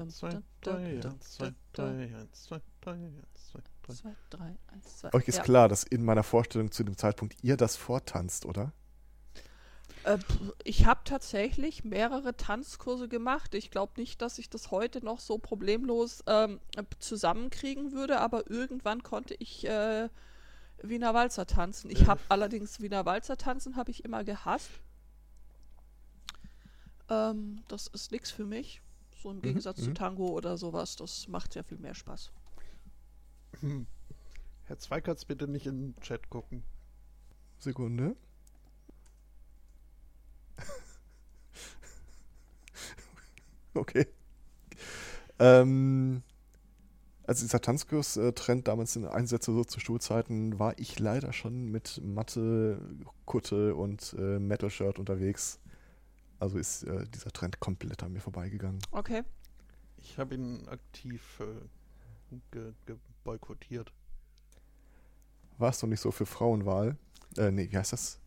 Eins, 0.00 0.16
zwei, 0.18 0.42
drei, 0.60 1.00
eins, 1.04 1.30
zwei, 1.30 1.52
drei, 1.72 2.14
eins, 2.16 2.42
zwei, 2.44 2.60
drei, 2.80 2.92
eins, 2.92 3.48
zwei, 3.50 3.60
drei. 3.82 3.94
Zwei, 3.94 4.16
drei, 4.30 4.56
eins, 4.72 4.98
zwei. 4.98 5.12
Euch 5.14 5.28
ist 5.28 5.38
ja. 5.38 5.42
klar, 5.42 5.68
dass 5.68 5.84
in 5.84 6.04
meiner 6.04 6.22
Vorstellung 6.22 6.70
zu 6.70 6.84
dem 6.84 6.96
Zeitpunkt 6.96 7.36
ihr 7.42 7.56
das 7.56 7.76
vortanzt, 7.76 8.46
oder? 8.46 8.72
Äh, 10.04 10.18
ich 10.64 10.86
habe 10.86 11.00
tatsächlich 11.04 11.84
mehrere 11.84 12.36
Tanzkurse 12.36 13.08
gemacht. 13.08 13.54
Ich 13.54 13.70
glaube 13.70 13.92
nicht, 13.96 14.22
dass 14.22 14.38
ich 14.38 14.50
das 14.50 14.70
heute 14.70 15.04
noch 15.04 15.20
so 15.20 15.38
problemlos 15.38 16.22
ähm, 16.26 16.60
äh, 16.76 16.84
zusammenkriegen 16.98 17.92
würde, 17.92 18.20
aber 18.20 18.50
irgendwann 18.50 19.02
konnte 19.02 19.34
ich 19.34 19.66
äh, 19.66 20.08
Wiener 20.82 21.14
Walzer 21.14 21.46
tanzen. 21.46 21.90
Ich 21.90 22.06
habe 22.06 22.20
allerdings 22.28 22.80
Wiener 22.80 23.04
Walzer 23.04 23.36
tanzen 23.36 23.76
habe 23.76 23.90
ich 23.90 24.04
immer 24.04 24.24
gehasst. 24.24 24.70
Ähm, 27.10 27.62
das 27.68 27.88
ist 27.88 28.12
nichts 28.12 28.30
für 28.30 28.44
mich. 28.44 28.80
So 29.20 29.32
im 29.32 29.42
Gegensatz 29.42 29.82
zu 29.82 29.90
mhm. 29.90 29.94
Tango 29.94 30.28
oder 30.28 30.56
sowas. 30.56 30.96
Das 30.96 31.28
macht 31.28 31.52
sehr 31.52 31.64
viel 31.64 31.78
mehr 31.78 31.94
Spaß. 31.94 32.30
Hm. 33.60 33.86
Herr 34.64 34.78
Zweikertz, 34.78 35.24
bitte 35.24 35.48
nicht 35.48 35.66
in 35.66 35.92
den 35.92 36.00
Chat 36.00 36.30
gucken. 36.30 36.62
Sekunde. 37.58 38.14
okay. 43.74 44.06
Ähm, 45.40 46.22
also 47.26 47.44
dieser 47.44 47.60
Tanzkurs-Trend 47.60 48.68
damals 48.68 48.96
in 48.96 49.04
Einsätze 49.04 49.52
so 49.52 49.64
zu 49.64 49.80
Schulzeiten 49.80 50.58
war 50.58 50.78
ich 50.78 50.98
leider 50.98 51.32
schon 51.32 51.70
mit 51.70 52.00
Matte, 52.04 52.80
Kutte 53.24 53.74
und 53.74 54.14
äh, 54.18 54.38
Metal-Shirt 54.38 54.98
unterwegs. 54.98 55.60
Also 56.38 56.58
ist 56.58 56.84
äh, 56.84 57.06
dieser 57.08 57.30
Trend 57.32 57.58
komplett 57.60 58.02
an 58.02 58.12
mir 58.12 58.20
vorbeigegangen. 58.20 58.80
Okay. 58.92 59.22
Ich 59.96 60.18
habe 60.18 60.34
ihn 60.34 60.66
aktiv 60.68 61.40
äh, 61.40 62.36
ge 62.52 62.72
ge 62.86 62.96
boykottiert. 63.24 63.92
War 65.58 65.70
es 65.70 65.80
doch 65.80 65.88
nicht 65.88 66.00
so 66.00 66.12
für 66.12 66.26
Frauenwahl? 66.26 66.96
Äh, 67.36 67.50
nee, 67.50 67.68
wie 67.70 67.76
heißt 67.76 67.92
das? 67.92 68.20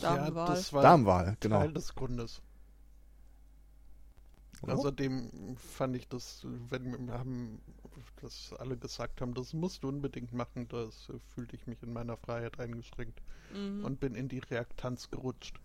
Damenwahl. 0.00 0.48
Ja, 0.48 0.54
das 0.54 0.72
war 0.72 0.82
Damenwahl, 0.82 1.36
genau. 1.40 1.60
Teil 1.60 1.72
des 1.72 1.94
Grundes. 1.94 2.42
Oder? 4.62 4.74
Außerdem 4.74 5.56
fand 5.56 5.96
ich 5.96 6.08
das, 6.08 6.44
wenn 6.70 7.06
wir 7.06 7.18
haben 7.18 7.60
das 8.22 8.52
alle 8.58 8.76
gesagt 8.76 9.20
haben, 9.20 9.34
das 9.34 9.52
musst 9.52 9.84
du 9.84 9.88
unbedingt 9.88 10.32
machen, 10.32 10.66
das 10.68 11.10
fühlte 11.34 11.56
ich 11.56 11.66
mich 11.66 11.82
in 11.82 11.92
meiner 11.92 12.16
Freiheit 12.16 12.58
eingeschränkt 12.58 13.20
Mhm. 13.54 13.84
und 13.84 14.00
bin 14.00 14.14
in 14.16 14.28
die 14.28 14.38
Reaktanz 14.40 15.10
gerutscht. 15.10 15.60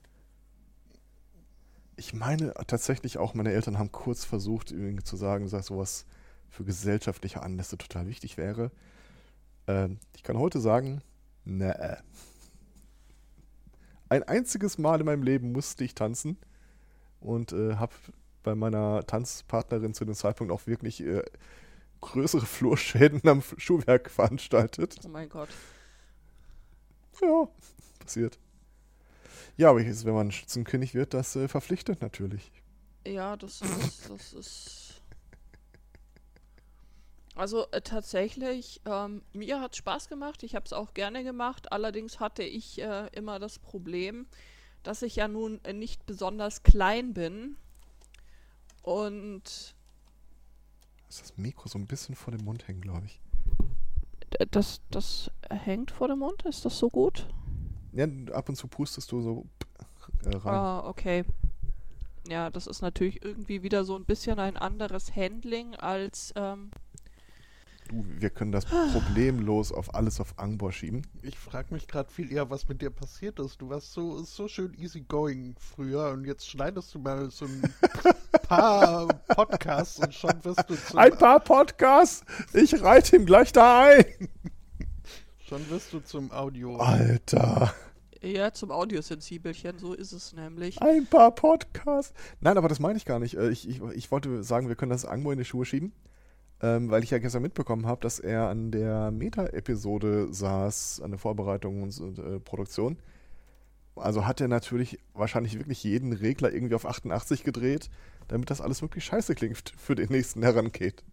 Ich 1.95 2.13
meine 2.13 2.53
tatsächlich 2.67 3.17
auch, 3.17 3.33
meine 3.33 3.51
Eltern 3.51 3.77
haben 3.77 3.91
kurz 3.91 4.25
versucht, 4.25 4.71
irgendwie 4.71 5.03
zu 5.03 5.15
sagen, 5.15 5.49
dass 5.49 5.67
sowas 5.67 6.05
für 6.49 6.63
gesellschaftliche 6.63 7.41
Anlässe 7.41 7.77
total 7.77 8.07
wichtig 8.07 8.37
wäre. 8.37 8.71
Ähm, 9.67 9.99
ich 10.15 10.23
kann 10.23 10.37
heute 10.37 10.59
sagen, 10.59 11.01
nee. 11.45 11.73
Ein 14.09 14.23
einziges 14.23 14.77
Mal 14.77 14.99
in 14.99 15.05
meinem 15.05 15.23
Leben 15.23 15.51
musste 15.53 15.83
ich 15.83 15.95
tanzen 15.95 16.37
und 17.21 17.53
äh, 17.53 17.75
habe 17.75 17.93
bei 18.43 18.55
meiner 18.55 19.05
Tanzpartnerin 19.05 19.93
zu 19.93 20.03
dem 20.03 20.15
Zeitpunkt 20.15 20.51
auch 20.51 20.67
wirklich 20.67 21.01
äh, 21.01 21.23
größere 22.01 22.45
Flurschäden 22.45 23.21
am 23.27 23.41
Schuhwerk 23.57 24.09
veranstaltet. 24.09 24.99
oh 25.05 25.07
mein 25.07 25.29
Gott. 25.29 25.49
Ja, 27.21 27.47
passiert. 27.99 28.39
Ja, 29.57 29.69
aber 29.69 29.81
jetzt, 29.81 30.05
wenn 30.05 30.13
man 30.13 30.31
Schützenkönig 30.31 30.93
wird, 30.93 31.13
das 31.13 31.35
äh, 31.35 31.47
verpflichtet 31.47 32.01
natürlich. 32.01 32.51
Ja, 33.05 33.35
das 33.35 33.61
ist, 33.61 34.09
das 34.09 34.33
ist. 34.33 35.01
Also 37.35 37.65
äh, 37.71 37.81
tatsächlich, 37.81 38.81
ähm, 38.85 39.23
mir 39.33 39.61
hat 39.61 39.75
Spaß 39.75 40.09
gemacht, 40.09 40.43
ich 40.43 40.55
habe 40.55 40.65
es 40.65 40.73
auch 40.73 40.93
gerne 40.93 41.23
gemacht, 41.23 41.71
allerdings 41.71 42.19
hatte 42.19 42.43
ich 42.43 42.81
äh, 42.81 43.07
immer 43.13 43.39
das 43.39 43.57
Problem, 43.57 44.27
dass 44.83 45.01
ich 45.01 45.15
ja 45.15 45.27
nun 45.27 45.63
äh, 45.63 45.73
nicht 45.73 46.05
besonders 46.05 46.63
klein 46.63 47.13
bin 47.13 47.55
und 48.83 49.75
Ist 51.09 51.21
das 51.21 51.37
Mikro 51.37 51.69
so 51.69 51.79
ein 51.79 51.87
bisschen 51.87 52.15
vor 52.15 52.31
dem 52.35 52.43
Mund 52.43 52.67
hängen, 52.67 52.81
glaube 52.81 53.05
ich. 53.05 53.21
das, 54.51 54.81
das 54.91 55.31
hängt 55.49 55.89
vor 55.91 56.09
dem 56.09 56.19
Mund, 56.19 56.43
ist 56.43 56.65
das 56.65 56.77
so 56.77 56.89
gut? 56.89 57.27
Ja, 57.93 58.07
ab 58.33 58.49
und 58.49 58.55
zu 58.55 58.67
pustest 58.67 59.11
du 59.11 59.21
so 59.21 59.45
äh, 60.25 60.35
rein. 60.35 60.53
Ah, 60.53 60.87
okay. 60.87 61.25
Ja, 62.27 62.49
das 62.49 62.67
ist 62.67 62.81
natürlich 62.81 63.23
irgendwie 63.23 63.63
wieder 63.63 63.83
so 63.83 63.95
ein 63.95 64.05
bisschen 64.05 64.39
ein 64.39 64.57
anderes 64.57 65.15
Handling 65.15 65.75
als, 65.75 66.33
ähm, 66.35 66.71
Du, 67.91 68.05
wir 68.07 68.29
können 68.29 68.53
das 68.53 68.65
problemlos 68.93 69.71
auf 69.73 69.93
alles 69.93 70.21
auf 70.21 70.39
Angbor 70.39 70.71
schieben. 70.71 71.05
Ich 71.21 71.37
frage 71.37 71.73
mich 71.73 71.87
gerade 71.87 72.09
viel 72.09 72.31
eher, 72.31 72.49
was 72.49 72.67
mit 72.69 72.81
dir 72.81 72.89
passiert 72.89 73.37
ist. 73.39 73.61
Du 73.61 73.69
warst 73.69 73.91
so, 73.91 74.23
so 74.23 74.47
schön 74.47 74.73
easygoing 74.77 75.55
früher 75.59 76.11
und 76.11 76.25
jetzt 76.25 76.47
schneidest 76.49 76.95
du 76.95 76.99
mal 76.99 77.29
so 77.31 77.45
ein 77.45 77.61
paar 78.43 79.07
Podcasts 79.27 79.99
und 79.99 80.13
schon 80.13 80.43
wirst 80.43 80.69
du 80.69 80.75
zum, 80.75 80.99
Ein 80.99 81.17
paar 81.17 81.41
Podcasts, 81.41 82.23
ich 82.53 82.81
reite 82.81 83.17
ihm 83.17 83.25
gleich 83.25 83.51
da 83.51 83.83
ein. 83.83 84.05
schon 85.51 85.69
wirst 85.69 85.91
du 85.91 85.99
zum 85.99 86.31
Audio. 86.31 86.77
Alter, 86.77 87.73
eher 88.21 88.53
zum 88.53 88.71
Audiosensibelchen, 88.71 89.79
so 89.79 89.93
ist 89.93 90.13
es 90.13 90.31
nämlich. 90.31 90.81
ein 90.81 91.05
paar 91.07 91.35
Podcasts. 91.35 92.13
Nein, 92.39 92.57
aber 92.57 92.69
das 92.69 92.79
meine 92.79 92.95
ich 92.95 93.03
gar 93.03 93.19
nicht. 93.19 93.35
Äh, 93.35 93.49
Ich, 93.49 93.67
ich, 93.67 93.81
ich 93.93 94.11
wollte 94.11 94.43
sagen, 94.43 94.69
wir 94.69 94.77
können 94.77 94.91
das 94.91 95.03
Angbor 95.03 95.33
in 95.33 95.39
die 95.39 95.43
Schuhe 95.43 95.65
schieben, 95.65 95.91
ähm, 96.61 96.89
weil 96.89 97.03
ich 97.03 97.09
ja 97.09 97.17
gestern 97.17 97.41
mitbekommen 97.41 97.85
habe, 97.85 97.99
dass 97.99 98.19
er 98.19 98.47
an 98.47 98.71
der 98.71 99.11
Meta-Episode 99.11 100.33
saß, 100.33 101.01
an 101.03 101.11
der 101.11 101.19
Vorbereitung 101.19 101.83
und, 101.83 101.99
und 101.99 102.19
äh, 102.19 102.39
Produktion. 102.39 102.97
Also 103.97 104.25
hat 104.25 104.39
er 104.39 104.47
natürlich 104.47 104.99
wahrscheinlich 105.13 105.59
wirklich 105.59 105.83
jeden 105.83 106.13
Regler 106.13 106.53
irgendwie 106.53 106.75
auf 106.75 106.85
88 106.85 107.43
gedreht, 107.43 107.89
damit 108.29 108.49
das 108.49 108.61
alles 108.61 108.81
wirklich 108.81 109.03
scheiße 109.03 109.35
klingt 109.35 109.73
für 109.75 109.95
den 109.95 110.07
nächsten 110.11 110.43
herangeht. 110.43 111.03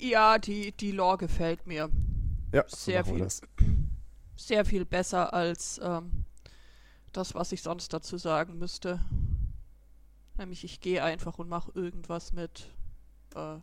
Ja, 0.00 0.38
die, 0.38 0.72
die 0.72 0.90
Lore 0.92 1.18
gefällt 1.18 1.66
mir 1.66 1.88
Ja, 2.52 2.64
so 2.66 2.76
Sehr 2.76 3.06
wir 3.06 3.14
viel. 3.14 3.28
sehr 4.36 4.64
viel 4.64 4.84
besser 4.84 5.32
als 5.32 5.80
ähm, 5.82 6.24
das, 7.12 7.34
was 7.34 7.52
ich 7.52 7.62
sonst 7.62 7.92
dazu 7.92 8.16
sagen 8.18 8.58
müsste. 8.58 9.00
Nämlich, 10.36 10.64
ich 10.64 10.80
gehe 10.80 11.02
einfach 11.02 11.38
und 11.38 11.48
mache 11.48 11.70
irgendwas 11.74 12.32
mit, 12.32 12.72
äh, 13.34 13.56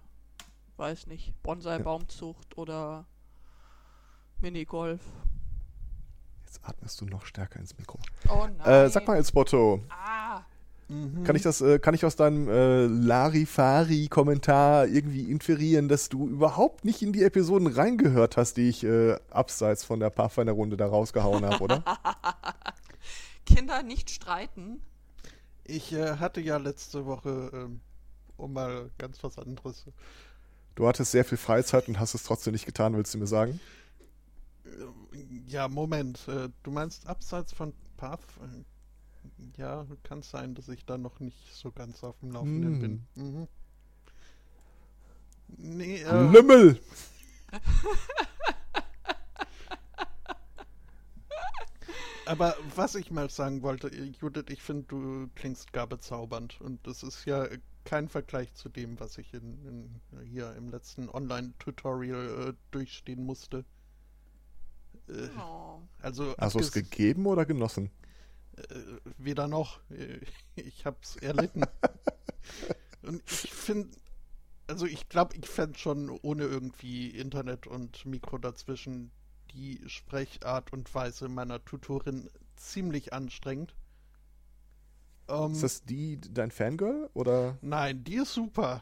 weiß 0.77 1.07
nicht, 1.07 1.33
Bonsai-Baumzucht 1.43 2.57
oder 2.57 3.05
Minigolf. 4.41 5.01
Jetzt 6.45 6.59
atmest 6.63 6.99
du 7.01 7.05
noch 7.05 7.25
stärker 7.25 7.59
ins 7.59 7.77
Mikro. 7.77 7.99
Oh 8.29 8.47
nein. 8.57 8.85
Äh, 8.85 8.89
sag 8.89 9.07
mal, 9.07 9.15
Elspoto, 9.15 9.81
Ah, 9.89 10.14
Mhm. 10.87 11.23
kann 11.23 11.35
ich 11.35 11.41
das, 11.41 11.61
äh, 11.61 11.79
kann 11.79 11.95
ich 11.95 12.05
aus 12.05 12.15
deinem 12.15 12.47
äh, 12.47 12.85
Larifari-Kommentar 12.85 14.87
irgendwie 14.87 15.31
inferieren, 15.31 15.87
dass 15.87 16.09
du 16.09 16.27
überhaupt 16.27 16.85
nicht 16.85 17.01
in 17.01 17.11
die 17.11 17.23
Episoden 17.23 17.67
reingehört 17.67 18.37
hast, 18.37 18.57
die 18.57 18.69
ich 18.69 18.83
äh, 18.83 19.17
abseits 19.31 19.83
von 19.83 19.99
der 19.99 20.11
Pathfinder-Runde 20.11 20.77
da 20.77 20.85
rausgehauen 20.85 21.43
habe, 21.43 21.63
oder? 21.63 21.83
Kinder 23.45 23.81
nicht 23.81 24.11
streiten. 24.11 24.81
Ich 25.63 25.91
äh, 25.93 26.17
hatte 26.17 26.41
ja 26.41 26.57
letzte 26.57 27.07
Woche, 27.07 27.49
ähm, 27.53 27.79
um 28.37 28.53
mal 28.53 28.91
ganz 28.99 29.23
was 29.23 29.39
anderes. 29.39 29.85
Du 30.75 30.87
hattest 30.87 31.11
sehr 31.11 31.25
viel 31.25 31.39
Freizeit 31.39 31.87
und 31.87 31.99
hast 31.99 32.13
es 32.13 32.23
trotzdem 32.23 32.53
nicht 32.53 32.67
getan, 32.67 32.95
willst 32.95 33.13
du 33.13 33.17
mir 33.17 33.27
sagen? 33.27 33.59
Äh, 34.65 34.69
ja, 35.47 35.67
Moment. 35.67 36.27
Äh, 36.27 36.49
du 36.61 36.71
meinst 36.71 37.07
abseits 37.07 37.53
von 37.53 37.73
Path? 37.97 38.21
Ja, 39.57 39.85
kann 40.03 40.21
sein, 40.21 40.55
dass 40.55 40.69
ich 40.69 40.85
da 40.85 40.97
noch 40.97 41.19
nicht 41.19 41.53
so 41.53 41.71
ganz 41.71 42.03
auf 42.03 42.17
dem 42.19 42.31
Laufenden 42.31 42.73
Hm. 42.73 42.79
bin. 42.79 43.05
Mhm. 43.15 43.47
Nee, 45.57 46.01
äh, 46.01 46.31
Lümmel! 46.31 46.79
aber 52.25 52.55
was 52.75 52.95
ich 52.95 53.11
mal 53.11 53.29
sagen 53.29 53.61
wollte, 53.61 53.87
äh, 53.89 54.11
Judith, 54.19 54.45
ich 54.49 54.61
finde, 54.61 54.85
du 54.87 55.29
klingst 55.35 55.73
gar 55.73 55.87
bezaubernd. 55.87 56.59
Und 56.61 56.85
das 56.87 57.03
ist 57.03 57.25
ja 57.25 57.47
kein 57.83 58.09
Vergleich 58.09 58.53
zu 58.55 58.69
dem, 58.69 58.99
was 58.99 59.17
ich 59.17 59.33
in, 59.33 59.59
in, 59.67 60.01
hier 60.25 60.55
im 60.55 60.69
letzten 60.69 61.09
Online-Tutorial 61.09 62.49
äh, 62.49 62.53
durchstehen 62.71 63.23
musste. 63.25 63.63
Äh, 65.07 65.27
Oh. 65.39 65.81
also 66.01 66.33
Hast 66.39 66.55
du 66.55 66.59
es 66.59 66.71
gegeben 66.71 67.27
oder 67.27 67.45
genossen? 67.45 67.91
Äh, 68.57 68.99
weder 69.17 69.47
noch. 69.47 69.79
Äh, 69.89 70.19
Ich 70.55 70.85
hab's 70.85 71.15
erlitten. 71.17 71.63
und 73.03 73.21
ich 73.29 73.51
finde, 73.53 73.97
also 74.67 74.85
ich 74.85 75.09
glaube, 75.09 75.35
ich 75.35 75.47
fände 75.47 75.77
schon 75.77 76.09
ohne 76.09 76.43
irgendwie 76.45 77.09
Internet 77.09 77.67
und 77.67 78.05
Mikro 78.05 78.37
dazwischen 78.37 79.11
die 79.51 79.81
Sprechart 79.87 80.73
und 80.73 80.93
Weise 80.93 81.27
meiner 81.29 81.63
Tutorin 81.63 82.29
ziemlich 82.55 83.13
anstrengend. 83.13 83.75
Ähm, 85.27 85.51
Ist 85.51 85.63
das 85.63 85.83
die 85.83 86.19
dein 86.21 86.51
Fangirl 86.51 87.09
oder? 87.13 87.57
nein, 87.61 88.03
die 88.03 88.15
ist 88.15 88.33
super. 88.33 88.81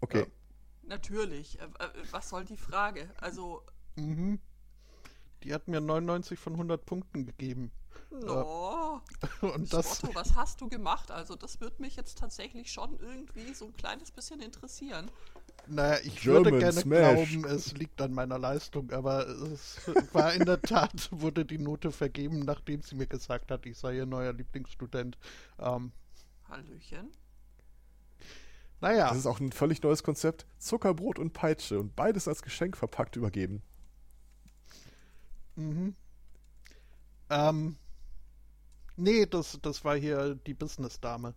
Okay. 0.00 0.26
Natürlich. 0.82 1.58
Äh, 1.60 1.64
äh, 1.64 1.90
was 2.10 2.28
soll 2.28 2.44
die 2.44 2.56
Frage? 2.56 3.10
Also, 3.18 3.62
Mhm. 3.96 4.40
Die 5.44 5.52
hat 5.54 5.68
mir 5.68 5.80
99 5.80 6.38
von 6.38 6.54
100 6.54 6.84
Punkten 6.86 7.26
gegeben. 7.26 7.72
no. 8.10 9.02
Und 9.40 9.72
das, 9.72 9.98
Spotto, 9.98 10.14
was 10.14 10.34
hast 10.36 10.60
du 10.60 10.68
gemacht? 10.68 11.10
Also, 11.10 11.34
das 11.36 11.60
würde 11.60 11.80
mich 11.82 11.96
jetzt 11.96 12.18
tatsächlich 12.18 12.70
schon 12.72 12.98
irgendwie 13.00 13.52
so 13.54 13.66
ein 13.66 13.72
kleines 13.74 14.10
bisschen 14.12 14.40
interessieren. 14.40 15.10
naja, 15.66 15.98
ich 16.04 16.20
German 16.20 16.44
würde 16.44 16.58
gerne 16.58 16.72
Smash. 16.72 17.30
glauben, 17.30 17.44
es 17.46 17.72
liegt 17.74 18.00
an 18.00 18.12
meiner 18.12 18.38
Leistung, 18.38 18.90
aber 18.92 19.26
es 19.28 19.80
war 20.12 20.32
in 20.34 20.44
der 20.44 20.60
Tat, 20.62 21.08
wurde 21.12 21.44
die 21.44 21.58
Note 21.58 21.90
vergeben, 21.92 22.40
nachdem 22.40 22.82
sie 22.82 22.94
mir 22.96 23.06
gesagt 23.06 23.50
hat, 23.50 23.66
ich 23.66 23.78
sei 23.78 23.96
ihr 23.96 24.06
neuer 24.06 24.32
Lieblingsstudent. 24.32 25.18
Ähm, 25.58 25.92
Hallöchen. 26.48 27.10
naja, 28.80 29.08
Das 29.08 29.18
ist 29.18 29.26
auch 29.26 29.40
ein 29.40 29.52
völlig 29.52 29.82
neues 29.82 30.02
Konzept. 30.02 30.46
Zuckerbrot 30.58 31.18
und 31.18 31.32
Peitsche 31.32 31.78
und 31.80 31.96
beides 31.96 32.28
als 32.28 32.42
Geschenk 32.42 32.76
verpackt 32.76 33.16
übergeben. 33.16 33.62
Mhm. 35.56 35.92
Ähm, 37.30 37.76
nee, 38.96 39.26
das, 39.26 39.58
das 39.62 39.84
war 39.84 39.96
hier 39.96 40.34
die 40.34 40.54
Business-Dame. 40.54 41.34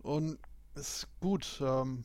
Und 0.00 0.38
es 0.74 0.98
ist 1.04 1.08
gut, 1.20 1.60
ähm, 1.64 2.04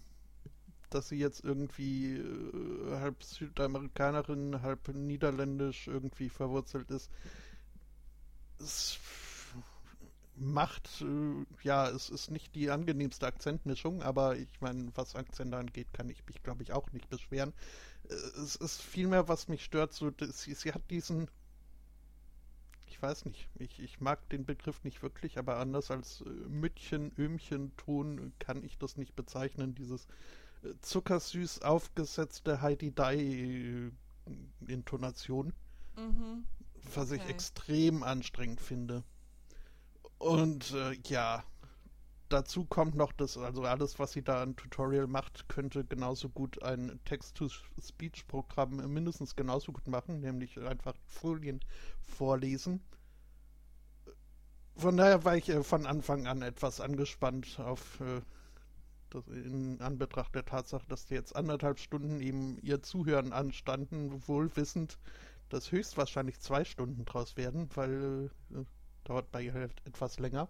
dass 0.91 1.09
sie 1.09 1.17
jetzt 1.17 1.43
irgendwie 1.45 2.17
äh, 2.17 2.99
halb 2.99 3.23
Südamerikanerin, 3.23 4.61
halb 4.61 4.89
niederländisch 4.89 5.87
irgendwie 5.87 6.29
verwurzelt 6.29 6.91
ist. 6.91 7.11
Es 8.59 8.99
macht, 10.35 11.01
äh, 11.01 11.45
ja, 11.63 11.87
es 11.89 12.09
ist 12.09 12.31
nicht 12.31 12.55
die 12.55 12.69
angenehmste 12.71 13.27
Akzentmischung, 13.27 14.01
aber 14.01 14.37
ich 14.37 14.49
meine, 14.61 14.91
was 14.95 15.15
Akzente 15.15 15.57
angeht, 15.57 15.93
kann 15.93 16.09
ich 16.09 16.25
mich, 16.25 16.41
glaube 16.43 16.63
ich, 16.63 16.71
auch 16.73 16.91
nicht 16.91 17.09
beschweren. 17.09 17.53
Äh, 18.09 18.13
Es 18.43 18.55
ist 18.57 18.81
vielmehr, 18.81 19.27
was 19.27 19.47
mich 19.47 19.63
stört, 19.63 19.93
so, 19.93 20.11
sie, 20.31 20.53
sie 20.55 20.73
hat 20.73 20.89
diesen 20.91 21.29
ich 23.01 23.03
weiß 23.03 23.25
nicht, 23.25 23.49
ich, 23.57 23.79
ich 23.79 23.99
mag 23.99 24.29
den 24.29 24.45
Begriff 24.45 24.83
nicht 24.83 25.01
wirklich, 25.01 25.39
aber 25.39 25.57
anders 25.57 25.89
als 25.89 26.21
äh, 26.21 26.29
Müttchen, 26.29 27.11
Ömchen, 27.17 27.75
Ton 27.75 28.31
kann 28.37 28.63
ich 28.63 28.77
das 28.77 28.95
nicht 28.95 29.15
bezeichnen. 29.15 29.73
Dieses 29.73 30.05
äh, 30.63 30.75
zuckersüß 30.81 31.63
aufgesetzte 31.63 32.61
Heidi-Dai-Intonation, 32.61 35.53
Mhm. 35.97 36.45
was 36.93 37.09
ich 37.09 37.25
extrem 37.25 38.03
anstrengend 38.03 38.61
finde. 38.61 39.03
Und 40.19 40.71
äh, 40.73 40.93
ja, 41.07 41.43
dazu 42.31 42.65
kommt 42.65 42.95
noch, 42.95 43.11
dass 43.11 43.37
also 43.37 43.63
alles, 43.63 43.99
was 43.99 44.11
sie 44.13 44.23
da 44.23 44.41
an 44.41 44.55
Tutorial 44.55 45.07
macht, 45.07 45.47
könnte 45.49 45.83
genauso 45.83 46.29
gut 46.29 46.61
ein 46.63 46.99
Text-to-Speech-Programm 47.05 48.77
mindestens 48.91 49.35
genauso 49.35 49.71
gut 49.71 49.87
machen, 49.87 50.21
nämlich 50.21 50.59
einfach 50.59 50.95
Folien 51.05 51.59
vorlesen. 52.01 52.81
Von 54.75 54.97
daher 54.97 55.23
war 55.25 55.35
ich 55.37 55.49
äh, 55.49 55.63
von 55.63 55.85
Anfang 55.85 56.27
an 56.27 56.41
etwas 56.41 56.79
angespannt 56.79 57.59
auf 57.59 57.99
äh, 58.01 58.21
das, 59.09 59.27
in 59.27 59.79
Anbetracht 59.81 60.33
der 60.33 60.45
Tatsache, 60.45 60.87
dass 60.87 61.05
die 61.05 61.13
jetzt 61.13 61.35
anderthalb 61.35 61.79
Stunden 61.79 62.21
eben 62.21 62.57
ihr 62.61 62.81
Zuhören 62.81 63.33
anstanden, 63.33 64.27
wohl 64.27 64.55
wissend, 64.55 64.97
dass 65.49 65.71
höchstwahrscheinlich 65.71 66.39
zwei 66.39 66.63
Stunden 66.63 67.05
draus 67.05 67.35
werden, 67.37 67.69
weil 67.75 68.31
äh, 68.51 68.63
dauert 69.03 69.31
bei 69.31 69.43
ihr 69.43 69.53
halt 69.53 69.81
etwas 69.85 70.19
länger. 70.19 70.47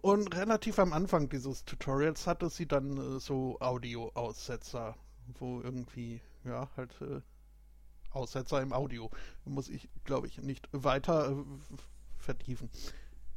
Und 0.00 0.34
relativ 0.36 0.78
am 0.78 0.92
Anfang 0.92 1.28
dieses 1.28 1.64
Tutorials 1.64 2.26
hatte 2.26 2.50
sie 2.50 2.66
dann 2.66 3.16
äh, 3.16 3.20
so 3.20 3.58
Audio-Aussetzer, 3.60 4.96
wo 5.38 5.60
irgendwie, 5.60 6.20
ja, 6.44 6.68
halt 6.76 6.94
äh, 7.00 7.20
Aussetzer 8.10 8.62
im 8.62 8.72
Audio. 8.72 9.10
Muss 9.44 9.68
ich, 9.68 9.88
glaube 10.04 10.28
ich, 10.28 10.38
nicht 10.38 10.68
weiter 10.72 11.30
äh, 11.30 11.44
vertiefen. 12.16 12.70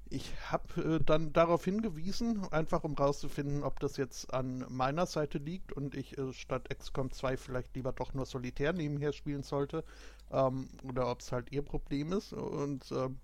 Ich 0.10 0.34
habe 0.52 0.98
äh, 0.98 1.04
dann 1.04 1.34
darauf 1.34 1.66
hingewiesen, 1.66 2.46
einfach 2.52 2.84
um 2.84 2.94
rauszufinden, 2.94 3.64
ob 3.64 3.80
das 3.80 3.98
jetzt 3.98 4.34
an 4.34 4.66
meiner 4.70 5.06
Seite 5.06 5.38
liegt 5.38 5.72
und 5.72 5.96
ich 5.96 6.18
äh, 6.18 6.34
statt 6.34 6.70
XCOM 6.70 7.12
2 7.12 7.38
vielleicht 7.38 7.76
lieber 7.76 7.94
doch 7.94 8.14
nur 8.14 8.26
solitär 8.26 8.74
nebenher 8.74 9.14
spielen 9.14 9.44
sollte 9.44 9.84
ähm, 10.30 10.68
oder 10.84 11.10
ob 11.10 11.22
es 11.22 11.32
halt 11.32 11.52
ihr 11.52 11.62
Problem 11.62 12.12
ist. 12.12 12.34
Und 12.34 12.92
ähm, 12.92 13.20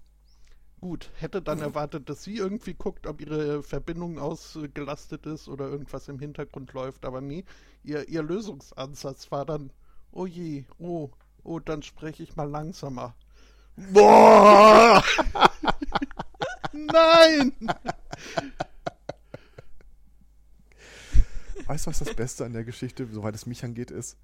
gut, 0.80 1.12
hätte 1.16 1.42
dann 1.42 1.60
erwartet, 1.60 2.10
dass 2.10 2.24
sie 2.24 2.38
irgendwie 2.38 2.74
guckt, 2.74 3.08
ob 3.08 3.22
ihre 3.22 3.64
Verbindung 3.64 4.20
ausgelastet 4.20 5.26
ist 5.26 5.48
oder 5.48 5.68
irgendwas 5.68 6.08
im 6.08 6.20
Hintergrund 6.20 6.74
läuft, 6.74 7.06
aber 7.06 7.22
nee, 7.22 7.46
ihr, 7.84 8.08
ihr 8.08 8.24
Lösungsansatz 8.24 9.32
war 9.32 9.46
dann, 9.46 9.72
oh 10.12 10.26
je, 10.26 10.66
oh, 10.78 11.10
oh, 11.44 11.60
dann 11.60 11.82
spreche 11.84 12.24
ich 12.24 12.36
mal 12.36 12.50
langsamer. 12.50 13.16
Boah! 13.92 15.04
Nein! 16.72 17.54
Weißt 21.66 21.86
du, 21.86 21.90
was 21.90 22.00
das 22.00 22.14
Beste 22.16 22.46
an 22.46 22.54
der 22.54 22.64
Geschichte, 22.64 23.08
soweit 23.12 23.36
es 23.36 23.46
mich 23.46 23.64
angeht, 23.64 23.92
ist? 23.92 24.18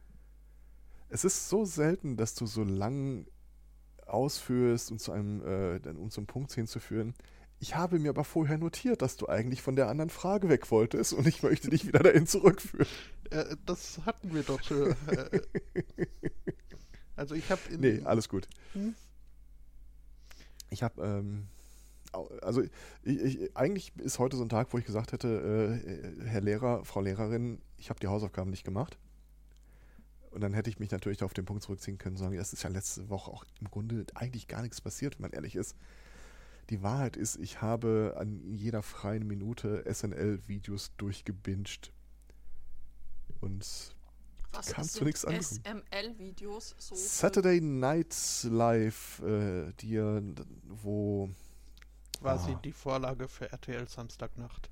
Es 1.09 1.25
ist 1.25 1.49
so 1.49 1.65
selten, 1.65 2.15
dass 2.17 2.35
du 2.35 2.45
so 2.45 2.63
lang 2.63 3.27
ausführst 4.07 4.91
und 4.91 4.99
zu 4.99 5.11
einem, 5.11 5.41
äh, 5.41 5.89
um 5.89 6.09
zum 6.09 6.25
Punkt 6.25 6.51
hinzuführen. 6.53 7.13
Ich 7.59 7.75
habe 7.75 7.97
mir 7.97 8.09
aber 8.09 8.25
vorher 8.25 8.57
notiert, 8.57 9.01
dass 9.01 9.15
du 9.15 9.29
eigentlich 9.29 9.61
von 9.61 9.75
der 9.77 9.87
anderen 9.87 10.09
Frage 10.09 10.49
weg 10.49 10.69
wolltest 10.69 11.13
und 11.13 11.25
ich 11.27 11.43
möchte 11.43 11.69
dich 11.69 11.87
wieder 11.87 11.99
dahin 11.99 12.27
zurückführen. 12.27 12.87
Äh, 13.29 13.55
das 13.65 14.01
hatten 14.05 14.33
wir 14.33 14.43
doch 14.43 14.61
schon. 14.63 14.95
Äh, 15.07 15.41
also 17.15 17.35
ich 17.35 17.49
habe 17.51 17.61
Nee, 17.77 18.01
alles 18.03 18.27
gut. 18.27 18.49
Hm? 18.73 18.95
Ich 20.71 20.83
habe, 20.83 21.01
ähm, 21.03 21.47
also 22.41 22.63
ich, 23.03 23.19
ich, 23.19 23.55
eigentlich 23.55 23.93
ist 23.97 24.19
heute 24.19 24.35
so 24.35 24.43
ein 24.43 24.49
Tag, 24.49 24.73
wo 24.73 24.77
ich 24.77 24.85
gesagt 24.85 25.11
hätte, 25.13 25.79
äh, 25.79 26.25
Herr 26.25 26.41
Lehrer, 26.41 26.83
Frau 26.83 27.01
Lehrerin, 27.01 27.61
ich 27.77 27.89
habe 27.89 27.99
die 27.99 28.07
Hausaufgaben 28.07 28.49
nicht 28.49 28.63
gemacht. 28.65 28.97
Und 30.33 30.41
dann 30.41 30.53
hätte 30.53 30.69
ich 30.69 30.79
mich 30.79 30.91
natürlich 30.91 31.23
auf 31.23 31.33
den 31.33 31.45
Punkt 31.45 31.63
zurückziehen 31.63 31.97
können 31.97 32.15
und 32.15 32.19
sagen, 32.21 32.35
es 32.35 32.53
ist 32.53 32.63
ja 32.63 32.69
letzte 32.69 33.09
Woche 33.09 33.31
auch 33.31 33.45
im 33.61 33.69
Grunde 33.69 34.05
eigentlich 34.15 34.47
gar 34.47 34.61
nichts 34.61 34.81
passiert, 34.81 35.15
wenn 35.15 35.23
man 35.23 35.31
ehrlich 35.31 35.55
ist. 35.55 35.75
Die 36.69 36.81
Wahrheit 36.81 37.17
ist, 37.17 37.35
ich 37.37 37.61
habe 37.61 38.15
an 38.17 38.41
jeder 38.55 38.81
freien 38.83 39.27
Minute 39.27 39.83
SNL-Videos 39.91 40.91
durchgebinged. 40.97 41.91
Was 44.51 44.69
Und 44.69 44.75
Kannst 44.75 44.91
ist 44.91 44.99
du 45.01 45.05
mit 45.05 45.07
nix 45.07 45.25
anderem? 45.25 45.43
SML-Videos 45.43 46.75
so. 46.77 46.95
Saturday 46.95 47.59
Night 47.61 48.15
Live, 48.49 49.19
äh, 49.21 49.71
die, 49.81 49.97
wo 50.67 51.29
quasi 52.19 52.51
Ah. 52.53 52.59
die 52.63 52.71
Vorlage 52.71 53.27
für 53.27 53.51
RTL 53.51 53.87
Samstagnacht. 53.87 54.69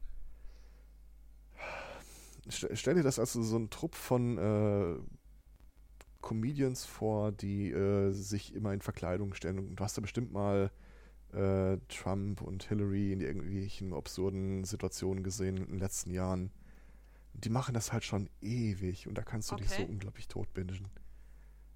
St 2.49 2.67
stell 2.73 2.95
dir 2.95 3.03
das 3.03 3.19
also 3.19 3.43
so 3.43 3.57
ein 3.57 3.69
Trupp 3.69 3.95
von 3.95 4.37
äh, 4.37 4.95
Comedians 6.21 6.85
vor, 6.85 7.31
die 7.31 7.71
äh, 7.71 8.11
sich 8.11 8.53
immer 8.53 8.73
in 8.73 8.81
Verkleidung 8.81 9.33
stellen. 9.33 9.59
Und 9.59 9.75
du 9.75 9.83
hast 9.83 9.97
da 9.97 10.01
bestimmt 10.01 10.31
mal 10.31 10.71
äh, 11.33 11.77
Trump 11.87 12.41
und 12.41 12.63
Hillary 12.63 13.13
in 13.13 13.21
irgendwelchen 13.21 13.93
absurden 13.93 14.63
Situationen 14.63 15.23
gesehen 15.23 15.57
in 15.57 15.65
den 15.65 15.79
letzten 15.79 16.11
Jahren. 16.11 16.51
Die 17.33 17.49
machen 17.49 17.73
das 17.73 17.93
halt 17.93 18.03
schon 18.03 18.29
ewig 18.41 19.07
und 19.07 19.17
da 19.17 19.23
kannst 19.23 19.51
du 19.51 19.55
dich 19.55 19.69
so 19.69 19.81
Okay. 19.81 19.91
unglaublich 19.91 20.27
totbingen. 20.27 20.87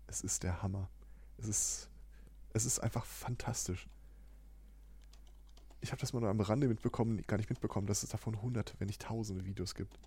Es 0.07 0.21
ist 0.21 0.43
der 0.43 0.61
Hammer. 0.61 0.89
Es 1.37 1.47
ist, 1.47 1.89
es 2.53 2.65
ist 2.65 2.79
einfach 2.79 3.05
fantastisch. 3.05 3.87
Ich 5.81 5.91
habe 5.91 6.01
das 6.01 6.13
mal 6.13 6.19
nur 6.19 6.29
am 6.29 6.39
Rande 6.41 6.67
mitbekommen, 6.67 7.21
gar 7.27 7.37
nicht 7.37 7.49
mitbekommen, 7.49 7.87
dass 7.87 8.03
es 8.03 8.09
davon 8.09 8.41
hunderte, 8.41 8.73
wenn 8.79 8.87
nicht 8.87 9.01
tausende 9.03 9.45
Videos 9.45 9.75
gibt. 9.75 9.99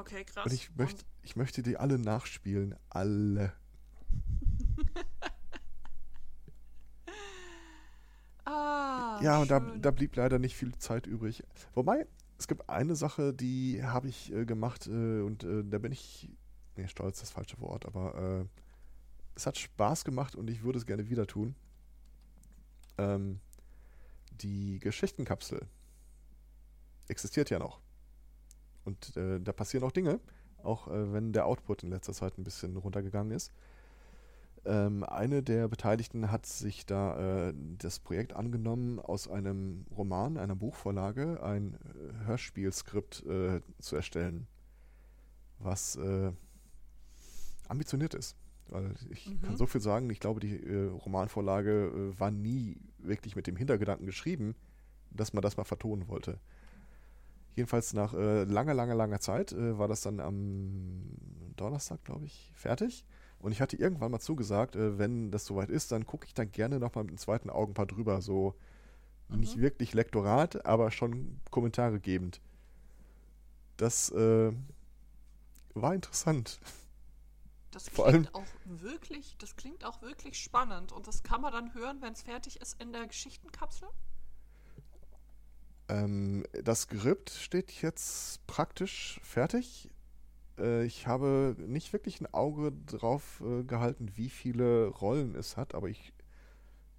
Okay, 0.00 0.24
krass. 0.24 0.46
Und 0.46 0.52
ich 0.52 0.74
möchte, 0.76 1.04
ich 1.22 1.36
möchte 1.36 1.62
die 1.62 1.76
alle 1.76 1.98
nachspielen. 1.98 2.74
Alle. 2.88 3.52
Ah, 8.46 9.20
ja, 9.22 9.38
und 9.38 9.50
da, 9.50 9.60
da 9.60 9.92
blieb 9.92 10.16
leider 10.16 10.40
nicht 10.40 10.56
viel 10.56 10.76
Zeit 10.78 11.06
übrig. 11.06 11.44
Wobei, 11.74 12.06
es 12.36 12.48
gibt 12.48 12.68
eine 12.68 12.96
Sache, 12.96 13.32
die 13.32 13.80
habe 13.84 14.08
ich 14.08 14.32
äh, 14.32 14.44
gemacht 14.44 14.88
äh, 14.88 15.20
und 15.20 15.44
äh, 15.44 15.62
da 15.62 15.78
bin 15.78 15.92
ich, 15.92 16.28
nee, 16.74 16.88
stolz 16.88 17.18
ist 17.18 17.22
das 17.22 17.30
falsche 17.30 17.60
Wort, 17.60 17.86
aber 17.86 18.40
äh, 18.40 18.60
es 19.36 19.46
hat 19.46 19.56
Spaß 19.56 20.04
gemacht 20.04 20.34
und 20.34 20.50
ich 20.50 20.62
würde 20.64 20.78
es 20.78 20.86
gerne 20.86 21.08
wieder 21.08 21.26
tun. 21.28 21.54
Ähm, 22.98 23.40
die 24.32 24.80
Geschichtenkapsel 24.80 25.60
existiert 27.08 27.50
ja 27.50 27.58
noch. 27.58 27.80
Und 28.84 29.16
äh, 29.16 29.40
da 29.40 29.52
passieren 29.52 29.84
auch 29.84 29.92
Dinge, 29.92 30.20
auch 30.62 30.88
äh, 30.88 31.12
wenn 31.12 31.32
der 31.32 31.46
Output 31.46 31.82
in 31.82 31.90
letzter 31.90 32.12
Zeit 32.12 32.38
ein 32.38 32.44
bisschen 32.44 32.76
runtergegangen 32.76 33.32
ist. 33.32 33.52
Ähm, 34.66 35.04
eine 35.04 35.42
der 35.42 35.68
Beteiligten 35.68 36.30
hat 36.30 36.44
sich 36.44 36.84
da 36.84 37.48
äh, 37.48 37.54
das 37.78 37.98
Projekt 37.98 38.34
angenommen, 38.34 38.98
aus 39.00 39.26
einem 39.28 39.86
Roman, 39.96 40.36
einer 40.36 40.54
Buchvorlage, 40.54 41.42
ein 41.42 41.74
äh, 41.74 42.26
Hörspielskript 42.26 43.24
äh, 43.24 43.62
zu 43.78 43.96
erstellen, 43.96 44.46
was 45.58 45.96
äh, 45.96 46.32
ambitioniert 47.68 48.14
ist. 48.14 48.36
Weil 48.68 48.94
ich 49.10 49.26
Mhm. 49.26 49.40
kann 49.42 49.56
so 49.56 49.66
viel 49.66 49.80
sagen, 49.80 50.10
ich 50.10 50.20
glaube, 50.20 50.40
die 50.40 50.56
Romanvorlage 50.56 52.12
war 52.18 52.30
nie 52.30 52.76
wirklich 52.98 53.34
mit 53.34 53.46
dem 53.48 53.56
Hintergedanken 53.56 54.06
geschrieben, 54.06 54.54
dass 55.10 55.32
man 55.32 55.42
das 55.42 55.56
mal 55.56 55.64
vertonen 55.64 56.06
wollte. 56.06 56.38
Jedenfalls 57.60 57.92
nach 57.92 58.14
äh, 58.14 58.44
langer, 58.44 58.72
langer, 58.72 58.94
langer 58.94 59.20
Zeit 59.20 59.52
äh, 59.52 59.78
war 59.78 59.86
das 59.86 60.00
dann 60.00 60.18
am 60.18 61.02
Donnerstag, 61.56 62.02
glaube 62.04 62.24
ich, 62.24 62.50
fertig. 62.54 63.04
Und 63.38 63.52
ich 63.52 63.60
hatte 63.60 63.76
irgendwann 63.76 64.10
mal 64.10 64.18
zugesagt, 64.18 64.76
äh, 64.76 64.98
wenn 64.98 65.30
das 65.30 65.44
soweit 65.44 65.68
ist, 65.68 65.92
dann 65.92 66.06
gucke 66.06 66.26
ich 66.26 66.32
dann 66.32 66.50
gerne 66.50 66.78
nochmal 66.78 67.04
mit 67.04 67.10
dem 67.10 67.18
zweiten 67.18 67.50
Augenpaar 67.50 67.84
drüber. 67.84 68.22
So 68.22 68.54
nicht 69.28 69.58
Mhm. 69.58 69.60
wirklich 69.60 69.92
Lektorat, 69.92 70.64
aber 70.64 70.90
schon 70.90 71.38
Kommentare 71.50 72.00
gebend. 72.00 72.40
Das 73.76 74.08
äh, 74.10 74.52
war 75.74 75.94
interessant. 75.94 76.60
Das 77.72 77.90
Vor 77.90 78.08
klingt 78.08 78.34
auch 78.34 78.46
wirklich, 78.64 79.36
das 79.36 79.54
klingt 79.54 79.84
auch 79.84 80.00
wirklich 80.00 80.38
spannend 80.38 80.92
und 80.92 81.06
das 81.06 81.22
kann 81.22 81.42
man 81.42 81.52
dann 81.52 81.74
hören, 81.74 82.00
wenn 82.00 82.14
es 82.14 82.22
fertig 82.22 82.58
ist 82.62 82.80
in 82.80 82.90
der 82.92 83.06
Geschichtenkapsel. 83.06 83.88
Ähm, 85.90 86.44
das 86.52 86.82
Skript 86.82 87.30
steht 87.30 87.72
jetzt 87.82 88.46
praktisch 88.46 89.20
fertig. 89.24 89.90
Äh, 90.58 90.84
ich 90.84 91.06
habe 91.06 91.56
nicht 91.58 91.92
wirklich 91.92 92.20
ein 92.20 92.32
Auge 92.32 92.72
drauf 92.86 93.42
äh, 93.44 93.64
gehalten, 93.64 94.12
wie 94.14 94.30
viele 94.30 94.86
Rollen 94.86 95.34
es 95.34 95.56
hat, 95.56 95.74
aber 95.74 95.88
ich 95.88 96.12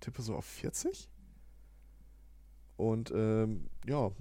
tippe 0.01 0.21
so 0.21 0.35
auf 0.35 0.45
40. 0.45 1.09
Und 2.75 3.11
ähm, 3.15 3.69
ja, 3.85 4.11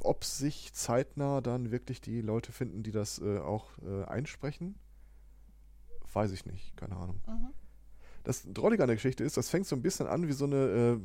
ob 0.00 0.24
sich 0.24 0.72
zeitnah 0.74 1.40
dann 1.40 1.70
wirklich 1.70 2.00
die 2.00 2.20
Leute 2.20 2.52
finden, 2.52 2.82
die 2.82 2.90
das 2.90 3.20
äh, 3.20 3.38
auch 3.38 3.78
äh, 3.78 4.04
einsprechen, 4.04 4.74
weiß 6.12 6.32
ich 6.32 6.44
nicht. 6.44 6.76
Keine 6.76 6.96
Ahnung. 6.96 7.20
Mhm. 7.26 7.54
Das 8.24 8.42
Drollige 8.44 8.82
an 8.82 8.88
der 8.88 8.96
Geschichte 8.96 9.22
ist, 9.22 9.36
das 9.36 9.48
fängt 9.48 9.66
so 9.66 9.76
ein 9.76 9.82
bisschen 9.82 10.08
an 10.08 10.26
wie 10.26 10.32
so 10.32 10.46
eine 10.46 10.56
äh, 10.56 10.98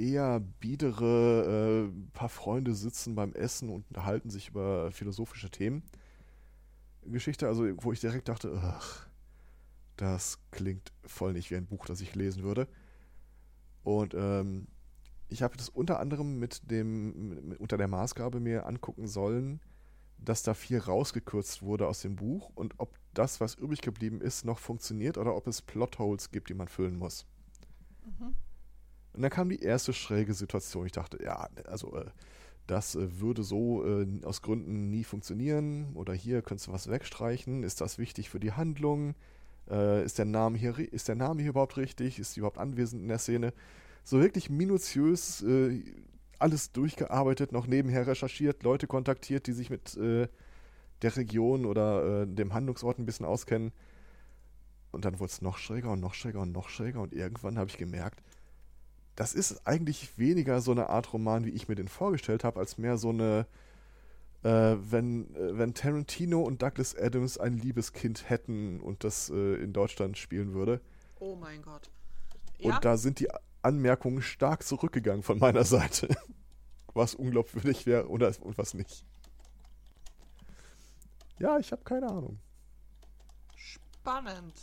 eher 0.00 0.40
biedere, 0.40 1.90
äh, 1.90 2.12
paar 2.12 2.30
Freunde 2.30 2.74
sitzen 2.74 3.14
beim 3.14 3.34
Essen 3.34 3.68
und 3.68 3.86
unterhalten 3.88 4.30
sich 4.30 4.48
über 4.48 4.90
philosophische 4.90 5.50
Themen. 5.50 5.82
Geschichte, 7.04 7.46
also 7.46 7.64
wo 7.82 7.92
ich 7.92 8.00
direkt 8.00 8.28
dachte, 8.28 8.58
ach, 8.62 9.06
das 9.96 10.38
klingt 10.50 10.92
voll 11.04 11.34
nicht 11.34 11.50
wie 11.50 11.56
ein 11.56 11.66
Buch, 11.66 11.86
das 11.86 12.00
ich 12.00 12.14
lesen 12.14 12.42
würde. 12.42 12.66
Und 13.82 14.14
ähm, 14.14 14.66
ich 15.28 15.42
habe 15.42 15.56
das 15.56 15.68
unter 15.68 16.00
anderem 16.00 16.38
mit 16.38 16.70
dem, 16.70 17.54
unter 17.58 17.76
der 17.76 17.88
Maßgabe 17.88 18.40
mir 18.40 18.66
angucken 18.66 19.06
sollen, 19.06 19.60
dass 20.18 20.42
da 20.42 20.54
viel 20.54 20.78
rausgekürzt 20.78 21.62
wurde 21.62 21.86
aus 21.86 22.02
dem 22.02 22.16
Buch 22.16 22.50
und 22.54 22.74
ob 22.78 22.98
das, 23.14 23.40
was 23.40 23.54
übrig 23.54 23.80
geblieben 23.80 24.20
ist, 24.20 24.44
noch 24.44 24.58
funktioniert 24.58 25.18
oder 25.18 25.34
ob 25.34 25.46
es 25.46 25.62
Plotholes 25.62 26.30
gibt, 26.30 26.48
die 26.48 26.54
man 26.54 26.68
füllen 26.68 26.96
muss. 26.96 27.26
Mhm. 28.04 28.34
Und 29.12 29.22
dann 29.22 29.30
kam 29.30 29.48
die 29.48 29.62
erste 29.62 29.92
schräge 29.92 30.34
Situation. 30.34 30.86
Ich 30.86 30.92
dachte, 30.92 31.22
ja, 31.22 31.48
also 31.66 31.96
äh, 31.96 32.06
das 32.66 32.94
äh, 32.94 33.20
würde 33.20 33.42
so 33.42 33.84
äh, 33.84 34.06
aus 34.24 34.42
Gründen 34.42 34.90
nie 34.90 35.04
funktionieren 35.04 35.92
oder 35.94 36.14
hier 36.14 36.42
könntest 36.42 36.68
du 36.68 36.72
was 36.72 36.88
wegstreichen. 36.88 37.62
Ist 37.64 37.80
das 37.80 37.98
wichtig 37.98 38.30
für 38.30 38.40
die 38.40 38.52
Handlung? 38.52 39.14
Ist, 40.04 40.18
der 40.18 40.24
Name 40.24 40.58
hier, 40.58 40.76
ist 40.92 41.06
der 41.06 41.14
Name 41.14 41.42
hier 41.42 41.50
überhaupt 41.50 41.76
richtig? 41.76 42.18
Ist 42.18 42.34
die 42.34 42.40
überhaupt 42.40 42.58
anwesend 42.58 43.02
in 43.02 43.08
der 43.08 43.18
Szene? 43.20 43.52
So 44.02 44.18
wirklich 44.18 44.50
minutiös 44.50 45.44
alles 46.40 46.72
durchgearbeitet, 46.72 47.52
noch 47.52 47.68
nebenher 47.68 48.04
recherchiert, 48.04 48.64
Leute 48.64 48.88
kontaktiert, 48.88 49.46
die 49.46 49.52
sich 49.52 49.70
mit 49.70 49.96
der 49.96 50.28
Region 51.02 51.66
oder 51.66 52.26
dem 52.26 52.52
Handlungsort 52.52 52.98
ein 52.98 53.06
bisschen 53.06 53.26
auskennen. 53.26 53.70
Und 54.90 55.04
dann 55.04 55.20
wurde 55.20 55.30
es 55.30 55.40
noch 55.40 55.56
schräger 55.56 55.92
und 55.92 56.00
noch 56.00 56.14
schräger 56.14 56.40
und 56.40 56.50
noch 56.50 56.68
schräger. 56.68 57.00
Und 57.00 57.12
irgendwann 57.12 57.56
habe 57.56 57.70
ich 57.70 57.78
gemerkt, 57.78 58.24
das 59.20 59.34
ist 59.34 59.66
eigentlich 59.66 60.16
weniger 60.16 60.62
so 60.62 60.70
eine 60.70 60.88
Art 60.88 61.12
Roman, 61.12 61.44
wie 61.44 61.50
ich 61.50 61.68
mir 61.68 61.74
den 61.74 61.88
vorgestellt 61.88 62.42
habe, 62.42 62.58
als 62.58 62.78
mehr 62.78 62.96
so 62.96 63.10
eine, 63.10 63.46
äh, 64.42 64.48
wenn, 64.80 65.34
äh, 65.36 65.58
wenn 65.58 65.74
Tarantino 65.74 66.40
und 66.40 66.62
Douglas 66.62 66.96
Adams 66.96 67.36
ein 67.36 67.58
Liebeskind 67.58 68.30
hätten 68.30 68.80
und 68.80 69.04
das 69.04 69.28
äh, 69.28 69.56
in 69.56 69.74
Deutschland 69.74 70.16
spielen 70.16 70.54
würde. 70.54 70.80
Oh 71.18 71.36
mein 71.36 71.60
Gott. 71.60 71.90
Und 72.60 72.70
Ja, 72.70 72.80
da 72.80 72.96
sind 72.96 73.20
die 73.20 73.28
Anmerkungen 73.60 74.22
stark 74.22 74.62
zurückgegangen 74.62 75.22
von 75.22 75.38
meiner 75.38 75.64
Seite. 75.64 76.08
Was 76.94 77.14
unglaubwürdig 77.14 77.84
wäre 77.84 78.08
und 78.08 78.22
was 78.56 78.72
nicht. 78.72 79.04
Ja, 81.38 81.58
ich 81.58 81.72
habe 81.72 81.84
keine 81.84 82.08
Ahnung. 82.08 82.38
spannend. 83.54 84.54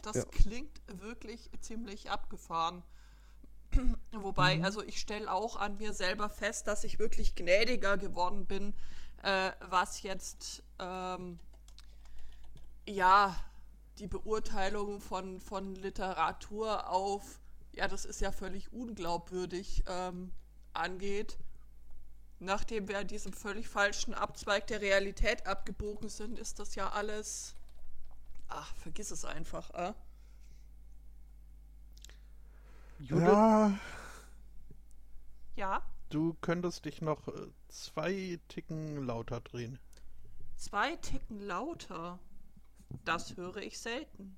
Das 0.00 0.16
Ja. 0.16 0.24
klingt 0.24 0.80
wirklich 1.02 1.50
ziemlich 1.60 2.10
abgefahren. 2.10 2.82
Wobei, 4.12 4.56
Mhm. 4.56 4.64
also 4.64 4.82
ich 4.82 4.98
stelle 5.00 5.30
auch 5.30 5.56
an 5.56 5.76
mir 5.78 5.92
selber 5.92 6.28
fest, 6.28 6.66
dass 6.66 6.84
ich 6.84 6.98
wirklich 6.98 7.34
gnädiger 7.34 7.96
geworden 7.98 8.46
bin, 8.46 8.74
äh, 9.22 9.52
was 9.60 10.02
jetzt 10.02 10.62
ähm, 10.78 11.38
ja 12.86 13.36
die 13.98 14.06
Beurteilung 14.08 15.00
von, 15.00 15.40
von 15.40 15.74
Literatur 15.74 16.88
auf, 16.88 17.40
ja, 17.72 17.88
das 17.88 18.04
ist 18.04 18.20
ja 18.20 18.32
völlig 18.32 18.72
unglaubwürdig 18.72 19.84
ähm, 19.88 20.32
angeht. 20.72 21.38
Nachdem 22.40 22.86
wir 22.86 22.98
an 22.98 23.08
diesem 23.08 23.32
völlig 23.32 23.68
falschen 23.68 24.14
Abzweig 24.14 24.68
der 24.68 24.80
Realität 24.80 25.46
abgebogen 25.46 26.08
sind, 26.08 26.38
ist 26.38 26.60
das 26.60 26.76
ja 26.76 26.90
alles. 26.90 27.56
Ach, 28.48 28.74
vergiss 28.76 29.10
es 29.10 29.24
einfach, 29.24 29.70
äh? 29.74 29.92
Judith, 32.98 33.22
Ja, 33.26 33.78
Ja, 35.56 35.82
du 36.10 36.34
könntest 36.40 36.84
dich 36.84 37.00
noch 37.00 37.28
äh, 37.28 37.48
zwei 37.68 38.38
Ticken 38.48 39.04
lauter 39.04 39.40
drehen. 39.40 39.78
zwei 40.56 40.96
Ticken 40.96 41.40
lauter. 41.40 42.18
Das 43.04 43.36
höre 43.36 43.58
ich 43.58 43.78
selten. 43.78 44.36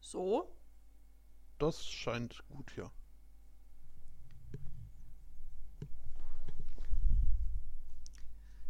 So? 0.00 0.54
Das 1.58 1.86
scheint 1.86 2.44
gut, 2.48 2.76
ja. 2.76 2.90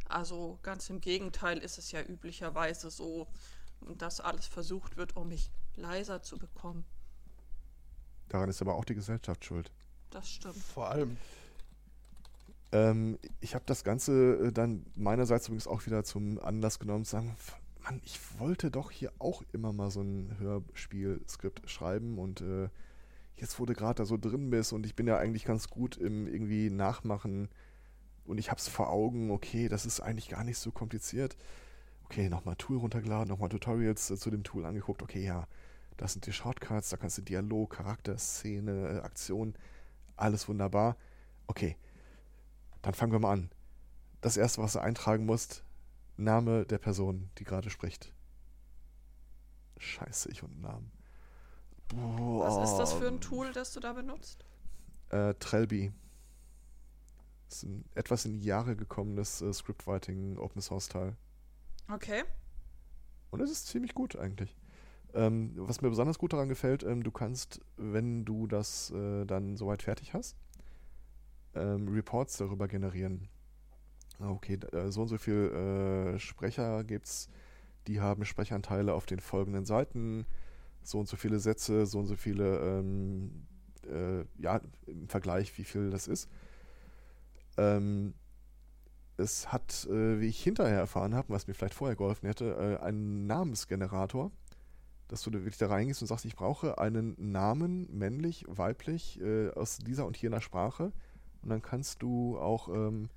Also 0.09 0.59
ganz 0.63 0.89
im 0.91 1.01
Gegenteil 1.01 1.59
ist 1.59 1.79
es 1.79 1.91
ja 1.93 2.03
üblicherweise 2.03 2.91
so, 2.91 3.27
dass 3.97 4.21
alles 4.21 4.47
versucht 4.47 4.97
wird, 4.97 5.17
um 5.17 5.29
mich 5.29 5.51
leiser 5.77 6.23
zu 6.23 6.39
bekommen. 6.39 6.85
Daran 8.29 8.49
ist 8.49 8.61
aber 8.63 8.75
auch 8.75 8.85
die 8.85 8.95
Gesellschaft 8.95 9.45
schuld. 9.45 9.73
Das 10.11 10.29
stimmt. 10.31 10.57
Vor 10.57 10.89
allem, 10.91 11.19
Ähm, 12.73 13.19
ich 13.41 13.55
habe 13.55 13.65
das 13.67 13.85
Ganze 13.85 14.49
äh, 14.49 14.53
dann 14.53 14.87
meinerseits 14.97 15.47
übrigens 15.47 15.67
auch 15.69 15.87
wieder 15.87 16.05
zum 16.05 16.39
Anlass 16.41 16.79
genommen, 16.79 17.05
zu 17.05 17.13
sagen, 17.13 17.37
Mann, 17.85 18.01
ich 18.05 18.19
wollte 18.39 18.71
doch 18.71 18.91
hier 18.91 19.13
auch 19.19 19.43
immer 19.53 19.73
mal 19.73 19.91
so 19.91 20.01
ein 20.03 20.37
Hörspielskript 20.39 21.69
schreiben 21.71 22.19
und 22.19 22.41
äh, 22.41 22.69
jetzt, 23.37 23.61
wo 23.61 23.67
du 23.67 23.75
gerade 23.75 23.99
da 23.99 24.05
so 24.07 24.17
drin 24.17 24.51
bist 24.51 24.73
und 24.73 24.87
ich 24.87 24.95
bin 24.97 25.07
ja 25.07 25.19
eigentlich 25.19 25.45
ganz 25.45 25.69
gut 25.69 25.97
im 25.97 26.27
irgendwie 26.27 26.71
Nachmachen 26.71 27.49
und 28.25 28.39
ich 28.39 28.51
hab's 28.51 28.69
vor 28.69 28.91
Augen, 28.91 29.31
okay, 29.31 29.69
das 29.69 29.87
ist 29.87 30.01
eigentlich 30.01 30.29
gar 30.31 30.45
nicht 30.45 30.59
so 30.59 30.71
kompliziert. 30.73 31.37
Okay, 32.07 32.29
nochmal 32.29 32.57
Tool 32.57 32.79
runtergeladen, 32.79 33.29
nochmal 33.29 33.51
Tutorials 33.51 34.11
äh, 34.11 34.17
zu 34.17 34.31
dem 34.31 34.45
Tool 34.45 34.65
angeguckt, 34.67 35.03
okay, 35.03 35.25
ja, 35.25 35.47
das 35.97 36.13
sind 36.13 36.27
die 36.27 36.33
Shortcuts, 36.33 36.91
da 36.91 36.97
kannst 36.97 37.19
du 37.19 37.23
Dialog, 37.23 37.71
Charakter, 37.71 38.19
Szene, 38.19 38.89
äh, 38.89 39.01
Aktion, 39.01 39.55
alles 40.17 40.49
wunderbar. 40.49 40.97
Okay, 41.47 41.77
dann 42.83 42.95
fangen 42.95 43.13
wir 43.13 43.19
mal 43.19 43.33
an. 43.33 43.51
Das 44.21 44.37
erste, 44.37 44.63
was 44.63 44.73
du 44.73 44.81
eintragen 44.81 45.27
musst, 45.27 45.65
Name 46.17 46.65
der 46.65 46.79
Person, 46.79 47.31
die 47.39 47.45
gerade 47.45 47.71
spricht. 47.71 48.13
Scheiße, 49.79 50.31
ich 50.31 50.43
und 50.43 50.61
Namen. 50.61 50.91
Was 51.91 52.71
ist 52.71 52.79
das 52.79 52.93
für 52.95 53.07
ein 53.07 53.21
Boah. 53.21 53.29
Tool, 53.29 53.53
das 53.53 53.73
du 53.73 53.81
da 53.81 53.93
benutzt? 53.93 54.45
Äh, 55.11 55.35
Trelby. 55.35 55.93
Das 57.49 57.59
ist 57.59 57.63
ein 57.65 57.85
etwas 57.95 58.25
in 58.25 58.33
die 58.33 58.45
Jahre 58.45 58.75
gekommenes 58.75 59.43
äh, 59.43 59.53
Scriptwriting 59.53 60.39
Open 60.39 60.63
Source 60.63 60.89
Teil. 60.89 61.17
Okay. 61.93 62.25
Und 63.31 63.41
es 63.41 63.51
ist 63.51 63.67
ziemlich 63.67 63.95
gut 63.95 64.17
eigentlich. 64.17 64.57
Ähm, 65.15 65.53
was 65.57 65.81
mir 65.81 65.91
besonders 65.91 66.19
gut 66.19 66.33
daran 66.33 66.49
gefällt, 66.49 66.83
ähm, 66.83 67.05
du 67.05 67.13
kannst, 67.13 67.61
wenn 67.77 68.25
du 68.25 68.47
das 68.47 68.91
äh, 68.91 69.25
dann 69.25 69.57
soweit 69.57 69.83
fertig 69.83 70.13
hast, 70.13 70.37
ähm, 71.55 71.89
Reports 71.89 72.37
darüber 72.37 72.67
generieren. 72.67 73.29
Ah, 74.19 74.31
Okay, 74.31 74.59
äh, 74.73 74.91
so 74.91 75.03
und 75.03 75.09
so 75.09 75.19
viel 75.19 76.15
äh, 76.15 76.19
Sprecher 76.19 76.83
gibt 76.85 77.07
es, 77.07 77.29
die 77.87 78.01
haben 78.01 78.25
Sprechanteile 78.25 78.95
auf 78.95 79.07
den 79.07 79.21
folgenden 79.21 79.65
Seiten, 79.65 80.27
so 80.83 80.99
und 80.99 81.09
so 81.09 81.17
viele 81.17 81.39
Sätze, 81.39 81.87
so 81.87 82.01
und 82.01 82.07
so 82.07 82.17
viele, 82.17 82.59
ähm, 82.59 83.47
äh, 83.89 84.25
ja, 84.43 84.61
im 84.87 85.09
Vergleich, 85.09 85.57
wie 85.59 85.65
viel 85.65 85.91
das 85.91 86.09
ist. 86.09 86.29
Ähm, 87.57 88.15
es 89.17 89.53
hat, 89.53 89.87
äh, 89.91 90.21
wie 90.21 90.27
ich 90.27 90.43
hinterher 90.43 90.79
erfahren 90.79 91.15
habe, 91.15 91.33
was 91.33 91.47
mir 91.47 91.55
vielleicht 91.55 91.75
vorher 91.75 91.97
geholfen 91.97 92.27
hätte, 92.27 92.79
äh, 92.81 92.83
einen 92.85 93.27
Namensgenerator, 93.27 94.33
dass 95.09 95.23
du 95.23 95.31
da 95.31 95.39
wirklich 95.39 95.59
da 95.59 95.69
reingehst 95.69 96.03
und 96.03 96.09
sagst, 96.09 96.25
ich 96.25 96.37
brauche 96.37 96.79
einen 96.79 97.15
Namen, 97.19 97.87
männlich, 97.97 98.45
weiblich, 98.49 99.21
äh, 99.21 99.51
aus 99.51 99.79
dieser 99.79 100.07
und 100.07 100.17
jener 100.17 100.41
Sprache. 100.41 100.93
Und 101.43 101.51
dann 101.51 101.63
kannst 101.63 102.03
du 102.03 102.39
auch 102.39 102.69
ähm, 102.69 103.11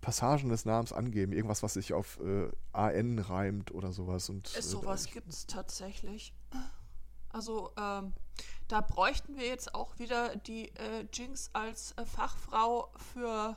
Passagen 0.00 0.48
des 0.48 0.64
Namens 0.64 0.92
angeben, 0.92 1.32
irgendwas, 1.32 1.62
was 1.62 1.74
sich 1.74 1.92
auf 1.92 2.18
äh, 2.20 2.50
AN 2.72 3.20
reimt 3.20 3.72
oder 3.72 3.92
sowas. 3.92 4.28
Und, 4.28 4.56
äh, 4.56 4.62
sowas 4.62 5.06
gibt 5.06 5.28
es 5.28 5.46
tatsächlich. 5.46 6.34
Also 7.28 7.70
ähm, 7.78 8.12
da 8.68 8.80
bräuchten 8.80 9.36
wir 9.36 9.46
jetzt 9.46 9.74
auch 9.74 9.98
wieder 9.98 10.36
die 10.36 10.68
äh, 10.76 11.06
Jinx 11.12 11.50
als 11.52 11.92
äh, 11.92 12.04
Fachfrau 12.04 12.90
für 13.14 13.56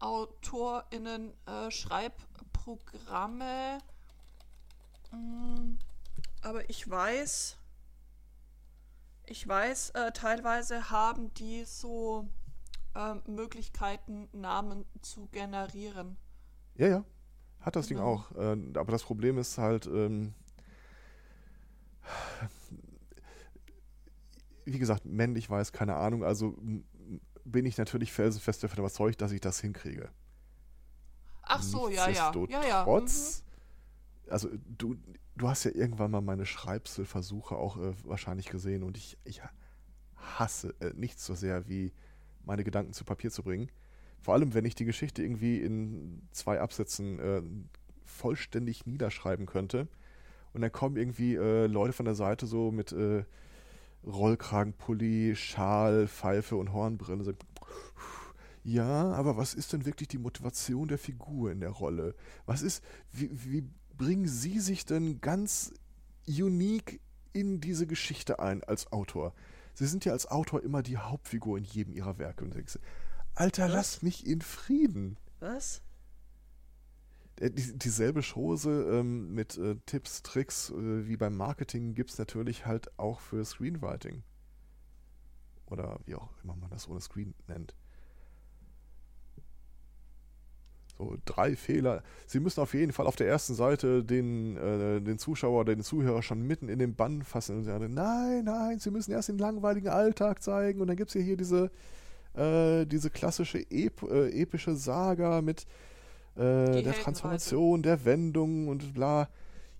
AutorInnen 0.00 1.32
äh, 1.46 1.70
Schreibprogramme. 1.70 3.78
Mm, 5.12 5.74
aber 6.42 6.68
ich 6.70 6.88
weiß, 6.88 7.58
ich 9.26 9.46
weiß, 9.46 9.90
äh, 9.90 10.12
teilweise 10.12 10.90
haben 10.90 11.32
die 11.34 11.64
so 11.64 12.28
ähm, 12.94 13.22
Möglichkeiten, 13.26 14.28
Namen 14.32 14.84
zu 15.02 15.28
generieren. 15.28 16.16
Ja, 16.76 16.88
ja. 16.88 17.04
Hat 17.60 17.76
das 17.76 17.88
genau. 17.88 18.00
Ding 18.00 18.08
auch. 18.08 18.32
Äh, 18.36 18.78
aber 18.78 18.92
das 18.92 19.02
Problem 19.04 19.38
ist 19.38 19.58
halt, 19.58 19.86
ähm, 19.86 20.34
wie 24.64 24.78
gesagt, 24.78 25.04
männlich 25.04 25.48
weiß, 25.48 25.72
keine 25.72 25.96
Ahnung. 25.96 26.24
Also 26.24 26.56
bin 27.44 27.66
ich 27.66 27.76
natürlich 27.78 28.12
felsenfest 28.12 28.64
davon 28.64 28.78
überzeugt, 28.78 29.20
dass 29.20 29.32
ich 29.32 29.40
das 29.40 29.60
hinkriege. 29.60 30.10
Ach 31.42 31.62
so, 31.62 31.88
ja, 31.88 32.08
ja. 32.08 32.32
ja, 32.48 32.64
ja. 32.64 32.84
Trotz, 32.84 33.42
mhm. 33.42 33.49
Also 34.30 34.48
du, 34.78 34.96
du 35.36 35.48
hast 35.48 35.64
ja 35.64 35.72
irgendwann 35.72 36.10
mal 36.10 36.20
meine 36.20 36.46
Schreibselversuche 36.46 37.56
auch 37.56 37.76
äh, 37.76 37.92
wahrscheinlich 38.04 38.48
gesehen 38.48 38.82
und 38.82 38.96
ich, 38.96 39.18
ich 39.24 39.42
hasse 40.16 40.74
äh, 40.80 40.92
nichts 40.94 41.24
so 41.24 41.34
sehr 41.34 41.68
wie 41.68 41.92
meine 42.44 42.64
Gedanken 42.64 42.92
zu 42.92 43.04
Papier 43.04 43.30
zu 43.30 43.42
bringen. 43.42 43.70
Vor 44.20 44.34
allem, 44.34 44.54
wenn 44.54 44.64
ich 44.64 44.74
die 44.74 44.84
Geschichte 44.84 45.22
irgendwie 45.22 45.58
in 45.58 46.22
zwei 46.30 46.60
Absätzen 46.60 47.18
äh, 47.18 47.42
vollständig 48.04 48.86
niederschreiben 48.86 49.46
könnte. 49.46 49.88
Und 50.52 50.60
dann 50.62 50.72
kommen 50.72 50.96
irgendwie 50.96 51.36
äh, 51.36 51.66
Leute 51.66 51.92
von 51.92 52.04
der 52.04 52.14
Seite 52.14 52.46
so 52.46 52.70
mit 52.70 52.92
äh, 52.92 53.24
Rollkragenpulli, 54.04 55.36
Schal, 55.36 56.08
Pfeife 56.08 56.56
und 56.56 56.72
Hornbrille. 56.72 57.22
So, 57.24 57.32
ja, 58.62 59.12
aber 59.12 59.36
was 59.36 59.54
ist 59.54 59.72
denn 59.72 59.86
wirklich 59.86 60.08
die 60.08 60.18
Motivation 60.18 60.88
der 60.88 60.98
Figur 60.98 61.50
in 61.50 61.60
der 61.60 61.70
Rolle? 61.70 62.14
Was 62.46 62.62
ist, 62.62 62.84
wie, 63.12 63.30
wie 63.32 63.70
bringen 64.00 64.26
Sie 64.26 64.60
sich 64.60 64.86
denn 64.86 65.20
ganz 65.20 65.74
unique 66.26 67.00
in 67.34 67.60
diese 67.60 67.86
Geschichte 67.86 68.38
ein 68.38 68.64
als 68.64 68.90
Autor? 68.92 69.34
Sie 69.74 69.86
sind 69.86 70.06
ja 70.06 70.12
als 70.12 70.26
Autor 70.26 70.62
immer 70.62 70.82
die 70.82 70.96
Hauptfigur 70.96 71.58
in 71.58 71.64
jedem 71.64 71.92
ihrer 71.92 72.18
Werke. 72.18 72.42
Und 72.44 72.54
denkst, 72.54 72.78
Alter, 73.34 73.64
Was? 73.64 73.72
lass 73.72 74.02
mich 74.02 74.26
in 74.26 74.40
Frieden. 74.40 75.18
Was? 75.40 75.82
Äh, 77.40 77.50
die, 77.50 77.76
dieselbe 77.76 78.22
Chose 78.22 78.70
ähm, 78.90 79.34
mit 79.34 79.58
äh, 79.58 79.76
Tipps, 79.84 80.22
Tricks 80.22 80.70
äh, 80.70 81.06
wie 81.06 81.18
beim 81.18 81.36
Marketing 81.36 81.92
gibt 81.92 82.08
es 82.08 82.16
natürlich 82.16 82.64
halt 82.64 82.98
auch 82.98 83.20
für 83.20 83.44
Screenwriting. 83.44 84.22
Oder 85.66 86.00
wie 86.06 86.14
auch 86.14 86.30
immer 86.42 86.56
man 86.56 86.70
das 86.70 86.88
ohne 86.88 87.02
Screen 87.02 87.34
nennt. 87.48 87.74
So, 91.00 91.16
drei 91.24 91.56
Fehler. 91.56 92.02
Sie 92.26 92.40
müssen 92.40 92.60
auf 92.60 92.74
jeden 92.74 92.92
Fall 92.92 93.06
auf 93.06 93.16
der 93.16 93.26
ersten 93.26 93.54
Seite 93.54 94.04
den, 94.04 94.58
äh, 94.58 95.00
den 95.00 95.18
Zuschauer 95.18 95.60
oder 95.60 95.74
den 95.74 95.82
Zuhörer 95.82 96.20
schon 96.20 96.46
mitten 96.46 96.68
in 96.68 96.78
den 96.78 96.94
Bann 96.94 97.22
fassen 97.22 97.56
und 97.56 97.64
sagen, 97.64 97.94
nein, 97.94 98.44
nein, 98.44 98.78
Sie 98.80 98.90
müssen 98.90 99.12
erst 99.12 99.30
den 99.30 99.38
langweiligen 99.38 99.88
Alltag 99.88 100.42
zeigen 100.42 100.82
und 100.82 100.88
dann 100.88 100.98
gibt 100.98 101.08
es 101.08 101.14
ja 101.14 101.22
hier 101.22 101.38
diese, 101.38 101.70
äh, 102.34 102.84
diese 102.84 103.08
klassische 103.08 103.60
Ep 103.70 104.02
äh, 104.02 104.28
epische 104.42 104.76
Saga 104.76 105.40
mit 105.40 105.66
äh, 106.34 106.82
der 106.82 106.92
Transformation, 106.92 107.82
der 107.82 108.04
Wendung 108.04 108.68
und 108.68 108.92
bla. 108.92 109.30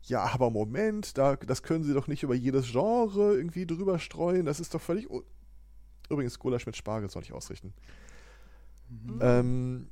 Ja, 0.04 0.22
aber 0.22 0.48
Moment, 0.48 1.18
da, 1.18 1.36
das 1.36 1.62
können 1.62 1.84
Sie 1.84 1.92
doch 1.92 2.06
nicht 2.06 2.22
über 2.22 2.34
jedes 2.34 2.72
Genre 2.72 3.36
irgendwie 3.36 3.66
drüber 3.66 3.98
streuen, 3.98 4.46
das 4.46 4.58
ist 4.58 4.72
doch 4.72 4.80
völlig... 4.80 5.06
Übrigens, 6.08 6.38
Gulasch 6.38 6.64
mit 6.64 6.78
Spargel 6.78 7.10
soll 7.10 7.24
ich 7.24 7.34
ausrichten. 7.34 7.74
Mhm. 8.88 9.18
Ähm, 9.20 9.90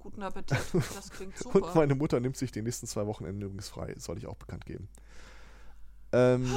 Guten 0.00 0.22
Appetit, 0.22 0.58
das 0.72 1.10
klingt 1.10 1.36
super. 1.36 1.62
Und 1.62 1.74
meine 1.74 1.94
Mutter 1.94 2.20
nimmt 2.20 2.36
sich 2.36 2.50
die 2.50 2.62
nächsten 2.62 2.86
zwei 2.86 3.06
Wochenende 3.06 3.44
übrigens 3.44 3.68
frei, 3.68 3.94
soll 3.98 4.16
ich 4.16 4.26
auch 4.26 4.36
bekannt 4.36 4.64
geben. 4.64 4.88
Ähm, 6.12 6.50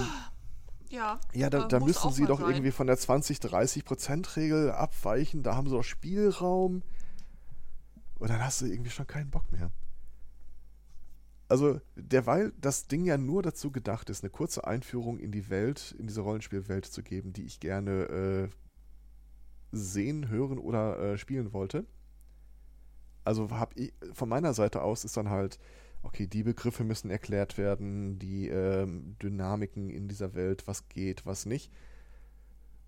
ja, 0.90 1.20
ja, 1.34 1.50
da, 1.50 1.68
da 1.68 1.82
müssen 1.82 2.12
sie 2.14 2.26
doch 2.26 2.40
sein. 2.40 2.52
irgendwie 2.52 2.72
von 2.72 2.88
der 2.88 2.98
20-30%-Regel 2.98 4.72
abweichen, 4.72 5.44
da 5.44 5.56
haben 5.56 5.68
sie 5.68 5.76
doch 5.76 5.84
Spielraum. 5.84 6.84
Und 8.18 8.30
dann 8.30 8.42
hast 8.42 8.62
du 8.62 8.66
irgendwie 8.66 8.92
schon 8.92 9.08
keinen 9.08 9.30
Bock 9.30 9.52
mehr. 9.52 9.72
Also, 11.50 11.82
derweil 11.98 12.54
das 12.62 12.88
Ding 12.88 13.04
ja 13.04 13.18
nur 13.18 13.44
dazu 13.44 13.72
gedacht 13.72 14.10
ist, 14.10 14.24
eine 14.24 14.30
kurze 14.30 14.66
Einführung 14.66 15.20
in 15.20 15.34
die 15.34 15.50
Welt, 15.50 15.94
in 16.00 16.08
diese 16.08 16.22
Rollenspielwelt 16.22 16.86
zu 16.86 17.04
geben, 17.04 17.34
die 17.34 17.44
ich 17.44 17.60
gerne 17.60 17.92
äh, 17.92 18.50
sehen, 19.74 20.30
hören 20.30 20.58
oder 20.58 20.98
äh, 20.98 21.18
spielen 21.18 21.52
wollte 21.52 21.86
also 23.24 23.50
habe 23.52 23.74
ich 23.76 23.94
von 24.14 24.30
meiner 24.30 24.54
Seite 24.54 24.82
aus 24.82 25.06
ist 25.06 25.18
dann 25.18 25.30
halt, 25.30 25.60
okay, 26.04 26.28
die 26.28 26.44
Begriffe 26.44 26.84
müssen 26.84 27.10
erklärt 27.10 27.58
werden, 27.58 28.20
die 28.20 28.50
ähm, 28.50 29.16
Dynamiken 29.22 29.90
in 29.90 30.08
dieser 30.08 30.34
Welt, 30.34 30.68
was 30.68 30.90
geht, 30.90 31.26
was 31.26 31.46
nicht. 31.46 31.72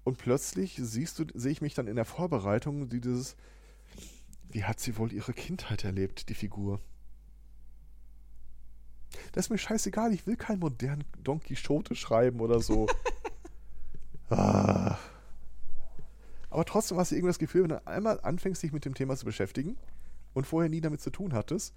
Und 0.04 0.18
plötzlich 0.18 0.78
siehst 0.82 1.18
du, 1.18 1.26
sehe 1.34 1.52
ich 1.52 1.62
mich 1.62 1.74
dann 1.74 1.88
in 1.88 1.96
der 1.96 2.06
Vorbereitung, 2.06 2.90
dieses, 2.90 3.36
wie 4.50 4.64
hat 4.64 4.80
sie 4.80 4.98
wohl 4.98 5.12
ihre 5.12 5.34
Kindheit 5.34 5.84
erlebt, 5.84 6.30
die 6.30 6.36
Figur? 6.36 6.80
Das 9.32 9.46
ist 9.46 9.50
mir 9.50 9.58
scheißegal, 9.58 10.14
ich 10.14 10.28
will 10.28 10.36
keinen 10.36 10.60
modernen 10.60 11.06
Don 11.24 11.40
Quixote 11.40 11.96
schreiben 11.96 12.42
oder 12.42 12.60
so. 12.60 12.88
ah. 14.30 14.98
Aber 16.50 16.66
trotzdem 16.66 16.98
hast 16.98 17.12
du 17.12 17.16
irgendwie 17.16 17.30
das 17.30 17.40
Gefühl, 17.40 17.64
wenn 17.64 17.70
du 17.70 17.88
einmal 17.88 18.20
anfängst, 18.22 18.62
dich 18.62 18.74
mit 18.74 18.86
dem 18.86 18.94
Thema 18.94 19.16
zu 19.16 19.26
beschäftigen, 19.26 19.78
und 20.36 20.46
vorher 20.46 20.70
nie 20.70 20.82
damit 20.82 21.02
zu 21.02 21.10
tun 21.10 21.34
hattest, 21.34 21.74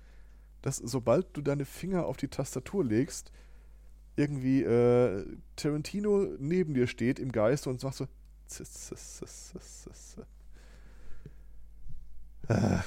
dass 0.60 0.76
sobald 0.76 1.34
du 1.34 1.40
deine 1.40 1.64
Finger 1.64 2.04
auf 2.04 2.18
die 2.18 2.28
Tastatur 2.28 2.84
legst, 2.84 3.32
irgendwie 4.16 4.62
äh, 4.64 5.24
Tarantino 5.56 6.26
neben 6.38 6.74
dir 6.74 6.88
steht 6.88 7.18
im 7.18 7.32
Geist 7.32 7.66
und 7.66 7.80
sagt 7.80 7.94
so. 7.94 8.06
Äh. 12.48 12.78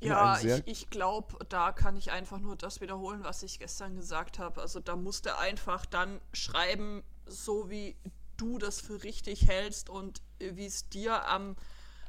Ja, 0.00 0.40
ich, 0.40 0.66
ich 0.66 0.90
glaube, 0.90 1.44
da 1.48 1.70
kann 1.70 1.96
ich 1.96 2.10
einfach 2.10 2.40
nur 2.40 2.56
das 2.56 2.80
wiederholen, 2.80 3.22
was 3.22 3.44
ich 3.44 3.60
gestern 3.60 3.94
gesagt 3.94 4.40
habe. 4.40 4.60
Also 4.60 4.80
da 4.80 4.96
musst 4.96 5.26
du 5.26 5.38
einfach 5.38 5.86
dann 5.86 6.20
schreiben, 6.32 7.04
so 7.26 7.70
wie 7.70 7.94
du 8.36 8.58
das 8.58 8.80
für 8.80 9.04
richtig 9.04 9.46
hältst 9.46 9.88
und 9.90 10.22
wie 10.40 10.66
es 10.66 10.88
dir 10.88 11.28
am 11.28 11.54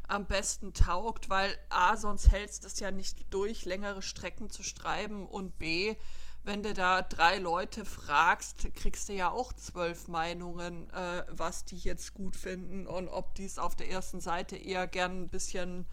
am 0.07 0.25
besten 0.25 0.73
taugt, 0.73 1.29
weil 1.29 1.57
A, 1.69 1.97
sonst 1.97 2.31
hältst 2.31 2.65
es 2.65 2.79
ja 2.79 2.91
nicht 2.91 3.33
durch, 3.33 3.65
längere 3.65 4.01
Strecken 4.01 4.49
zu 4.49 4.63
schreiben 4.63 5.27
und 5.27 5.57
B, 5.57 5.95
wenn 6.43 6.61
du 6.61 6.73
da 6.73 7.01
drei 7.01 7.37
Leute 7.37 7.85
fragst, 7.85 8.67
kriegst 8.75 9.07
du 9.07 9.13
ja 9.13 9.31
auch 9.31 9.53
zwölf 9.53 10.09
Meinungen, 10.09 10.89
äh, 10.89 11.23
was 11.29 11.63
die 11.63 11.77
jetzt 11.77 12.13
gut 12.13 12.35
finden 12.35 12.85
und 12.85 13.07
ob 13.07 13.33
die 13.35 13.45
es 13.45 13.57
auf 13.57 13.75
der 13.75 13.89
ersten 13.89 14.19
Seite 14.19 14.57
eher 14.57 14.85
gern 14.87 15.23
ein 15.23 15.29
bisschen 15.29 15.85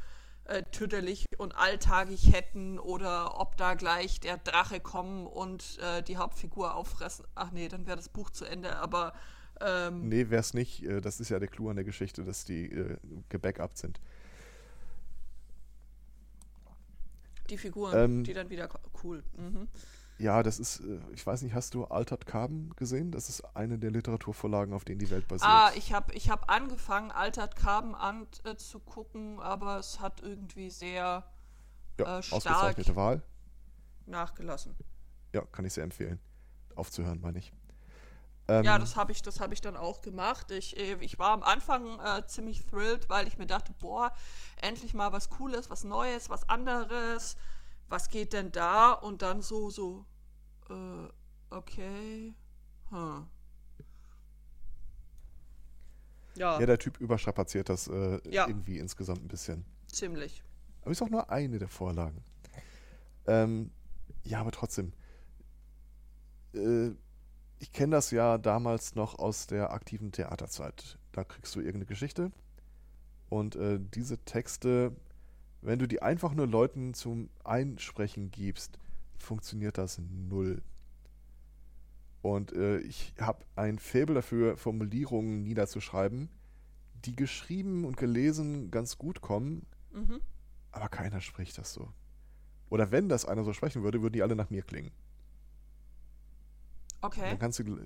äh, 0.45 0.65
tüdelig 0.65 1.27
und 1.39 1.57
alltagig 1.57 2.33
hätten 2.33 2.81
oder 2.81 3.39
ob 3.39 3.57
da 3.57 3.75
gleich 3.75 4.19
der 4.19 4.39
Drache 4.39 4.81
kommen 4.81 5.29
und 5.29 5.79
äh, 5.79 6.03
die 6.03 6.17
Hauptfigur 6.17 6.75
auffressen. 6.75 7.27
Ach 7.37 7.53
nee, 7.53 7.69
dann 7.69 7.87
wäre 7.87 7.97
das 7.97 8.09
Buch 8.09 8.31
zu 8.31 8.45
Ende, 8.45 8.77
aber 8.77 9.13
ähm, 9.61 10.09
nee, 10.09 10.31
wäre 10.31 10.41
es 10.41 10.55
nicht. 10.55 10.85
Äh, 10.85 11.01
das 11.01 11.21
ist 11.21 11.29
ja 11.29 11.39
der 11.39 11.49
Clou 11.49 11.69
an 11.69 11.77
der 11.77 11.85
Geschichte, 11.85 12.25
dass 12.25 12.45
die 12.45 12.67
äh, 12.67 12.97
gebackupt 13.29 13.79
sind. 13.79 14.01
Die 17.49 17.59
Figuren, 17.59 17.97
ähm, 17.97 18.25
die 18.25 18.33
dann 18.33 18.49
wieder 18.49 18.69
cool. 19.03 19.23
Mhm. 19.37 19.69
Ja, 20.19 20.43
das 20.43 20.59
ist, 20.59 20.81
äh, 20.81 21.01
ich 21.15 21.27
weiß 21.27 21.43
nicht, 21.43 21.55
hast 21.55 21.75
du 21.75 21.85
Altered 21.85 22.27
Carbon 22.27 22.75
gesehen? 22.77 23.11
Das 23.11 23.29
ist 23.29 23.43
eine 23.57 23.79
der 23.79 23.91
Literaturvorlagen, 23.91 24.75
auf 24.75 24.85
denen 24.85 24.99
die 24.99 25.11
Welt 25.11 25.27
basiert. 25.27 25.51
Ah, 25.51 25.73
ich 25.75 25.93
habe 25.93 26.13
ich 26.15 26.29
hab 26.29 26.51
angefangen, 26.51 27.11
Altered 27.11 27.57
Carbon 27.57 27.95
anzugucken, 27.95 29.39
äh, 29.39 29.43
aber 29.43 29.79
es 29.79 29.99
hat 29.99 30.23
irgendwie 30.23 30.69
sehr 30.69 31.25
ja, 31.99 32.19
äh, 32.19 32.23
stark. 32.23 32.47
Ausgezeichnete 32.47 32.97
Wahl. 32.97 33.23
nachgelassen. 34.07 34.77
Ja, 35.33 35.43
kann 35.53 35.65
ich 35.65 35.73
sehr 35.73 35.85
empfehlen. 35.85 36.19
Aufzuhören, 36.75 37.21
meine 37.21 37.39
ich. 37.39 37.53
Ähm, 38.51 38.65
ja, 38.65 38.81
das 38.81 38.97
habe 38.97 39.13
ich, 39.13 39.23
das 39.23 39.39
ich 39.53 39.61
dann 39.61 39.77
auch 39.77 40.01
gemacht. 40.01 40.51
Ich, 40.51 40.77
äh, 40.77 40.97
ich 41.01 41.21
war 41.21 41.31
am 41.31 41.45
Anfang 41.45 42.01
äh, 42.01 42.27
ziemlich 42.27 42.67
thrilled, 42.67 43.09
weil 43.09 43.29
ich 43.29 43.39
mir 43.39 43.47
dachte, 43.47 43.73
boah, 43.79 44.13
endlich 44.61 44.93
mal 44.93 45.13
was 45.13 45.31
Cooles, 45.31 45.71
was 45.71 45.85
Neues, 45.85 46.29
was 46.31 46.49
anderes. 46.49 47.37
Was 47.89 48.09
geht 48.09 48.33
denn 48.33 48.51
da? 48.51 48.93
Und 48.93 49.23
dann 49.23 49.41
so, 49.41 49.71
so, 49.71 50.05
äh, 50.69 51.09
okay, 51.51 52.35
hm. 52.91 53.27
Ja. 56.35 56.59
ja, 56.59 56.67
der 56.67 56.79
Typ 56.79 56.99
überstrapaziert 57.01 57.69
das 57.69 57.87
äh, 57.87 58.21
ja. 58.29 58.49
irgendwie 58.49 58.79
insgesamt 58.79 59.23
ein 59.25 59.29
bisschen. 59.29 59.65
Ziemlich. 59.87 60.43
Aber 60.83 60.91
ist 60.91 61.03
auch 61.03 61.11
nur 61.11 61.31
eine 61.31 61.59
der 61.59 61.69
Vorlagen. 61.69 62.25
Ähm, 63.27 63.71
ja, 64.25 64.41
aber 64.41 64.51
trotzdem. 64.51 64.93
Äh, 66.55 66.91
ich 67.61 67.73
kenne 67.73 67.93
das 67.93 68.11
ja 68.11 68.39
damals 68.39 68.95
noch 68.95 69.19
aus 69.19 69.47
der 69.47 69.73
aktiven 69.73 70.13
Theaterzeit. 70.13 70.99
Da 71.13 71.25
kriegst 71.25 71.55
du 71.55 71.61
irgendeine 71.61 71.87
Geschichte 71.87 72.33
und 73.29 73.55
äh, 73.55 73.79
diese 73.95 74.19
Texte, 74.25 74.97
wenn 75.61 75.79
du 75.79 75.87
die 75.87 76.03
einfach 76.03 76.35
nur 76.35 76.47
Leuten 76.47 76.95
zum 76.95 77.29
Einsprechen 77.45 78.31
gibst, 78.31 78.79
funktioniert 79.19 79.77
das 79.77 79.99
null. 79.99 80.63
Und 82.23 82.53
äh, 82.53 82.79
ich 82.79 83.15
habe 83.21 83.45
ein 83.57 83.79
Faible 83.79 84.15
dafür, 84.15 84.57
Formulierungen 84.57 85.43
niederzuschreiben, 85.43 86.31
die 87.05 87.15
geschrieben 87.15 87.85
und 87.85 87.97
gelesen 87.97 88.71
ganz 88.71 88.97
gut 88.97 89.21
kommen, 89.21 89.67
mhm. 89.93 90.21
aber 90.73 90.89
keiner 90.89 91.21
spricht 91.21 91.59
das 91.59 91.73
so. 91.75 91.93
Oder 92.71 92.91
wenn 92.91 93.09
das 93.09 93.27
einer 93.27 93.45
so 93.45 93.53
sprechen 93.53 93.83
würde, 93.83 94.01
würden 94.01 94.15
die 94.15 94.23
alle 94.23 94.37
nach 94.37 94.51
mir 94.51 94.63
klingen. 94.63 94.93
Okay. 97.03 97.31
Dann 97.31 97.39
kannst 97.39 97.59
du, 97.59 97.79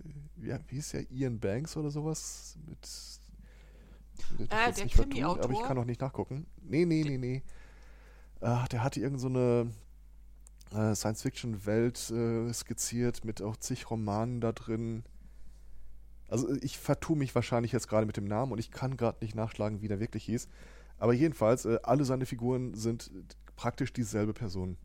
ja, 0.43 0.59
wie 0.69 0.79
ist 0.79 0.93
der 0.93 1.11
Ian 1.11 1.39
Banks 1.39 1.77
oder 1.77 1.91
sowas? 1.91 2.59
Mit, 2.67 2.89
mit 4.39 4.53
äh, 4.53 4.73
der 4.73 4.87
Krimi-Autor. 4.89 5.45
Aber 5.45 5.53
ich 5.53 5.63
kann 5.63 5.77
noch 5.77 5.85
nicht 5.85 6.01
nachgucken. 6.01 6.47
Nee, 6.63 6.85
nee, 6.85 7.05
nee, 7.05 7.19
nee. 7.19 7.43
Ach, 8.41 8.69
der 8.69 8.83
hatte 8.83 9.01
irgend 9.01 9.21
so 9.21 9.29
eine 9.29 9.71
äh, 10.73 10.95
Science-Fiction-Welt 10.95 12.11
äh, 12.11 12.53
skizziert 12.53 13.25
mit 13.25 13.41
auch 13.41 13.57
zig 13.57 13.91
Romanen 13.91 14.41
da 14.41 14.53
drin. 14.53 15.05
Also 16.29 16.53
ich 16.63 16.79
vertue 16.79 17.17
mich 17.17 17.35
wahrscheinlich 17.35 17.73
jetzt 17.73 17.89
gerade 17.89 18.07
mit 18.07 18.17
dem 18.17 18.25
Namen 18.25 18.53
und 18.53 18.59
ich 18.59 18.71
kann 18.71 18.97
gerade 18.97 19.19
nicht 19.23 19.35
nachschlagen, 19.35 19.83
wie 19.83 19.89
der 19.89 20.01
wirklich 20.01 20.25
hieß. 20.25 20.49
Aber 20.99 21.13
jedenfalls, 21.13 21.65
äh, 21.65 21.79
alle 21.83 22.05
seine 22.05 22.27
Figuren 22.27 22.75
sind 22.75 23.11
praktisch 23.57 23.93
dieselbe 23.93 24.33
Person. 24.33 24.77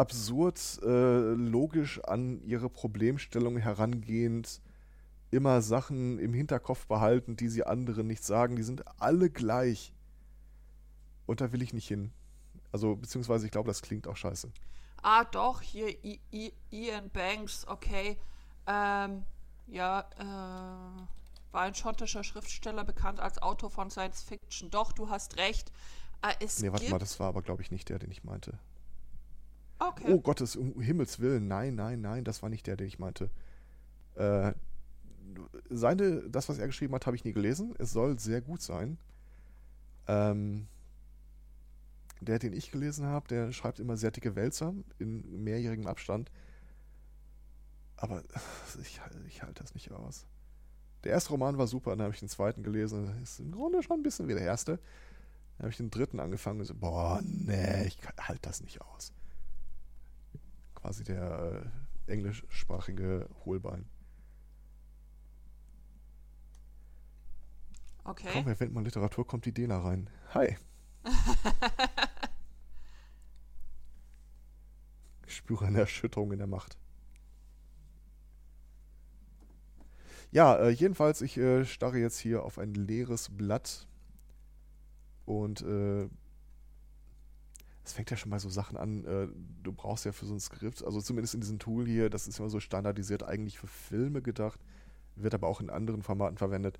Absurd, 0.00 0.80
äh, 0.82 1.32
logisch 1.34 2.02
an 2.04 2.42
ihre 2.42 2.70
Problemstellung 2.70 3.58
herangehend, 3.58 4.62
immer 5.30 5.60
Sachen 5.60 6.18
im 6.18 6.32
Hinterkopf 6.32 6.86
behalten, 6.86 7.36
die 7.36 7.48
sie 7.48 7.64
anderen 7.64 8.06
nicht 8.06 8.24
sagen. 8.24 8.56
Die 8.56 8.62
sind 8.62 8.82
alle 8.98 9.28
gleich. 9.28 9.92
Und 11.26 11.42
da 11.42 11.52
will 11.52 11.60
ich 11.60 11.74
nicht 11.74 11.86
hin. 11.86 12.12
Also, 12.72 12.96
beziehungsweise 12.96 13.44
ich 13.44 13.52
glaube, 13.52 13.68
das 13.68 13.82
klingt 13.82 14.08
auch 14.08 14.16
scheiße. 14.16 14.50
Ah, 15.02 15.24
doch, 15.24 15.60
hier 15.60 15.88
I 16.04 16.18
I 16.32 16.52
Ian 16.70 17.10
Banks, 17.10 17.66
okay. 17.68 18.16
Ähm, 18.66 19.24
ja, 19.66 20.00
äh, 20.18 21.52
war 21.52 21.62
ein 21.62 21.74
schottischer 21.74 22.24
Schriftsteller, 22.24 22.84
bekannt 22.84 23.20
als 23.20 23.40
Autor 23.42 23.70
von 23.70 23.90
Science 23.90 24.22
Fiction. 24.22 24.70
Doch, 24.70 24.92
du 24.92 25.10
hast 25.10 25.36
recht. 25.36 25.70
Äh, 26.22 26.34
es 26.44 26.60
nee, 26.60 26.72
warte 26.72 26.90
mal, 26.90 26.98
das 26.98 27.20
war 27.20 27.28
aber, 27.28 27.42
glaube 27.42 27.60
ich, 27.62 27.70
nicht 27.70 27.88
der, 27.90 27.98
den 27.98 28.10
ich 28.10 28.24
meinte. 28.24 28.58
Okay. 29.80 30.12
Oh 30.12 30.20
Gottes, 30.20 30.56
um 30.56 30.78
Himmels 30.80 31.20
Willen, 31.20 31.48
nein, 31.48 31.74
nein, 31.74 32.02
nein, 32.02 32.22
das 32.22 32.42
war 32.42 32.50
nicht 32.50 32.66
der, 32.66 32.76
den 32.76 32.86
ich 32.86 32.98
meinte. 32.98 33.30
Äh, 34.14 34.52
seine, 35.70 36.28
das, 36.28 36.50
was 36.50 36.58
er 36.58 36.66
geschrieben 36.66 36.94
hat, 36.94 37.06
habe 37.06 37.16
ich 37.16 37.24
nie 37.24 37.32
gelesen. 37.32 37.74
Es 37.78 37.92
soll 37.92 38.18
sehr 38.18 38.42
gut 38.42 38.60
sein. 38.60 38.98
Ähm, 40.06 40.68
der, 42.20 42.38
den 42.38 42.52
ich 42.52 42.70
gelesen 42.70 43.06
habe, 43.06 43.26
der 43.28 43.52
schreibt 43.52 43.80
immer 43.80 43.96
sehr 43.96 44.10
dicke 44.10 44.36
Wälzer 44.36 44.74
in 44.98 45.44
mehrjährigem 45.44 45.86
Abstand. 45.86 46.30
Aber 47.96 48.22
ich, 48.82 49.00
ich 49.28 49.42
halte 49.42 49.62
das 49.62 49.72
nicht 49.72 49.90
aus. 49.92 50.26
Der 51.04 51.12
erste 51.12 51.30
Roman 51.30 51.56
war 51.56 51.66
super, 51.66 51.92
dann 51.92 52.02
habe 52.02 52.12
ich 52.12 52.20
den 52.20 52.28
zweiten 52.28 52.62
gelesen. 52.62 53.22
Ist 53.22 53.40
im 53.40 53.52
Grunde 53.52 53.82
schon 53.82 54.00
ein 54.00 54.02
bisschen 54.02 54.28
wie 54.28 54.34
der 54.34 54.42
erste. 54.42 54.72
Dann 55.56 55.64
habe 55.64 55.70
ich 55.70 55.78
den 55.78 55.90
dritten 55.90 56.20
angefangen 56.20 56.60
und 56.60 56.66
so, 56.66 56.74
boah, 56.74 57.22
nee, 57.22 57.86
ich 57.86 57.98
halte 58.18 58.42
das 58.42 58.60
nicht 58.62 58.82
aus. 58.82 59.14
Quasi 60.80 61.04
der 61.04 61.70
äh, 62.06 62.12
englischsprachige 62.12 63.28
Hohlbein. 63.44 63.86
Okay. 68.04 68.28
Kaum 68.32 68.48
erwähnt 68.48 68.72
man 68.72 68.84
Literatur, 68.84 69.26
kommt 69.26 69.44
die 69.44 69.52
Dena 69.52 69.78
rein. 69.78 70.08
Hi. 70.34 70.56
ich 75.26 75.36
spüre 75.36 75.66
eine 75.66 75.80
Erschütterung 75.80 76.32
in 76.32 76.38
der 76.38 76.46
Macht. 76.46 76.78
Ja, 80.32 80.56
äh, 80.56 80.70
jedenfalls, 80.70 81.20
ich 81.22 81.36
äh, 81.36 81.64
starre 81.64 81.98
jetzt 81.98 82.18
hier 82.18 82.44
auf 82.44 82.58
ein 82.58 82.72
leeres 82.74 83.28
Blatt 83.30 83.86
und 85.24 85.60
äh, 85.62 86.08
es 87.90 87.94
fängt 87.94 88.10
ja 88.10 88.16
schon 88.16 88.30
mal 88.30 88.38
so 88.38 88.48
Sachen 88.48 88.76
an, 88.76 89.04
äh, 89.04 89.26
du 89.64 89.72
brauchst 89.72 90.04
ja 90.04 90.12
für 90.12 90.24
so 90.24 90.32
ein 90.32 90.38
Skript, 90.38 90.84
also 90.84 91.00
zumindest 91.00 91.34
in 91.34 91.40
diesem 91.40 91.58
Tool 91.58 91.86
hier, 91.86 92.08
das 92.08 92.28
ist 92.28 92.38
immer 92.38 92.48
so 92.48 92.60
standardisiert 92.60 93.24
eigentlich 93.24 93.58
für 93.58 93.66
Filme 93.66 94.22
gedacht, 94.22 94.60
wird 95.16 95.34
aber 95.34 95.48
auch 95.48 95.60
in 95.60 95.70
anderen 95.70 96.02
Formaten 96.02 96.38
verwendet. 96.38 96.78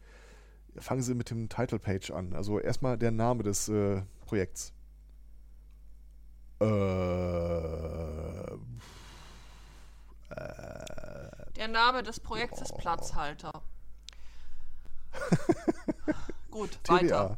Fangen 0.77 1.03
Sie 1.03 1.15
mit 1.15 1.31
dem 1.31 1.49
Title 1.49 1.81
Page 1.81 2.13
an. 2.13 2.33
Also 2.33 2.61
erstmal 2.61 2.97
der 2.97 3.11
Name 3.11 3.43
des 3.43 3.69
äh, 3.69 4.03
Projekts. 4.25 4.73
Äh, 6.61 6.65
äh, 6.65 6.69
der 11.57 11.69
Name 11.69 12.05
des 12.05 12.21
Projekts 12.21 12.61
oh. 12.61 12.63
ist 12.63 12.79
Platzhalter. 12.79 13.63
Gut, 16.53 16.79
weiter. 16.87 17.37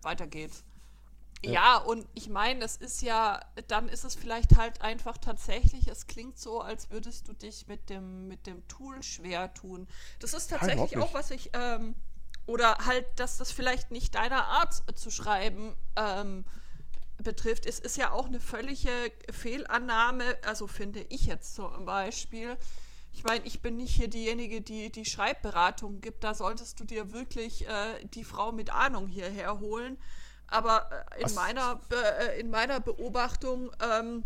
Weiter 0.00 0.26
geht's. 0.26 0.64
Ja, 1.44 1.52
ja 1.52 1.76
und 1.78 2.06
ich 2.14 2.28
meine, 2.28 2.64
es 2.64 2.76
ist 2.76 3.02
ja, 3.02 3.40
dann 3.68 3.88
ist 3.88 4.04
es 4.04 4.14
vielleicht 4.14 4.56
halt 4.56 4.82
einfach 4.82 5.18
tatsächlich, 5.18 5.88
es 5.88 6.06
klingt 6.06 6.38
so, 6.38 6.60
als 6.60 6.90
würdest 6.90 7.28
du 7.28 7.32
dich 7.32 7.66
mit 7.66 7.90
dem, 7.90 8.28
mit 8.28 8.46
dem 8.46 8.66
Tool 8.68 9.02
schwer 9.02 9.52
tun. 9.54 9.86
Das 10.20 10.34
ist 10.34 10.48
tatsächlich 10.48 10.96
auch, 10.98 11.14
was 11.14 11.30
ich, 11.30 11.50
ähm, 11.52 11.94
oder 12.46 12.76
halt, 12.84 13.06
dass 13.16 13.38
das 13.38 13.50
vielleicht 13.50 13.90
nicht 13.90 14.14
deiner 14.14 14.44
Art 14.44 14.82
zu 14.98 15.10
schreiben 15.10 15.74
ähm, 15.96 16.44
betrifft. 17.22 17.66
Es 17.66 17.78
ist 17.78 17.96
ja 17.96 18.12
auch 18.12 18.26
eine 18.26 18.40
völlige 18.40 18.90
Fehlannahme, 19.30 20.36
also 20.44 20.66
finde 20.66 21.04
ich 21.08 21.26
jetzt 21.26 21.54
zum 21.54 21.84
Beispiel. 21.84 22.56
Ich 23.12 23.22
meine, 23.22 23.44
ich 23.46 23.62
bin 23.62 23.76
nicht 23.76 23.94
hier 23.94 24.08
diejenige, 24.08 24.60
die 24.60 24.90
die 24.90 25.04
Schreibberatung 25.04 26.00
gibt. 26.00 26.24
Da 26.24 26.34
solltest 26.34 26.80
du 26.80 26.84
dir 26.84 27.12
wirklich 27.12 27.66
äh, 27.66 28.04
die 28.12 28.24
Frau 28.24 28.50
mit 28.50 28.70
Ahnung 28.70 29.06
hierher 29.06 29.60
holen. 29.60 29.98
Aber 30.46 30.88
äh, 31.16 31.22
in, 31.22 31.34
meiner, 31.34 31.80
äh, 31.90 32.40
in 32.40 32.50
meiner 32.50 32.80
Beobachtung 32.80 33.70
ähm, 33.80 34.24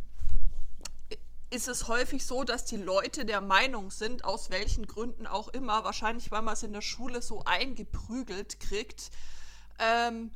ist 1.50 1.68
es 1.68 1.88
häufig 1.88 2.26
so, 2.26 2.44
dass 2.44 2.64
die 2.64 2.76
Leute 2.76 3.24
der 3.24 3.40
Meinung 3.40 3.90
sind, 3.90 4.24
aus 4.24 4.50
welchen 4.50 4.86
Gründen 4.86 5.26
auch 5.26 5.48
immer, 5.48 5.84
wahrscheinlich 5.84 6.30
weil 6.30 6.42
man 6.42 6.54
es 6.54 6.62
in 6.62 6.72
der 6.72 6.82
Schule 6.82 7.22
so 7.22 7.42
eingeprügelt 7.44 8.60
kriegt, 8.60 9.10
ähm, 9.78 10.30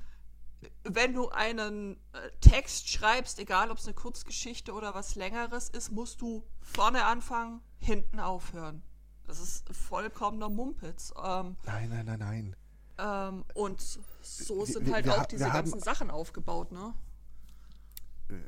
wenn 0.84 1.12
du 1.12 1.28
einen 1.28 1.96
äh, 2.12 2.30
Text 2.40 2.88
schreibst, 2.88 3.38
egal 3.38 3.70
ob 3.70 3.78
es 3.78 3.84
eine 3.84 3.94
Kurzgeschichte 3.94 4.72
oder 4.72 4.94
was 4.94 5.16
Längeres 5.16 5.68
ist, 5.68 5.90
musst 5.90 6.20
du 6.20 6.44
vorne 6.60 7.04
anfangen, 7.04 7.60
hinten 7.78 8.20
aufhören. 8.20 8.82
Das 9.26 9.40
ist 9.40 9.68
vollkommener 9.74 10.48
Mumpitz. 10.48 11.12
Ähm, 11.16 11.56
nein, 11.64 11.88
nein, 11.90 12.06
nein, 12.06 12.18
nein. 12.18 12.56
Ähm, 12.98 13.44
und 13.54 13.98
so 14.22 14.64
sind 14.64 14.86
wir, 14.86 14.94
halt 14.94 15.06
wir, 15.06 15.20
auch 15.20 15.26
diese 15.26 15.44
ganzen 15.44 15.74
haben, 15.74 15.80
Sachen 15.80 16.10
aufgebaut, 16.10 16.72
ne? 16.72 16.94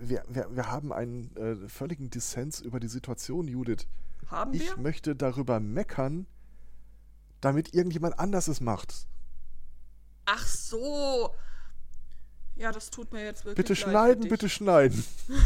Wir, 0.01 0.25
wir, 0.29 0.49
wir 0.51 0.71
haben 0.71 0.93
einen 0.93 1.37
äh, 1.37 1.69
völligen 1.69 2.11
Dissens 2.11 2.61
über 2.61 2.81
die 2.81 2.89
Situation, 2.89 3.49
Judith. 3.49 3.87
Haben 4.27 4.53
wir? 4.53 4.63
Ich 4.63 4.77
möchte 4.77 5.15
darüber 5.15 5.61
meckern, 5.61 6.27
damit 7.41 7.75
irgendjemand 7.75 8.19
anders 8.19 8.49
es 8.49 8.61
macht. 8.61 9.07
Ach 10.25 10.47
so. 10.47 11.35
Ja, 12.57 12.73
das 12.73 12.91
tut 12.91 13.13
mir 13.13 13.25
jetzt 13.25 13.45
wirklich 13.45 13.57
Bitte 13.57 13.77
schneiden, 13.77 14.29
bitte 14.29 14.49
schneiden. 14.49 15.05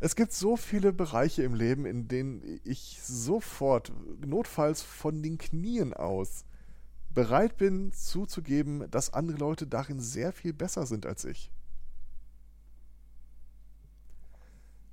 Es 0.00 0.16
gibt 0.16 0.32
so 0.32 0.56
viele 0.56 0.92
Bereiche 0.92 1.42
im 1.42 1.54
Leben, 1.54 1.86
in 1.86 2.08
denen 2.08 2.60
ich 2.64 3.00
sofort, 3.02 3.92
notfalls 4.24 4.82
von 4.82 5.22
den 5.22 5.38
Knien 5.38 5.94
aus, 5.94 6.44
bereit 7.10 7.56
bin 7.56 7.92
zuzugeben, 7.92 8.90
dass 8.90 9.14
andere 9.14 9.38
Leute 9.38 9.66
darin 9.66 10.00
sehr 10.00 10.32
viel 10.32 10.52
besser 10.52 10.86
sind 10.86 11.06
als 11.06 11.24
ich. 11.24 11.50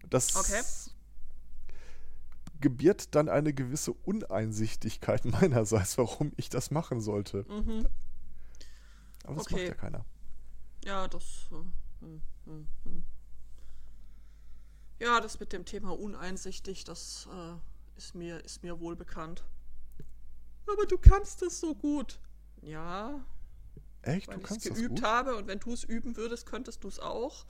Das 0.09 0.35
okay. 0.35 0.61
gebiert 2.59 3.15
dann 3.15 3.29
eine 3.29 3.53
gewisse 3.53 3.93
Uneinsichtigkeit 3.93 5.25
meinerseits, 5.41 5.97
warum 5.97 6.31
ich 6.37 6.49
das 6.49 6.69
machen 6.69 7.01
sollte. 7.01 7.45
Mhm. 7.49 7.87
Aber 9.23 9.35
das 9.35 9.45
okay. 9.45 9.55
macht 9.55 9.67
ja 9.67 9.73
keiner. 9.73 10.05
Ja, 10.83 11.07
das. 11.07 11.49
Äh, 11.51 12.05
hm, 12.05 12.21
hm, 12.45 12.67
hm. 12.83 13.03
Ja, 15.01 15.19
das 15.19 15.39
mit 15.39 15.51
dem 15.51 15.65
Thema 15.65 15.97
uneinsichtig, 15.99 16.83
das 16.83 17.27
äh, 17.33 17.97
ist, 17.97 18.13
mir, 18.13 18.43
ist 18.45 18.61
mir 18.61 18.79
wohl 18.79 18.95
bekannt. 18.95 19.43
Aber 20.71 20.85
du 20.85 20.97
kannst 20.99 21.41
es 21.41 21.59
so 21.59 21.73
gut. 21.73 22.19
Ja, 22.61 23.19
Echt? 24.03 24.27
weil 24.27 24.35
Du 24.35 24.41
ich 24.41 24.43
es 24.43 24.49
kannst 24.49 24.65
das 24.69 24.75
geübt 24.77 24.95
gut? 24.97 25.03
habe 25.03 25.35
und 25.37 25.47
wenn 25.47 25.59
du 25.59 25.73
es 25.73 25.83
üben 25.83 26.15
würdest, 26.17 26.45
könntest 26.45 26.83
du 26.83 26.87
es 26.87 26.99
auch. 26.99 27.47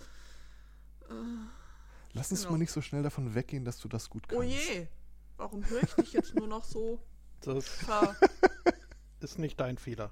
Lass 2.14 2.32
uns 2.32 2.42
genau. 2.42 2.54
mal 2.54 2.58
nicht 2.60 2.72
so 2.72 2.82
schnell 2.82 3.04
davon 3.04 3.36
weggehen, 3.36 3.66
dass 3.66 3.80
du 3.80 3.90
das 3.90 4.10
gut 4.10 4.30
kannst. 4.30 4.40
Oh 4.40 4.44
je, 4.44 4.88
warum 5.36 5.70
höre 5.70 5.84
ich 5.84 5.94
dich 5.96 6.14
jetzt 6.14 6.34
nur 6.36 6.48
noch 6.48 6.64
so 6.64 7.02
Das 7.42 7.82
ist 9.20 9.40
nicht 9.40 9.60
dein 9.60 9.78
Fehler. 9.78 10.12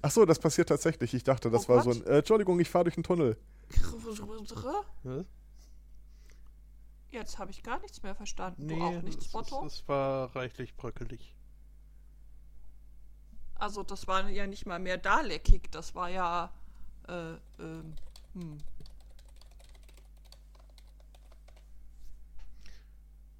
Ach 0.00 0.10
so, 0.10 0.24
das 0.24 0.38
passiert 0.38 0.68
tatsächlich. 0.68 1.12
Ich 1.12 1.24
dachte, 1.24 1.50
das 1.50 1.66
Oh 1.66 1.74
war 1.74 1.82
so 1.82 1.90
Gott. 1.90 2.06
ein. 2.06 2.12
Äh, 2.12 2.18
Entschuldigung, 2.18 2.58
ich 2.60 2.70
fahre 2.70 2.84
durch 2.84 2.96
einen 2.96 3.04
Tunnel. 3.04 3.36
Jetzt 7.10 7.38
habe 7.38 7.50
ich 7.50 7.62
gar 7.62 7.80
nichts 7.80 8.02
mehr 8.02 8.14
verstanden. 8.14 8.66
Nee, 8.66 8.76
du 8.76 8.82
auch 8.82 9.02
nichts, 9.02 9.26
es, 9.26 9.32
Botto? 9.32 9.66
es, 9.66 9.74
es 9.74 9.88
war 9.88 10.34
reichlich 10.36 10.76
bröckelig. 10.76 11.34
Also 13.56 13.82
das 13.82 14.06
war 14.06 14.28
ja 14.28 14.46
nicht 14.46 14.64
mal 14.64 14.78
mehr 14.78 14.96
Dalekig, 14.96 15.70
das 15.70 15.94
war 15.94 16.08
ja... 16.08 16.52
Äh, 17.08 17.32
ähm, 17.58 17.94
hm. 18.34 18.58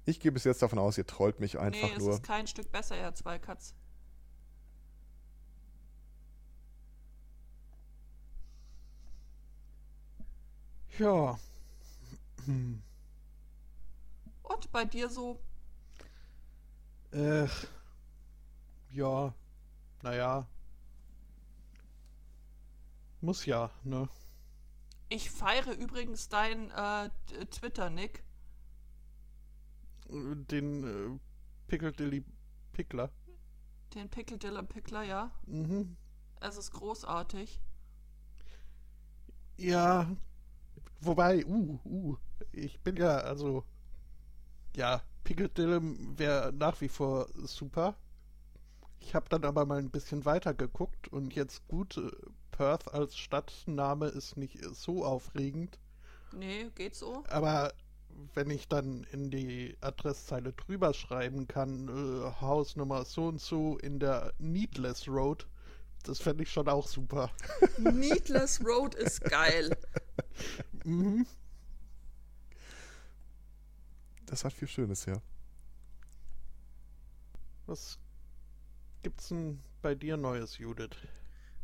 Ich 0.05 0.19
gehe 0.19 0.31
bis 0.31 0.43
jetzt 0.43 0.61
davon 0.61 0.77
aus, 0.77 0.97
ihr 0.97 1.07
trollt 1.07 1.39
mich 1.39 1.57
einfach 1.57 1.87
nee, 1.87 1.93
es 1.95 2.03
nur. 2.03 2.13
ist 2.13 2.23
kein 2.23 2.47
Stück 2.47 2.71
besser, 2.71 2.95
Herr 2.97 3.13
Zweikatz. 3.13 3.73
Ja. 10.99 11.39
Hm. 12.45 12.83
Und 14.53 14.71
bei 14.71 14.85
dir 14.85 15.09
so? 15.09 15.39
Äh, 17.11 17.47
ja. 18.91 19.33
Naja. 20.01 20.47
Muss 23.21 23.45
ja, 23.45 23.69
ne? 23.83 24.09
Ich 25.09 25.29
feiere 25.29 25.73
übrigens 25.73 26.29
dein 26.29 26.71
äh, 26.71 27.09
Twitter-Nick. 27.51 28.23
Den 30.09 30.83
äh, 30.83 31.19
Pickledy 31.67 32.25
Pickler. 32.73 33.11
Den 33.93 34.09
Pickeldiller 34.09 34.63
Pickler, 34.63 35.03
ja. 35.03 35.31
Mhm. 35.45 35.95
Es 36.39 36.57
ist 36.57 36.71
großartig. 36.71 37.61
Ja. 39.57 40.15
Wobei, 41.01 41.45
uh, 41.45 41.79
uh. 41.85 42.17
Ich 42.51 42.81
bin 42.81 42.95
ja, 42.97 43.17
also. 43.17 43.65
Ja, 44.75 45.01
Piccadilly 45.23 45.79
wäre 46.17 46.51
nach 46.53 46.79
wie 46.81 46.89
vor 46.89 47.27
super. 47.35 47.95
Ich 48.99 49.15
habe 49.15 49.27
dann 49.29 49.43
aber 49.45 49.65
mal 49.65 49.79
ein 49.79 49.89
bisschen 49.89 50.25
weiter 50.25 50.53
geguckt 50.53 51.07
und 51.07 51.33
jetzt 51.33 51.67
gut, 51.67 51.97
äh, 51.97 52.11
Perth 52.51 52.93
als 52.93 53.17
Stadtname 53.17 54.07
ist 54.07 54.37
nicht 54.37 54.63
so 54.73 55.03
aufregend. 55.03 55.79
Nee, 56.31 56.69
geht 56.75 56.95
so. 56.95 57.23
Aber 57.27 57.73
wenn 58.33 58.49
ich 58.49 58.67
dann 58.67 59.05
in 59.11 59.31
die 59.31 59.75
Adresszeile 59.81 60.53
drüber 60.53 60.93
schreiben 60.93 61.47
kann, 61.47 61.87
äh, 61.87 62.41
Hausnummer 62.41 63.05
so 63.05 63.27
und 63.27 63.41
so 63.41 63.77
in 63.79 63.99
der 63.99 64.33
Needless 64.37 65.07
Road, 65.07 65.47
das 66.03 66.19
fände 66.19 66.43
ich 66.43 66.51
schon 66.51 66.67
auch 66.67 66.87
super. 66.87 67.31
Needless 67.77 68.63
Road 68.65 68.95
ist 68.95 69.21
geil. 69.21 69.75
Mhm. 70.83 71.27
Das 74.31 74.45
hat 74.45 74.53
viel 74.53 74.69
Schönes, 74.69 75.03
ja. 75.03 75.21
Was 77.65 77.99
gibt's 79.03 79.27
denn 79.27 79.61
bei 79.81 79.93
dir 79.93 80.15
Neues, 80.15 80.57
Judith? 80.57 80.95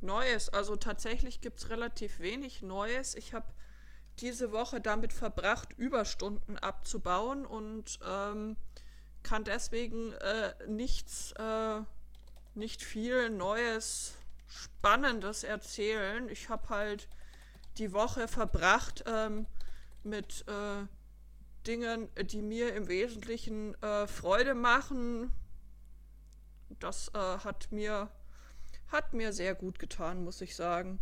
Neues, 0.01 0.49
also 0.49 0.75
tatsächlich 0.75 1.39
gibt 1.39 1.59
es 1.59 1.69
relativ 1.69 2.19
wenig 2.19 2.63
Neues. 2.63 3.15
Ich 3.15 3.33
habe 3.33 3.47
diese 4.19 4.51
Woche 4.51 4.81
damit 4.81 5.13
verbracht, 5.13 5.77
Überstunden 5.77 6.57
abzubauen 6.57 7.45
und 7.45 7.99
ähm, 8.05 8.57
kann 9.23 9.45
deswegen 9.45 10.11
äh, 10.11 10.53
nichts, 10.67 11.31
äh, 11.39 11.79
nicht 12.53 12.83
viel 12.83 13.29
Neues, 13.29 14.15
Spannendes 14.45 15.45
erzählen. 15.45 16.27
Ich 16.27 16.49
habe 16.49 16.67
halt 16.67 17.07
die 17.77 17.93
Woche 17.93 18.27
verbracht 18.27 19.05
ähm, 19.07 19.45
mit 20.03 20.43
äh, 20.49 20.85
Dingen, 21.67 22.09
die 22.21 22.41
mir 22.41 22.73
im 22.73 22.87
Wesentlichen 22.87 23.75
äh, 23.83 24.07
Freude 24.07 24.55
machen. 24.55 25.31
Das 26.79 27.09
äh, 27.13 27.17
hat 27.17 27.71
mir 27.71 28.09
hat 28.87 29.13
mir 29.13 29.33
sehr 29.33 29.53
gut 29.53 29.79
getan, 29.79 30.23
muss 30.23 30.41
ich 30.41 30.55
sagen. 30.55 30.99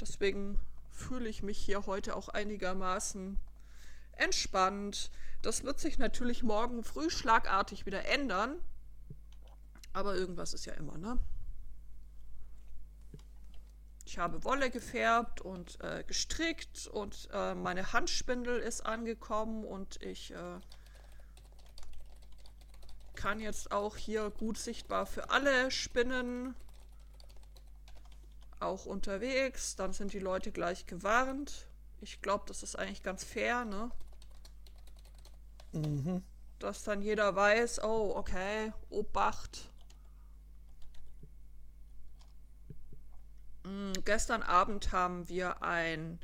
Deswegen 0.00 0.60
fühle 0.90 1.28
ich 1.28 1.42
mich 1.42 1.58
hier 1.58 1.86
heute 1.86 2.14
auch 2.14 2.28
einigermaßen 2.28 3.38
entspannt. 4.12 5.10
Das 5.42 5.64
wird 5.64 5.80
sich 5.80 5.98
natürlich 5.98 6.42
morgen 6.42 6.84
früh 6.84 7.10
schlagartig 7.10 7.86
wieder 7.86 8.04
ändern. 8.06 8.58
Aber 9.92 10.14
irgendwas 10.14 10.52
ist 10.52 10.66
ja 10.66 10.74
immer, 10.74 10.98
ne? 10.98 11.18
Ich 14.06 14.18
habe 14.18 14.44
Wolle 14.44 14.70
gefärbt 14.70 15.42
und 15.42 15.78
äh, 15.82 16.02
gestrickt 16.06 16.86
und 16.86 17.28
äh, 17.32 17.54
meine 17.54 17.92
Handspindel 17.92 18.58
ist 18.58 18.86
angekommen 18.86 19.64
und 19.64 20.00
ich 20.02 20.32
äh, 20.32 20.60
kann 23.14 23.40
jetzt 23.40 23.72
auch 23.72 23.96
hier 23.96 24.30
gut 24.30 24.56
sichtbar 24.56 25.04
für 25.04 25.30
alle 25.30 25.70
spinnen 25.70 26.54
auch 28.60 28.86
unterwegs, 28.86 29.76
dann 29.76 29.92
sind 29.92 30.12
die 30.12 30.18
Leute 30.18 30.52
gleich 30.52 30.86
gewarnt. 30.86 31.66
Ich 32.00 32.22
glaube, 32.22 32.44
das 32.48 32.62
ist 32.62 32.76
eigentlich 32.76 33.02
ganz 33.02 33.24
fair, 33.24 33.64
ne? 33.64 33.90
Mhm. 35.72 36.22
Dass 36.58 36.84
dann 36.84 37.02
jeder 37.02 37.34
weiß, 37.36 37.82
oh, 37.82 38.12
okay, 38.16 38.72
Obacht. 38.88 39.70
Gestern 44.04 44.42
Abend 44.42 44.92
haben 44.92 45.28
wir 45.28 45.62
ein 45.62 46.20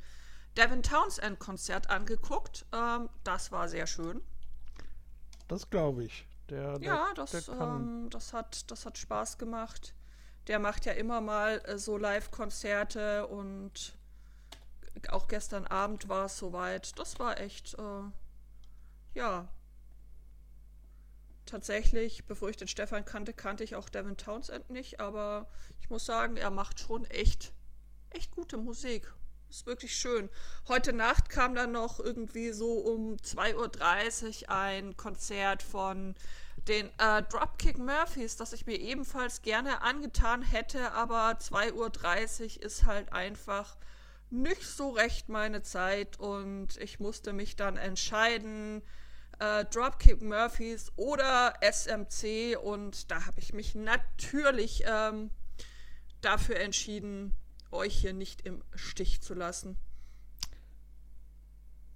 Devin 0.57 0.83
Townsend 0.83 1.38
Konzert 1.38 1.90
angeguckt. 1.90 2.66
Ähm, 2.72 3.09
das 3.24 3.52
war 3.52 3.68
sehr 3.68 3.87
schön. 3.87 4.22
Das 5.48 5.70
glaube 5.70 6.05
ich. 6.05 6.26
Der, 6.48 6.78
der, 6.78 6.88
Ja, 6.88 7.07
das, 7.14 7.31
der 7.31 7.48
ähm, 7.48 8.09
das, 8.11 8.33
hat, 8.33 8.70
das 8.70 8.85
hat 8.85 8.98
Spaß 8.98 9.38
gemacht. 9.38 9.94
Der 10.48 10.59
macht 10.59 10.85
ja 10.85 10.92
immer 10.92 11.20
mal 11.20 11.62
äh, 11.64 11.78
so 11.78 11.96
Live-Konzerte 11.96 13.26
und 13.26 13.96
auch 15.09 15.28
gestern 15.28 15.66
Abend 15.66 16.09
war 16.09 16.26
es 16.26 16.38
soweit. 16.38 16.98
Das 16.98 17.18
war 17.18 17.40
echt, 17.40 17.74
äh, 17.74 18.02
ja. 19.14 19.48
Tatsächlich, 21.46 22.24
bevor 22.26 22.50
ich 22.50 22.57
den 22.57 22.68
Stefan 22.68 23.05
kannte, 23.05 23.33
kannte 23.33 23.64
ich 23.64 23.74
auch 23.74 23.88
Devin 23.88 24.16
Townsend 24.16 24.70
nicht, 24.70 25.00
aber 25.00 25.48
ich 25.81 25.90
muss 25.90 26.07
sagen, 26.07 26.37
er 26.37 26.50
macht 26.50 26.81
schon 26.81 27.05
echt, 27.07 27.52
echt 28.11 28.31
gute 28.31 28.57
Musik. 28.57 29.12
Ist 29.50 29.66
wirklich 29.66 29.94
schön. 29.94 30.31
Heute 30.68 30.94
Nacht 30.94 31.28
kam 31.28 31.55
dann 31.55 31.72
noch 31.72 32.00
irgendwie 32.00 32.52
so 32.52 32.72
um 32.72 33.16
2.30 33.16 34.44
Uhr 34.44 34.50
ein 34.50 34.96
Konzert 34.96 35.62
von 35.62 36.14
den 36.68 36.87
äh, 36.98 37.22
Dropkick 37.24 37.76
Murphys, 37.76 38.37
das 38.37 38.52
ich 38.52 38.66
mir 38.66 38.78
ebenfalls 38.78 39.42
gerne 39.42 39.83
angetan 39.83 40.42
hätte, 40.42 40.92
aber 40.92 41.33
2.30 41.33 42.57
Uhr 42.57 42.62
ist 42.62 42.85
halt 42.87 43.12
einfach 43.12 43.76
nicht 44.31 44.64
so 44.64 44.90
recht 44.90 45.28
meine 45.28 45.62
Zeit 45.62 46.18
und 46.18 46.76
ich 46.78 47.00
musste 47.00 47.33
mich 47.35 47.57
dann 47.57 47.76
entscheiden, 47.76 48.83
äh, 49.42 49.64
Dropkick 49.64 50.22
Murphys 50.22 50.92
oder 50.96 51.55
SMC 51.61 52.57
und 52.57 53.11
da 53.11 53.26
habe 53.26 53.40
ich 53.40 53.52
mich 53.52 53.74
natürlich 53.74 54.85
ähm, 54.87 55.31
dafür 56.20 56.61
entschieden, 56.61 57.33
euch 57.72 57.96
hier 57.96 58.12
nicht 58.12 58.42
im 58.42 58.62
Stich 58.74 59.20
zu 59.20 59.35
lassen. 59.35 59.76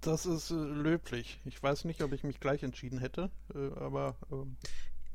Das 0.01 0.25
ist 0.25 0.51
äh, 0.51 0.55
löblich. 0.55 1.39
Ich 1.45 1.61
weiß 1.61 1.85
nicht, 1.85 2.01
ob 2.03 2.11
ich 2.11 2.23
mich 2.23 2.39
gleich 2.39 2.63
entschieden 2.63 2.99
hätte, 2.99 3.31
äh, 3.55 3.79
aber 3.79 4.17
ähm, 4.31 4.57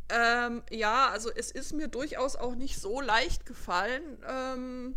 Ähm, 0.09 0.63
ja, 0.71 1.11
also 1.11 1.31
es 1.31 1.51
ist 1.51 1.73
mir 1.73 1.89
durchaus 1.89 2.37
auch 2.37 2.55
nicht 2.55 2.79
so 2.79 3.01
leicht 3.01 3.45
gefallen, 3.45 4.19
ähm, 4.27 4.97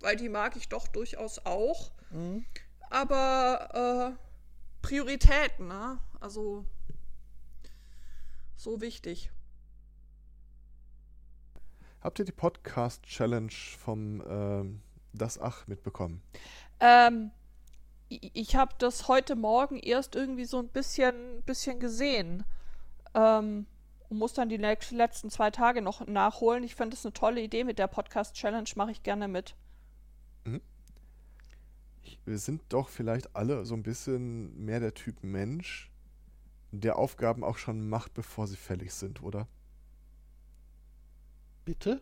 weil 0.00 0.16
die 0.16 0.28
mag 0.28 0.56
ich 0.56 0.68
doch 0.68 0.88
durchaus 0.88 1.38
auch. 1.44 1.92
mhm. 2.10 2.44
Aber 2.90 4.18
Prioritäten, 4.84 5.68
ne? 5.68 5.98
Also 6.20 6.66
so 8.54 8.82
wichtig. 8.82 9.30
Habt 12.02 12.18
ihr 12.18 12.26
die 12.26 12.32
Podcast-Challenge 12.32 13.52
vom 13.78 14.22
ähm, 14.28 14.82
Das 15.14 15.40
Ach 15.40 15.66
mitbekommen? 15.66 16.22
Ähm, 16.80 17.30
ich 18.10 18.56
habe 18.56 18.74
das 18.76 19.08
heute 19.08 19.36
Morgen 19.36 19.78
erst 19.78 20.16
irgendwie 20.16 20.44
so 20.44 20.58
ein 20.58 20.68
bisschen, 20.68 21.42
bisschen 21.44 21.80
gesehen. 21.80 22.44
Ähm, 23.14 23.66
und 24.10 24.18
muss 24.18 24.34
dann 24.34 24.50
die 24.50 24.58
letzten 24.58 25.30
zwei 25.30 25.50
Tage 25.50 25.80
noch 25.80 26.06
nachholen. 26.06 26.62
Ich 26.62 26.74
finde 26.74 26.94
das 26.94 27.06
eine 27.06 27.14
tolle 27.14 27.40
Idee 27.40 27.64
mit 27.64 27.78
der 27.78 27.86
Podcast-Challenge, 27.86 28.68
mache 28.76 28.90
ich 28.90 29.02
gerne 29.02 29.28
mit. 29.28 29.54
Ich, 32.04 32.18
wir 32.24 32.38
sind 32.38 32.62
doch 32.68 32.88
vielleicht 32.88 33.34
alle 33.34 33.64
so 33.64 33.74
ein 33.74 33.82
bisschen 33.82 34.64
mehr 34.64 34.78
der 34.80 34.94
Typ 34.94 35.22
Mensch, 35.24 35.90
der 36.72 36.98
Aufgaben 36.98 37.42
auch 37.44 37.58
schon 37.58 37.88
macht, 37.88 38.14
bevor 38.14 38.46
sie 38.46 38.56
fällig 38.56 38.92
sind, 38.94 39.22
oder? 39.22 39.48
Bitte? 41.64 42.00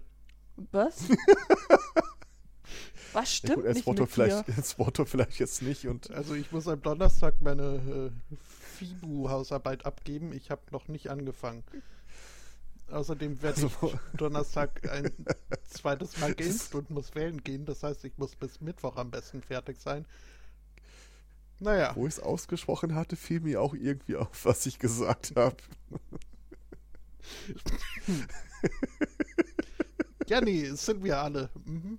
Was? 0.57 1.09
Was 3.13 3.33
Ja, 3.43 3.47
stimmt 3.51 3.53
gut, 3.53 3.67
als 3.67 3.75
nicht 3.75 3.87
Motto 3.87 4.03
mit 4.03 4.07
vielleicht, 4.07 4.49
dir? 4.49 4.57
als 4.57 4.79
Motto 4.79 5.05
vielleicht 5.05 5.39
jetzt 5.39 5.63
nicht 5.63 5.87
und 5.87 6.11
Also 6.11 6.35
ich 6.35 6.51
muss 6.53 6.67
am 6.69 6.81
Donnerstag 6.83 7.41
meine 7.43 8.11
äh, 8.31 8.37
FIBU-Hausarbeit 8.79 9.85
abgeben. 9.87 10.33
Ich 10.33 10.51
habe 10.51 10.63
noch 10.71 10.89
nicht 10.89 11.09
angefangen. 11.11 11.63
Außerdem 12.91 13.41
werde 13.43 13.63
Also- 13.63 13.93
ich 13.93 14.19
Donnerstag 14.19 14.89
ein 14.91 15.11
zweites 15.69 16.19
Mal 16.19 16.35
geimpft 16.35 16.75
und 16.75 16.91
muss 16.91 17.15
wählen 17.15 17.43
gehen. 17.43 17.65
Das 17.65 17.83
heißt, 17.83 18.05
ich 18.05 18.17
muss 18.19 18.37
bis 18.37 18.61
Mittwoch 18.61 18.97
am 18.97 19.11
besten 19.11 19.43
fertig 19.43 19.81
sein. 19.81 20.05
Naja, 21.59 21.93
wo 21.95 22.07
ich 22.07 22.15
es 22.15 22.21
ausgesprochen 22.21 22.95
hatte, 22.97 23.15
fiel 23.17 23.41
mir 23.41 23.63
auch 23.63 23.73
irgendwie 23.75 24.17
auf, 24.17 24.45
was 24.45 24.67
ich 24.67 24.79
gesagt 24.81 25.33
habe. 25.37 25.57
ja 30.27 30.41
nee, 30.41 30.69
sind 30.71 31.05
wir 31.05 31.19
alle. 31.21 31.51
Mhm. 31.65 31.99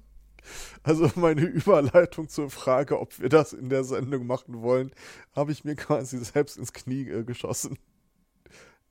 Also 0.83 1.09
meine 1.15 1.41
Überleitung 1.45 2.27
zur 2.27 2.49
Frage, 2.49 2.99
ob 2.99 3.17
wir 3.19 3.29
das 3.29 3.53
in 3.53 3.69
der 3.69 3.85
Sendung 3.85 4.27
machen 4.27 4.61
wollen, 4.61 4.91
habe 5.33 5.53
ich 5.53 5.63
mir 5.63 5.75
quasi 5.75 6.17
selbst 6.23 6.57
ins 6.57 6.73
Knie 6.73 7.07
äh, 7.09 7.23
geschossen. 7.23 7.79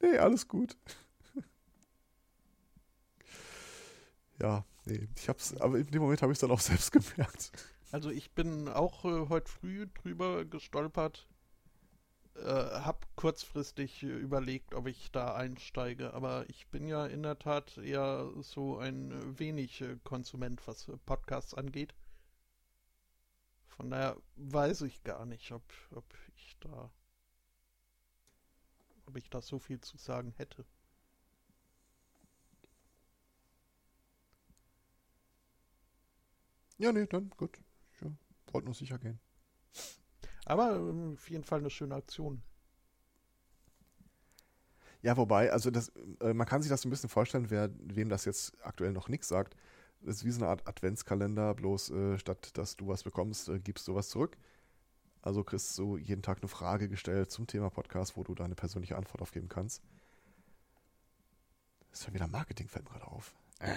Nee, 0.01 0.17
alles 0.17 0.49
gut. 0.49 0.77
Ja, 4.43 4.65
nee, 4.87 5.09
ich 5.17 5.29
hab's, 5.29 5.57
aber 5.59 5.79
in 5.79 5.87
dem 5.87 6.03
Moment 6.03 6.21
habe 6.21 6.33
ich 6.33 6.37
es 6.37 6.41
dann 6.41 6.51
auch 6.51 6.61
selbst 6.61 6.91
gemerkt. 6.91 7.53
Also 7.93 8.11
ich 8.11 8.33
bin 8.33 8.69
auch 8.69 9.05
äh, 9.05 9.29
heute 9.29 9.49
früh 9.51 9.87
drüber 9.87 10.45
gestolpert. 10.45 11.29
Äh, 12.35 12.43
hab 12.43 13.07
kurzfristig 13.15 14.03
äh, 14.03 14.07
überlegt, 14.07 14.75
ob 14.75 14.89
ich 14.89 15.13
da 15.13 15.35
einsteige, 15.35 16.13
aber 16.13 16.49
ich 16.49 16.67
bin 16.69 16.89
ja 16.89 17.07
in 17.07 17.23
der 17.23 17.39
Tat 17.39 17.79
eher 17.79 18.33
so 18.41 18.79
ein 18.79 19.13
äh, 19.13 19.39
wenig 19.39 19.81
äh, 19.81 19.97
Konsument, 20.03 20.67
was 20.67 20.91
Podcasts 21.07 21.55
angeht. 21.55 21.95
Von 23.69 23.91
daher 23.91 24.17
weiß 24.37 24.83
ich 24.83 25.05
gar 25.05 25.25
nicht, 25.25 25.53
ob, 25.53 25.63
ob 25.95 26.05
ich 26.35 26.57
da 26.61 26.91
ob 29.07 29.17
ich 29.17 29.29
da 29.31 29.41
so 29.41 29.59
viel 29.59 29.81
zu 29.81 29.97
sagen 29.99 30.33
hätte. 30.37 30.65
Ja, 36.79 36.93
nee, 36.93 37.07
dann 37.07 37.31
gut. 37.31 37.59
Ja, 38.01 38.11
wollte 38.53 38.67
nur 38.67 38.75
sicher 38.75 38.99
gehen. 38.99 39.21
Aber 40.45 40.77
ähm, 40.77 41.15
auf 41.15 41.31
jeden 41.31 41.45
Fall 41.45 41.61
eine 41.61 41.71
schöne 41.71 41.95
Aktion. 41.95 42.43
Ja, 45.03 45.17
wobei, 45.17 45.51
also 45.53 45.71
das, 45.71 45.93
äh, 46.21 46.33
man 46.33 46.47
kann 46.47 46.63
sich 46.63 46.71
das 46.71 46.83
so 46.83 46.89
ein 46.89 46.91
bisschen 46.91 47.09
vorstellen, 47.09 47.51
wer, 47.51 47.71
wem 47.79 48.09
das 48.09 48.25
jetzt 48.25 48.55
aktuell 48.65 48.93
noch 48.93 49.09
nichts 49.09 49.29
sagt. 49.29 49.57
Das 50.01 50.17
ist 50.17 50.25
wie 50.25 50.31
so 50.31 50.41
eine 50.41 50.49
Art 50.49 50.67
Adventskalender, 50.67 51.55
bloß 51.55 51.91
äh, 51.91 52.19
statt 52.19 52.57
dass 52.57 52.77
du 52.77 52.89
was 52.89 53.03
bekommst, 53.03 53.49
äh, 53.49 53.59
gibst 53.59 53.87
du 53.89 53.95
was 53.95 54.09
zurück. 54.09 54.37
Also 55.21 55.45
kriegst 55.45 55.77
du 55.79 55.97
jeden 55.97 56.23
Tag 56.23 56.39
eine 56.39 56.49
Frage 56.49 56.89
gestellt 56.89 57.31
zum 57.31 57.47
Thema 57.47 57.71
Podcast, 57.71 58.17
wo 58.17 58.25
du 58.25 58.35
deine 58.35 58.57
persönliche 58.57 58.97
Antwort 58.97 59.23
aufgeben 59.23 59.49
kannst. 59.49 59.83
Das 61.91 62.01
ist 62.01 62.07
ja 62.07 62.15
wieder 62.15 62.27
Marketing, 62.27 62.69
fällt 62.69 62.85
mir 62.85 62.91
gerade 62.91 63.07
auf. 63.07 63.35
Äh. 63.61 63.77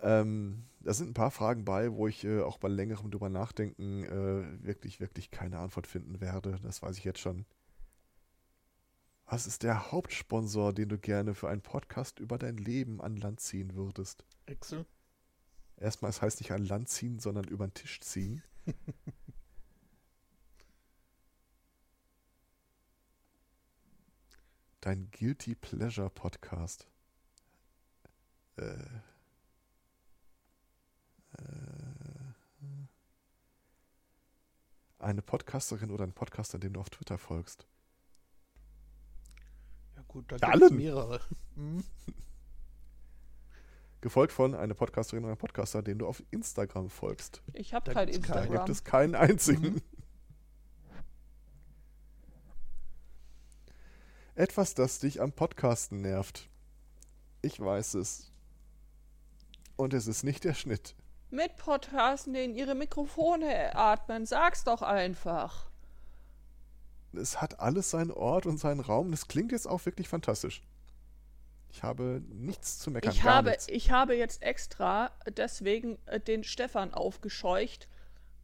Ähm, 0.00 0.64
da 0.80 0.94
sind 0.94 1.10
ein 1.10 1.14
paar 1.14 1.30
Fragen 1.30 1.64
bei, 1.64 1.92
wo 1.92 2.06
ich 2.06 2.24
äh, 2.24 2.40
auch 2.40 2.58
bei 2.58 2.68
längerem 2.68 3.10
drüber 3.10 3.28
nachdenken 3.28 4.04
äh, 4.04 4.64
wirklich, 4.64 5.00
wirklich 5.00 5.30
keine 5.30 5.58
Antwort 5.58 5.86
finden 5.86 6.20
werde. 6.20 6.58
Das 6.62 6.82
weiß 6.82 6.96
ich 6.98 7.04
jetzt 7.04 7.20
schon. 7.20 7.46
Was 9.26 9.46
ist 9.46 9.62
der 9.62 9.92
Hauptsponsor, 9.92 10.72
den 10.72 10.88
du 10.88 10.98
gerne 10.98 11.34
für 11.34 11.50
einen 11.50 11.60
Podcast 11.60 12.18
über 12.18 12.38
dein 12.38 12.56
Leben 12.56 13.02
an 13.02 13.16
Land 13.16 13.40
ziehen 13.40 13.74
würdest? 13.74 14.24
Excel? 14.46 14.86
Erstmal, 15.76 16.10
es 16.10 16.22
heißt 16.22 16.40
nicht 16.40 16.52
an 16.52 16.64
Land 16.64 16.88
ziehen, 16.88 17.18
sondern 17.18 17.44
über 17.44 17.66
den 17.66 17.74
Tisch 17.74 18.00
ziehen. 18.00 18.42
Dein 24.80 25.10
Guilty 25.10 25.54
Pleasure 25.54 26.08
Podcast. 26.08 26.88
Äh. 28.56 28.76
Äh. 31.38 31.44
Eine 35.00 35.22
Podcasterin 35.22 35.90
oder 35.92 36.04
ein 36.04 36.12
Podcaster, 36.12 36.58
dem 36.58 36.72
du 36.72 36.80
auf 36.80 36.90
Twitter 36.90 37.18
folgst. 37.18 37.66
Ja 39.94 40.02
gut, 40.08 40.24
da 40.32 40.36
gibt 40.36 40.62
es 40.64 40.70
mehrere. 40.72 41.20
Mhm. 41.54 41.84
Gefolgt 44.00 44.32
von 44.32 44.54
einer 44.54 44.74
Podcasterin 44.74 45.24
oder 45.24 45.32
einem 45.32 45.38
Podcaster, 45.38 45.82
den 45.82 45.98
du 45.98 46.06
auf 46.06 46.22
Instagram 46.30 46.88
folgst. 46.90 47.42
Ich 47.52 47.74
habe 47.74 47.92
kein 47.92 48.08
gibt's 48.08 48.28
Da. 48.28 48.34
Instagram. 48.34 48.56
gibt 48.58 48.68
es 48.68 48.84
keinen 48.84 49.14
einzigen. 49.14 49.74
Mhm. 49.74 49.82
Etwas, 54.34 54.74
das 54.74 55.00
dich 55.00 55.20
am 55.20 55.32
Podcasten 55.32 56.00
nervt. 56.00 56.48
Ich 57.42 57.58
weiß 57.58 57.94
es. 57.94 58.30
Und 59.76 59.94
es 59.94 60.06
ist 60.06 60.22
nicht 60.22 60.44
der 60.44 60.54
Schnitt. 60.54 60.94
Mit 61.30 61.56
Podcasten, 61.56 62.32
die 62.32 62.44
in 62.44 62.54
ihre 62.54 62.74
Mikrofone 62.74 63.74
atmen. 63.76 64.24
Sag's 64.24 64.64
doch 64.64 64.82
einfach. 64.82 65.66
Es 67.12 67.40
hat 67.40 67.60
alles 67.60 67.90
seinen 67.90 68.10
Ort 68.10 68.46
und 68.46 68.58
seinen 68.58 68.80
Raum. 68.80 69.10
Das 69.10 69.28
klingt 69.28 69.52
jetzt 69.52 69.66
auch 69.66 69.84
wirklich 69.84 70.08
fantastisch. 70.08 70.62
Ich 71.70 71.82
habe 71.82 72.22
nichts 72.30 72.78
zu 72.78 72.90
meckern. 72.90 73.12
Ich 73.12 73.24
habe, 73.24 73.50
nichts. 73.50 73.68
ich 73.68 73.90
habe 73.90 74.14
jetzt 74.16 74.42
extra 74.42 75.10
deswegen 75.36 75.98
äh, 76.06 76.18
den 76.18 76.44
Stefan 76.44 76.94
aufgescheucht, 76.94 77.88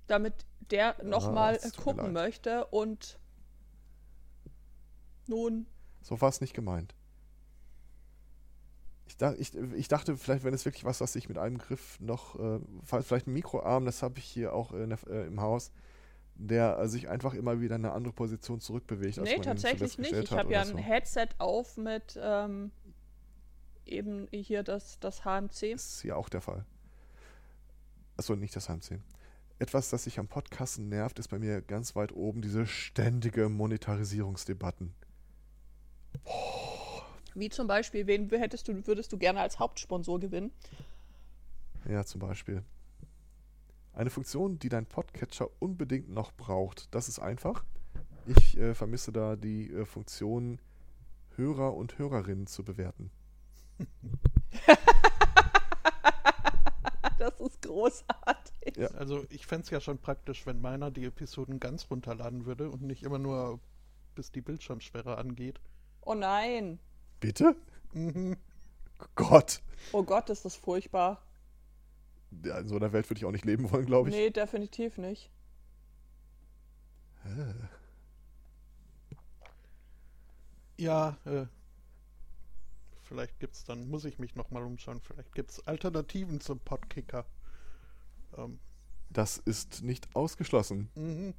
damit 0.06 0.34
der 0.70 1.02
nochmal 1.02 1.58
Ah, 1.62 1.68
tut 1.68 1.76
mir 1.78 1.82
gucken 1.82 2.12
möchte 2.12 2.66
und 2.66 3.18
nun, 5.26 5.66
So 6.02 6.20
war 6.20 6.28
es 6.28 6.42
nicht 6.42 6.52
gemeint. 6.52 6.94
Ich, 9.20 9.54
ich, 9.54 9.54
ich 9.74 9.88
dachte, 9.88 10.16
vielleicht, 10.16 10.44
wenn 10.44 10.54
es 10.54 10.64
wirklich 10.64 10.84
was, 10.84 11.00
was 11.00 11.14
ich 11.16 11.28
mit 11.28 11.38
einem 11.38 11.58
Griff 11.58 11.98
noch, 12.00 12.38
äh, 12.38 12.58
vielleicht 12.84 13.26
ein 13.26 13.32
Mikroarm, 13.32 13.84
das 13.84 14.02
habe 14.02 14.18
ich 14.18 14.24
hier 14.24 14.52
auch 14.52 14.72
in 14.72 14.90
der, 14.90 14.98
äh, 15.08 15.26
im 15.26 15.40
Haus, 15.40 15.72
der 16.34 16.78
äh, 16.78 16.88
sich 16.88 17.08
einfach 17.08 17.34
immer 17.34 17.60
wieder 17.60 17.76
in 17.76 17.84
eine 17.84 17.94
andere 17.94 18.12
Position 18.12 18.60
zurückbewegt. 18.60 19.18
als 19.18 19.28
nee, 19.28 19.36
man 19.36 19.44
tatsächlich 19.44 19.98
nicht. 19.98 20.12
Ich 20.12 20.30
habe 20.32 20.52
ja 20.52 20.62
oder 20.62 20.70
ein 20.70 20.76
so. 20.76 20.82
Headset 20.82 21.28
auf 21.38 21.76
mit 21.76 22.18
ähm, 22.20 22.72
eben 23.86 24.28
hier 24.32 24.62
das, 24.62 24.98
das 24.98 25.24
HMC. 25.24 25.72
Das 25.72 25.86
ist 25.86 26.02
hier 26.02 26.16
auch 26.16 26.28
der 26.28 26.40
Fall. 26.40 26.64
Achso, 28.16 28.34
nicht 28.34 28.54
das 28.56 28.68
HMC. 28.68 29.00
Etwas, 29.58 29.90
das 29.90 30.04
sich 30.04 30.18
am 30.18 30.26
Podcasten 30.26 30.88
nervt, 30.88 31.18
ist 31.18 31.28
bei 31.28 31.38
mir 31.38 31.62
ganz 31.62 31.94
weit 31.94 32.12
oben 32.12 32.42
diese 32.42 32.66
ständige 32.66 33.48
Monetarisierungsdebatten. 33.48 34.94
Wie 37.34 37.48
zum 37.48 37.66
Beispiel, 37.66 38.06
wen 38.06 38.30
hättest 38.30 38.68
du, 38.68 38.86
würdest 38.86 39.12
du 39.12 39.18
gerne 39.18 39.40
als 39.40 39.58
Hauptsponsor 39.58 40.20
gewinnen? 40.20 40.52
Ja, 41.88 42.04
zum 42.04 42.20
Beispiel. 42.20 42.62
Eine 43.92 44.10
Funktion, 44.10 44.58
die 44.58 44.68
dein 44.68 44.86
Podcatcher 44.86 45.48
unbedingt 45.58 46.08
noch 46.08 46.32
braucht. 46.32 46.94
Das 46.94 47.08
ist 47.08 47.18
einfach. 47.18 47.64
Ich 48.26 48.56
äh, 48.56 48.74
vermisse 48.74 49.12
da 49.12 49.36
die 49.36 49.70
äh, 49.70 49.84
Funktion, 49.84 50.60
Hörer 51.36 51.74
und 51.74 51.98
Hörerinnen 51.98 52.46
zu 52.46 52.64
bewerten. 52.64 53.10
Das 57.16 57.40
ist 57.40 57.62
großartig. 57.62 58.76
Ja. 58.76 58.88
Also 58.88 59.24
ich 59.30 59.46
fände 59.46 59.64
es 59.64 59.70
ja 59.70 59.80
schon 59.80 59.96
praktisch, 59.96 60.44
wenn 60.44 60.60
meiner 60.60 60.90
die 60.90 61.06
Episoden 61.06 61.58
ganz 61.58 61.90
runterladen 61.90 62.44
würde 62.44 62.68
und 62.68 62.82
nicht 62.82 63.02
immer 63.02 63.18
nur 63.18 63.60
bis 64.14 64.30
die 64.30 64.42
Bildschirmsperre 64.42 65.16
angeht. 65.16 65.58
Oh 66.02 66.14
nein. 66.14 66.78
Bitte? 67.26 67.56
Mhm. 67.92 68.36
Gott. 69.14 69.62
Oh 69.92 70.02
Gott, 70.02 70.30
ist 70.30 70.44
das 70.44 70.56
furchtbar. 70.56 71.22
Ja, 72.44 72.58
in 72.58 72.68
so 72.68 72.76
einer 72.76 72.92
Welt 72.92 73.08
würde 73.08 73.18
ich 73.18 73.24
auch 73.24 73.30
nicht 73.32 73.44
leben 73.44 73.70
wollen, 73.70 73.86
glaube 73.86 74.08
ich. 74.08 74.14
Nee, 74.14 74.30
definitiv 74.30 74.98
nicht. 74.98 75.30
Ja, 80.76 81.16
äh, 81.24 81.46
vielleicht 83.02 83.38
gibt's 83.38 83.64
dann, 83.64 83.88
muss 83.88 84.04
ich 84.04 84.18
mich 84.18 84.34
nochmal 84.34 84.64
umschauen, 84.64 85.00
vielleicht 85.00 85.34
gibt's 85.34 85.66
Alternativen 85.66 86.40
zum 86.40 86.58
Podkicker. 86.58 87.24
Ähm, 88.36 88.58
Das 89.10 89.38
ist 89.38 89.82
nicht 89.82 90.14
ausgeschlossen. 90.16 90.90
mhm. 90.94 91.34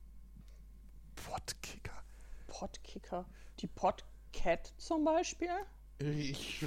Podkicker. 1.15 2.03
Podkicker. 2.47 3.25
Die 3.59 3.67
Podcat 4.35 4.73
zum 4.77 5.03
Beispiel? 5.05 5.49
Ich 5.99 6.65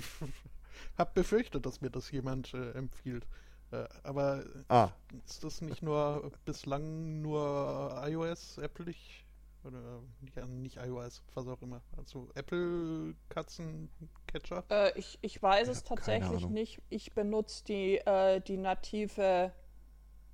habe 0.98 1.10
befürchtet, 1.14 1.66
dass 1.66 1.80
mir 1.80 1.90
das 1.90 2.10
jemand 2.10 2.52
äh, 2.54 2.72
empfiehlt. 2.72 3.24
Äh, 3.70 3.86
aber 4.02 4.44
Ah, 4.68 4.90
ist 5.26 5.44
das 5.44 5.60
nicht 5.60 5.82
nur 5.82 6.32
bislang 6.44 7.20
nur 7.20 8.02
iOS, 8.06 8.58
Apple-ig? 8.58 9.24
Oder 9.64 10.02
ja, 10.36 10.46
nicht 10.46 10.76
iOS, 10.76 11.20
was 11.34 11.48
auch 11.48 11.60
immer. 11.62 11.82
Also 11.96 12.30
Apple-Katzen-Catcher? 12.34 14.64
Äh, 14.70 14.96
ich, 14.98 15.18
ich 15.20 15.42
weiß 15.42 15.66
Ich 15.68 15.76
es 15.76 15.84
tatsächlich 15.84 16.48
nicht. 16.48 16.80
Ich 16.88 17.12
benutze 17.12 17.64
die, 17.64 17.98
äh, 17.98 18.40
die 18.40 18.56
native 18.56 19.52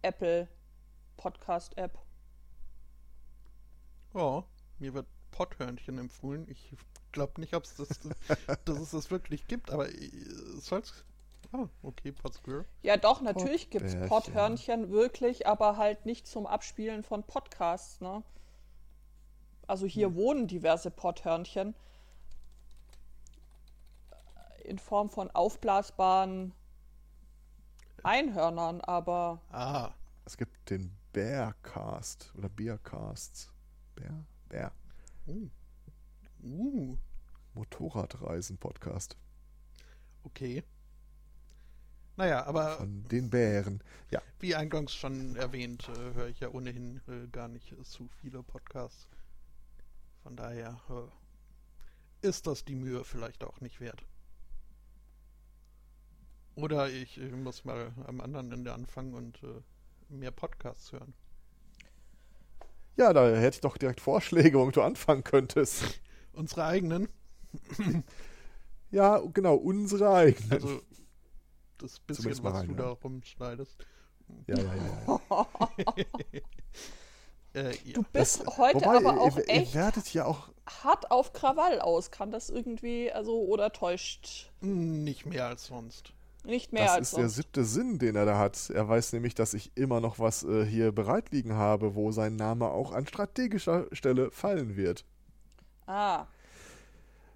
Apple 0.02 0.46
Podcast-App. 1.16 1.98
Ja, 4.12 4.44
mir 4.78 4.92
wird 4.94 5.06
Potthörnchen 5.32 5.98
empfohlen. 5.98 6.46
Ich 6.48 6.72
glaube 7.14 7.40
nicht, 7.40 7.54
ob's 7.54 7.74
das, 7.76 7.88
dass 8.66 8.78
es 8.78 8.90
das 8.90 9.10
wirklich 9.10 9.46
gibt, 9.48 9.70
aber 9.70 9.88
äh, 9.88 9.94
es 10.58 10.66
soll's. 10.66 10.92
Ah, 11.52 11.68
okay, 11.82 12.10
Podsquirrel. 12.12 12.64
Ja, 12.82 12.96
doch, 12.96 13.20
natürlich 13.20 13.70
gibt 13.70 13.86
es. 13.86 14.08
Podhörnchen 14.08 14.90
wirklich, 14.90 15.46
aber 15.46 15.76
halt 15.76 16.04
nicht 16.04 16.26
zum 16.26 16.46
Abspielen 16.46 17.02
von 17.04 17.22
Podcasts, 17.22 18.00
ne? 18.00 18.22
Also 19.66 19.86
hier 19.86 20.08
Hm. 20.08 20.16
wohnen 20.16 20.46
diverse 20.48 20.90
Podhörnchen 20.90 21.74
in 24.64 24.78
Form 24.78 25.08
von 25.10 25.30
aufblasbaren 25.30 26.52
Einhörnern, 28.02 28.80
aber 28.80 29.40
Ah, 29.50 29.92
es 30.24 30.36
gibt 30.36 30.70
den 30.70 30.90
Bearcast 31.12 32.32
oder 32.36 32.48
Bearcasts. 32.48 33.50
Bär? 33.94 34.24
Bär. 34.48 34.72
uh. 35.28 35.48
Uh, 36.44 36.98
Motorradreisen-Podcast. 37.54 39.16
okay. 40.24 40.62
Naja, 42.16 42.44
aber 42.44 42.76
Von 42.76 43.02
den 43.08 43.30
Bären. 43.30 43.82
Ja, 44.10 44.22
wie 44.38 44.54
eingangs 44.54 44.94
schon 44.94 45.34
erwähnt, 45.36 45.88
äh, 45.88 46.14
höre 46.14 46.28
ich 46.28 46.38
ja 46.40 46.50
ohnehin 46.50 47.00
äh, 47.08 47.26
gar 47.28 47.48
nicht 47.48 47.72
äh, 47.72 47.82
zu 47.82 48.08
viele 48.20 48.42
Podcasts. 48.42 49.08
Von 50.22 50.36
daher 50.36 50.80
äh, 50.90 52.28
ist 52.28 52.46
das 52.46 52.64
die 52.64 52.76
Mühe 52.76 53.04
vielleicht 53.04 53.42
auch 53.42 53.60
nicht 53.60 53.80
wert. 53.80 54.04
Oder 56.56 56.88
ich 56.88 57.18
äh, 57.18 57.30
muss 57.30 57.64
mal 57.64 57.92
am 58.06 58.20
anderen 58.20 58.52
Ende 58.52 58.74
anfangen 58.74 59.14
und 59.14 59.40
mehr 60.08 60.30
Podcasts 60.30 60.92
hören. 60.92 61.14
ja, 62.96 63.12
da 63.12 63.26
hätte 63.34 63.56
ich 63.56 63.60
doch 63.62 63.76
direkt 63.76 64.00
Vorschläge, 64.00 64.58
womit 64.58 64.76
du 64.76 64.82
anfangen 64.82 65.24
könntest. 65.24 66.00
Unsere 66.34 66.64
eigenen, 66.64 67.08
Ja, 68.90 69.18
genau, 69.32 69.56
unsere 69.56 70.08
eigenen. 70.10 70.52
also 70.52 70.80
das 71.78 71.98
bisschen, 72.00 72.42
was 72.44 72.54
rein, 72.54 72.68
du 72.68 72.74
ja. 72.74 72.78
da 72.80 72.88
rumschneidest. 72.90 73.76
ja, 74.46 74.56
ja, 74.56 74.74
ja. 74.74 75.20
ja. 75.96 76.06
Äh, 77.54 77.70
ja. 77.84 77.92
du 77.94 78.02
bist 78.12 78.44
Das- 78.44 78.56
heute 78.58 78.80
wobei, 78.80 78.96
aber 78.96 79.20
auch 79.20 79.36
ihr, 79.36 79.48
echt 79.48 79.74
Ihr 79.74 79.80
werdet 79.80 80.12
ja 80.12 80.24
auch. 80.24 80.48
hart 80.82 81.10
auf 81.12 81.32
Krawall 81.32 81.80
aus. 81.80 82.10
Kann 82.10 82.32
das 82.32 82.50
irgendwie, 82.50 83.12
also, 83.12 83.42
oder 83.44 83.70
täuscht 83.72 84.50
Nicht 84.60 85.24
mehr 85.26 85.46
als 85.46 85.66
sonst. 85.66 86.12
nicht 86.44 86.72
mehr 86.72 86.86
Das 86.86 86.92
als 86.94 87.08
ist 87.08 87.16
der 87.16 87.22
sonst? 87.28 87.36
siebte 87.36 87.64
Sinn, 87.64 87.98
den 88.00 88.16
er 88.16 88.26
da 88.26 88.38
hat. 88.38 88.70
Er 88.70 88.88
weiß 88.88 89.12
nämlich, 89.12 89.36
dass 89.36 89.54
ich 89.54 89.70
immer 89.76 90.00
noch 90.00 90.18
was 90.18 90.42
äh, 90.42 90.64
hier 90.66 90.90
bereit 90.90 91.30
liegen 91.30 91.52
habe, 91.52 91.94
wo 91.94 92.10
sein 92.10 92.34
Name 92.34 92.68
auch 92.72 92.90
an 92.90 93.06
strategischer 93.06 93.86
Stelle 93.92 94.32
fallen 94.32 94.74
wird. 94.76 95.04
Ah, 95.86 96.26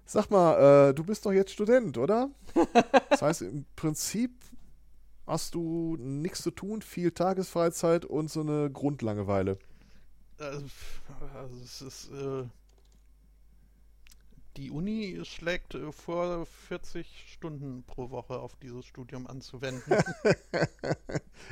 Sag 0.05 0.31
mal, 0.31 0.89
äh, 0.89 0.93
du 0.95 1.03
bist 1.03 1.23
doch 1.25 1.31
jetzt 1.31 1.51
Student, 1.51 1.97
oder? 1.97 2.31
Das 3.11 3.21
heißt, 3.21 3.41
im 3.43 3.65
Prinzip 3.75 4.31
hast 5.27 5.53
du 5.53 5.97
nichts 5.99 6.41
zu 6.41 6.49
tun, 6.49 6.81
viel 6.81 7.11
Tagesfreizeit 7.11 8.05
und 8.05 8.31
so 8.31 8.41
eine 8.41 8.71
Grundlangeweile. 8.71 9.59
Also, 10.39 10.65
also 11.35 11.55
es 11.63 11.81
ist, 11.83 12.11
äh, 12.11 12.43
die 14.57 14.71
Uni 14.71 15.19
schlägt 15.25 15.75
äh, 15.75 15.91
vor, 15.91 16.47
40 16.67 17.25
Stunden 17.31 17.83
pro 17.83 18.09
Woche 18.09 18.39
auf 18.39 18.55
dieses 18.55 18.85
Studium 18.85 19.27
anzuwenden. 19.27 19.93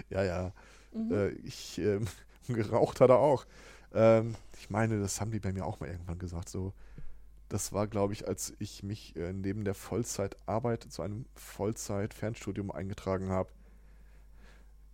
Ja, 0.09 0.23
ja. 0.23 0.51
mhm. 0.93 1.11
Äh, 1.11 1.29
ich, 1.45 1.77
ähm, 1.77 2.07
geraucht 2.47 3.01
hat 3.01 3.09
er 3.09 3.19
auch. 3.19 3.45
Ähm, 3.93 4.35
ich 4.59 4.69
meine, 4.69 4.99
das 4.99 5.21
haben 5.21 5.31
die 5.31 5.39
bei 5.39 5.53
mir 5.53 5.65
auch 5.65 5.79
mal 5.79 5.89
irgendwann 5.89 6.19
gesagt. 6.19 6.49
So, 6.49 6.73
das 7.49 7.73
war, 7.73 7.87
glaube 7.87 8.13
ich, 8.13 8.27
als 8.27 8.53
ich 8.59 8.83
mich 8.83 9.15
äh, 9.15 9.33
neben 9.33 9.63
der 9.63 9.73
Vollzeitarbeit 9.73 10.83
zu 10.83 11.01
einem 11.01 11.25
Vollzeit-Fernstudium 11.35 12.71
eingetragen 12.71 13.29
habe. 13.29 13.49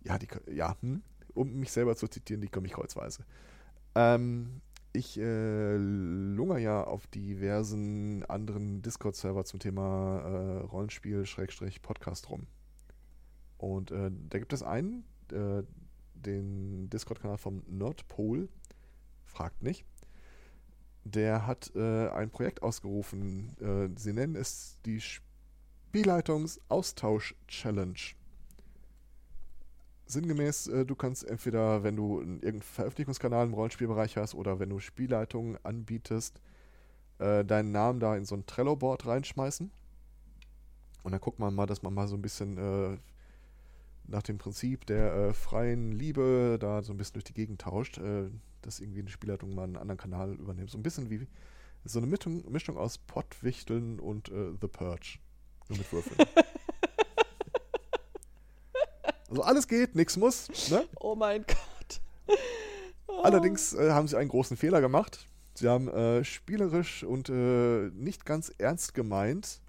Ja, 0.02 0.18
die, 0.18 0.28
ja, 0.52 0.76
hm, 0.80 1.02
um 1.34 1.54
mich 1.54 1.72
selber 1.72 1.96
zu 1.96 2.06
zitieren, 2.08 2.40
die 2.40 2.48
komme 2.48 2.66
ich 2.66 2.72
kreuzweise. 2.72 3.24
Ähm, 3.94 4.60
ich 4.92 5.18
äh, 5.18 5.76
lungere 5.76 6.60
ja 6.60 6.84
auf 6.84 7.08
diversen 7.08 8.24
anderen 8.26 8.80
Discord-Server 8.82 9.44
zum 9.44 9.58
Thema 9.58 10.20
äh, 10.20 10.58
Rollenspiel-Podcast 10.66 12.30
rum. 12.30 12.46
Und 13.58 13.90
äh, 13.90 14.10
da 14.28 14.38
gibt 14.38 14.52
es 14.52 14.62
einen, 14.62 15.04
äh, 15.32 15.64
den 16.14 16.88
Discord-Kanal 16.90 17.38
vom 17.38 17.62
Nordpol, 17.66 18.48
fragt 19.24 19.62
nicht. 19.62 19.84
Der 21.04 21.46
hat 21.46 21.70
äh, 21.76 22.08
ein 22.08 22.30
Projekt 22.30 22.62
ausgerufen. 22.62 23.56
Äh, 23.60 23.88
sie 23.98 24.12
nennen 24.12 24.36
es 24.36 24.78
die 24.86 25.00
Spielleitungs-Austausch-Challenge. 25.00 27.98
Sinngemäß, 30.06 30.66
äh, 30.68 30.86
du 30.86 30.94
kannst 30.94 31.24
entweder, 31.24 31.82
wenn 31.82 31.96
du 31.96 32.20
einen- 32.20 32.34
irgendeinen 32.36 32.62
Veröffentlichungskanal 32.62 33.46
im 33.46 33.54
Rollenspielbereich 33.54 34.16
hast 34.16 34.34
oder 34.34 34.58
wenn 34.58 34.70
du 34.70 34.80
Spielleitungen 34.80 35.58
anbietest, 35.62 36.40
äh, 37.18 37.44
deinen 37.44 37.72
Namen 37.72 38.00
da 38.00 38.16
in 38.16 38.24
so 38.24 38.34
ein 38.34 38.46
Trello-Board 38.46 39.06
reinschmeißen. 39.06 39.70
Und 41.02 41.12
dann 41.12 41.20
guckt 41.20 41.38
man 41.38 41.54
mal, 41.54 41.66
dass 41.66 41.82
man 41.82 41.92
mal 41.94 42.08
so 42.08 42.16
ein 42.16 42.22
bisschen 42.22 42.56
äh, 42.58 42.98
nach 44.06 44.22
dem 44.22 44.38
Prinzip 44.38 44.86
der 44.86 45.14
äh, 45.14 45.32
freien 45.32 45.92
Liebe 45.92 46.58
da 46.60 46.82
so 46.82 46.92
ein 46.92 46.96
bisschen 46.96 47.14
durch 47.14 47.24
die 47.24 47.34
Gegend 47.34 47.60
tauscht, 47.60 47.98
äh, 47.98 48.30
dass 48.62 48.80
irgendwie 48.80 49.00
eine 49.00 49.10
Spielleitung 49.10 49.54
mal 49.54 49.64
einen 49.64 49.76
anderen 49.76 49.98
Kanal 49.98 50.34
übernimmt. 50.34 50.70
So 50.70 50.78
ein 50.78 50.82
bisschen 50.82 51.10
wie 51.10 51.26
so 51.84 51.98
eine 51.98 52.06
Mischung, 52.06 52.50
Mischung 52.50 52.76
aus 52.76 52.98
Pottwichteln 52.98 54.00
und 54.00 54.28
äh, 54.30 54.52
The 54.60 54.68
Purge. 54.68 55.18
Nur 55.68 55.78
mit 55.78 55.92
Würfeln. 55.92 56.16
also 59.28 59.42
alles 59.42 59.68
geht, 59.68 59.94
nichts 59.94 60.16
muss. 60.16 60.48
Ne? 60.70 60.86
Oh 61.00 61.14
mein 61.14 61.44
Gott. 61.46 62.00
Allerdings 63.22 63.74
äh, 63.74 63.90
haben 63.90 64.08
sie 64.08 64.18
einen 64.18 64.28
großen 64.28 64.56
Fehler 64.56 64.80
gemacht. 64.80 65.26
Sie 65.54 65.68
haben 65.68 65.88
äh, 65.88 66.24
spielerisch 66.24 67.04
und 67.04 67.28
äh, 67.28 67.90
nicht 67.90 68.26
ganz 68.26 68.52
ernst 68.58 68.94
gemeint 68.94 69.60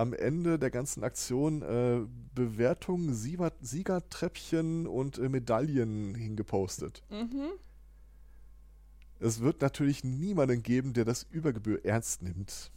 am 0.00 0.14
Ende 0.14 0.58
der 0.58 0.70
ganzen 0.70 1.04
Aktion 1.04 1.60
äh, 1.60 2.00
Bewertungen, 2.34 3.14
Sieger, 3.14 3.52
Siegertreppchen 3.60 4.86
und 4.86 5.18
äh, 5.18 5.28
Medaillen 5.28 6.14
hingepostet. 6.14 7.02
Mhm. 7.10 7.50
Es 9.18 9.40
wird 9.40 9.60
natürlich 9.60 10.02
niemanden 10.02 10.62
geben, 10.62 10.94
der 10.94 11.04
das 11.04 11.24
über 11.30 11.52
Gebühr 11.52 11.84
ernst 11.84 12.22
nimmt. 12.22 12.72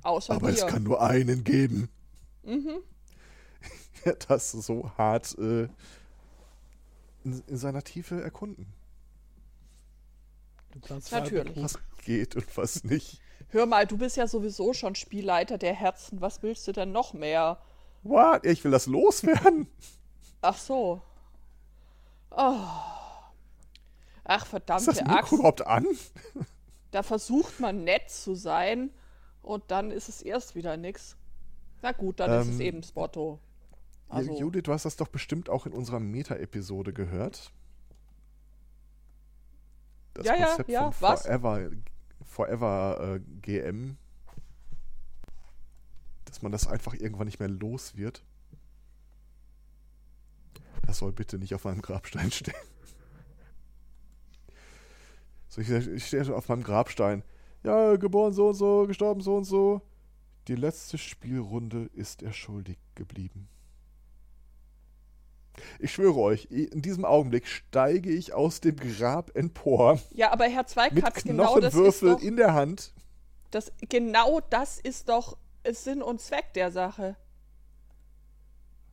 Außer 0.00 0.32
Aber 0.32 0.50
dir. 0.50 0.54
es 0.54 0.66
kann 0.66 0.82
nur 0.82 1.02
einen 1.02 1.44
geben, 1.44 1.90
mhm. 2.42 2.78
der 4.06 4.14
das 4.14 4.52
so 4.52 4.90
hart 4.96 5.36
äh, 5.36 5.64
in, 7.22 7.42
in 7.46 7.56
seiner 7.58 7.84
Tiefe 7.84 8.22
erkunden. 8.22 8.66
Das 10.88 11.10
Natürlich. 11.10 11.54
war 11.56 11.64
Was 11.64 11.78
geht 12.02 12.34
und 12.34 12.56
was 12.56 12.82
nicht. 12.82 13.20
Hör 13.50 13.66
mal, 13.66 13.86
du 13.86 13.96
bist 13.98 14.16
ja 14.16 14.26
sowieso 14.26 14.72
schon 14.72 14.94
Spielleiter 14.94 15.58
der 15.58 15.74
Herzen. 15.74 16.20
Was 16.20 16.42
willst 16.42 16.66
du 16.68 16.72
denn 16.72 16.92
noch 16.92 17.12
mehr? 17.14 17.58
What? 18.02 18.46
Ich 18.46 18.62
will 18.64 18.70
das 18.70 18.86
loswerden. 18.86 19.66
Ach 20.40 20.56
so. 20.56 21.02
Oh. 22.30 22.56
Ach, 24.24 24.42
Ist 24.42 24.48
verdammte 24.50 24.86
das 24.86 25.00
Mikro 25.02 25.16
Axt. 25.18 25.32
überhaupt 25.32 25.66
an? 25.66 25.86
Da 26.92 27.02
versucht 27.02 27.58
man 27.60 27.84
nett 27.84 28.10
zu 28.10 28.34
sein 28.34 28.90
und 29.42 29.64
dann 29.68 29.90
ist 29.90 30.08
es 30.08 30.22
erst 30.22 30.54
wieder 30.54 30.76
nix. 30.76 31.16
Na 31.82 31.92
gut, 31.92 32.20
dann 32.20 32.30
ist 32.32 32.48
es 32.48 32.54
Ähm, 32.54 32.60
eben 32.60 32.80
das 32.82 32.94
Motto. 32.94 33.38
Ja, 34.08 34.14
Also, 34.16 34.32
Judith, 34.38 34.62
du 34.64 34.72
hast 34.72 34.84
das 34.84 34.96
doch 34.96 35.08
bestimmt 35.08 35.48
auch 35.48 35.66
in 35.66 35.72
unserer 35.72 36.00
Meta-Episode 36.00 36.92
gehört. 36.92 37.52
Das 40.14 40.26
Ja, 40.26 40.34
ja, 40.36 40.46
Konzept 40.46 40.70
ja, 40.70 40.90
von 40.90 41.08
was? 41.08 41.22
Forever, 41.22 41.70
Forever 42.30 43.16
äh, 43.16 43.20
GM. 43.42 43.96
dass 46.26 46.42
man 46.42 46.52
das 46.52 46.68
einfach 46.68 46.94
irgendwann 46.94 47.26
nicht 47.26 47.40
mehr 47.40 47.48
los 47.48 47.96
wird. 47.96 48.24
Das 50.86 50.98
soll 50.98 51.12
bitte 51.12 51.38
nicht 51.38 51.54
auf 51.54 51.64
meinem 51.64 51.82
Grabstein 51.82 52.30
stehen. 52.30 52.54
So, 55.48 55.60
ich, 55.60 55.68
ich 55.70 56.06
stehe 56.06 56.34
auf 56.34 56.48
meinem 56.48 56.62
Grabstein. 56.62 57.24
Ja, 57.64 57.96
geboren 57.96 58.32
so 58.32 58.50
und 58.50 58.54
so, 58.54 58.86
gestorben 58.86 59.20
so 59.20 59.36
und 59.36 59.44
so. 59.44 59.82
Die 60.46 60.54
letzte 60.54 60.98
Spielrunde 60.98 61.90
ist 61.92 62.22
er 62.22 62.32
schuldig 62.32 62.78
geblieben. 62.94 63.48
Ich 65.78 65.92
schwöre 65.92 66.18
euch, 66.18 66.46
in 66.50 66.82
diesem 66.82 67.04
Augenblick 67.04 67.46
steige 67.46 68.10
ich 68.10 68.32
aus 68.32 68.60
dem 68.60 68.76
Grab 68.76 69.36
empor. 69.36 69.98
Ja, 70.12 70.32
aber 70.32 70.46
Herr 70.46 70.66
Zweikatz, 70.66 71.24
mit 71.24 71.24
genau 71.24 71.58
das 71.58 71.74
ist 71.74 72.02
doch, 72.02 72.20
in 72.20 72.36
der 72.36 72.54
Hand. 72.54 72.92
das, 73.50 73.72
genau 73.88 74.40
das 74.40 74.78
ist 74.78 75.08
doch 75.08 75.36
Sinn 75.68 76.02
und 76.02 76.20
Zweck 76.20 76.52
der 76.54 76.70
Sache. 76.70 77.16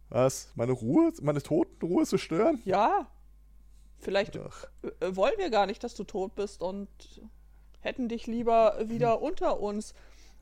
Was? 0.09 0.51
Meine 0.55 0.72
Ruhe, 0.72 1.11
meine 1.22 1.41
Totenruhe 1.41 2.05
zu 2.05 2.18
stören? 2.18 2.61
Ja. 2.63 3.07
Vielleicht 3.99 4.38
Ach, 4.38 4.65
wollen 5.01 5.38
wir 5.38 5.49
gar 5.49 5.65
nicht, 5.65 5.84
dass 5.84 5.95
du 5.95 6.03
tot 6.03 6.36
bist 6.36 6.61
und 6.61 6.88
hätten 7.80 8.09
dich 8.09 8.28
lieber 8.28 8.78
wieder 8.89 9.22
unter 9.22 9.59
uns. 9.59 9.93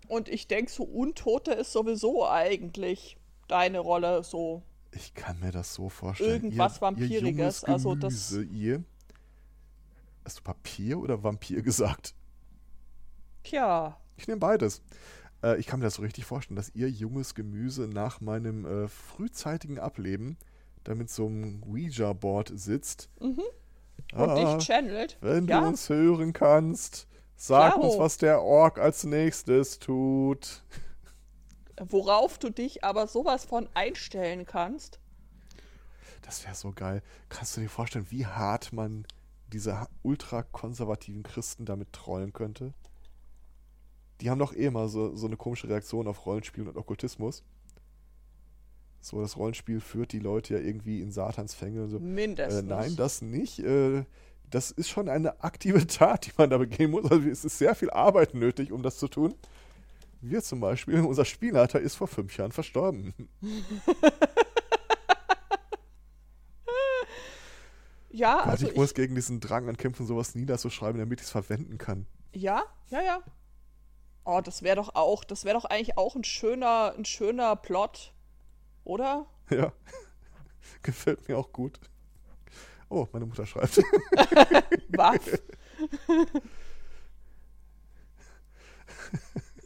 Und 0.08 0.30
ich 0.30 0.48
denke, 0.48 0.72
so 0.72 0.84
Untote 0.84 1.54
ist 1.54 1.72
sowieso 1.72 2.28
eigentlich 2.28 3.18
deine 3.48 3.80
Rolle 3.80 4.24
so. 4.24 4.62
Ich 4.96 5.14
kann 5.14 5.40
mir 5.40 5.52
das 5.52 5.74
so 5.74 5.90
vorstellen. 5.90 6.32
Irgendwas 6.46 6.78
ihr, 6.78 6.82
Vampiriges, 6.82 7.64
Ihr 7.64 7.70
also 7.70 7.96
das- 7.96 8.32
ihr. 8.32 8.84
Hast 10.24 10.40
du 10.40 10.44
Papier 10.44 10.98
oder 11.00 11.22
Vampir 11.24 11.62
gesagt? 11.64 12.16
Tja, 13.44 13.98
Ich 14.18 14.28
nehme 14.28 14.40
beides. 14.40 14.82
Äh, 15.44 15.60
ich 15.60 15.68
kann 15.68 15.80
mir 15.80 15.86
das 15.86 15.96
so 15.96 16.02
richtig 16.02 16.26
vorstellen, 16.26 16.56
dass 16.56 16.72
ihr 16.74 16.90
junges 16.90 17.36
Gemüse 17.36 17.88
nach 17.88 18.22
meinem 18.22 18.66
äh, 18.66 18.88
frühzeitigen 18.88 19.78
Ableben 19.80 20.38
da 20.84 20.96
mit 20.96 21.10
so 21.10 21.28
einem 21.28 21.62
Ouija-Board 21.64 22.52
sitzt. 22.56 23.10
und 23.20 23.40
Ah, 24.14 24.56
dich 24.58 24.66
channelt. 24.66 25.18
wenn 25.22 25.48
ja, 25.48 25.62
du 25.62 25.68
uns 25.68 25.90
hören 25.90 26.32
kannst, 26.34 27.08
sag 27.36 27.74
Klaro. 27.74 27.88
uns, 27.90 28.00
was 28.00 28.18
der 28.18 28.42
Ork 28.42 28.80
als 28.80 29.04
nächstes 29.04 29.80
tut. 29.80 30.64
Worauf 31.80 32.38
du 32.38 32.50
dich 32.50 32.84
aber 32.84 33.08
sowas 33.08 33.46
von 33.46 33.70
einstellen 33.74 34.46
kannst. 34.46 35.00
Das 36.22 36.44
wäre 36.44 36.56
so 36.56 36.72
geil. 36.72 37.04
Kannst 37.30 37.56
du 37.56 37.62
dir 37.62 37.70
vorstellen, 37.70 38.08
wie 38.10 38.26
hart 38.26 38.74
man 38.74 39.06
diese 39.54 39.88
ultrakonservativen 40.02 41.24
Christen 41.24 41.66
damit 41.66 41.94
trollen 41.94 42.34
könnte? 42.34 42.74
Die 44.22 44.30
haben 44.30 44.40
doch 44.40 44.54
eh 44.54 44.66
immer 44.66 44.88
so, 44.88 45.16
so 45.16 45.28
eine 45.28 45.38
komische 45.38 45.70
Reaktion 45.70 46.08
auf 46.08 46.26
Rollenspiel 46.26 46.68
und 46.68 46.78
Okkultismus. 46.78 47.44
So, 49.02 49.22
das 49.22 49.38
Rollenspiel 49.38 49.82
führt 49.82 50.14
die 50.14 50.20
Leute 50.20 50.56
ja 50.56 50.60
irgendwie 50.60 51.02
in 51.02 51.12
Satans 51.12 51.54
Fänge 51.54 51.88
so. 51.88 52.00
Mindestens. 52.00 52.64
Äh, 52.64 52.66
nein, 52.66 52.96
das 52.96 53.22
nicht. 53.22 53.60
Äh, 53.60 54.06
das 54.50 54.72
ist 54.72 54.90
schon 54.90 55.10
eine 55.10 55.44
aktive 55.44 55.86
Tat, 55.88 56.26
die 56.26 56.32
man 56.38 56.50
da 56.50 56.58
begehen 56.58 56.92
muss. 56.92 57.12
Also 57.12 57.28
es 57.30 57.46
ist 57.46 57.60
sehr 57.60 57.76
viel 57.76 57.92
Arbeit 57.92 58.34
nötig, 58.34 58.72
um 58.72 58.82
das 58.82 58.98
zu 58.98 59.08
tun. 59.08 59.36
Wir 60.30 60.42
zum 60.42 60.60
Beispiel, 60.60 61.00
unser 61.06 61.24
Spielleiter 61.26 61.80
ist 61.80 61.96
vor 61.96 62.08
fünf 62.08 62.36
Jahren 62.38 62.52
verstorben. 62.52 63.14
ja, 68.10 68.40
Gott, 68.40 68.48
also 68.48 68.68
ich 68.68 68.76
muss 68.76 68.96
gegen 68.96 69.14
diesen 69.16 69.40
Drang 69.40 69.70
ankämpfen, 69.70 70.06
sowas 70.08 70.36
niederzuschreiben, 70.36 71.00
damit 71.00 71.22
ich 71.22 71.28
es 71.28 71.32
verwenden 71.32 71.78
kann. 71.78 72.08
Ja, 72.34 72.64
ja, 72.90 73.02
ja. 73.02 73.20
Oh, 74.24 74.42
das 74.44 74.64
wäre 74.64 74.78
doch 74.78 74.96
auch, 74.96 75.24
das 75.24 75.46
wäre 75.46 75.56
doch 75.56 75.66
eigentlich 75.66 75.98
auch 75.98 76.16
ein 76.16 76.24
schöner, 76.24 76.96
ein 76.98 77.06
schöner 77.06 77.56
Plot, 77.56 78.14
oder? 78.84 79.28
Ja. 79.52 79.72
Gefällt 80.82 81.30
mir 81.30 81.38
auch 81.38 81.52
gut. 81.54 81.80
Oh, 82.90 83.08
meine 83.14 83.28
Mutter 83.28 83.46
schreibt. 83.46 83.78
Waff. 84.90 85.40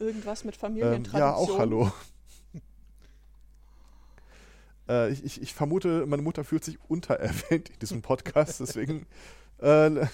Irgendwas 0.00 0.44
mit 0.44 0.56
ähm, 0.56 0.60
Familientradition. 0.60 1.20
ja, 1.20 1.34
auch 1.34 1.58
hallo. 1.58 1.90
äh, 4.88 5.12
ich, 5.12 5.24
ich, 5.24 5.42
ich 5.42 5.54
vermute, 5.54 6.06
meine 6.06 6.22
Mutter 6.22 6.44
fühlt 6.44 6.64
sich 6.64 6.78
untererwähnt 6.88 7.68
in 7.68 7.78
diesem 7.78 8.02
Podcast, 8.02 8.60
deswegen 8.60 9.06
äh, 9.58 10.06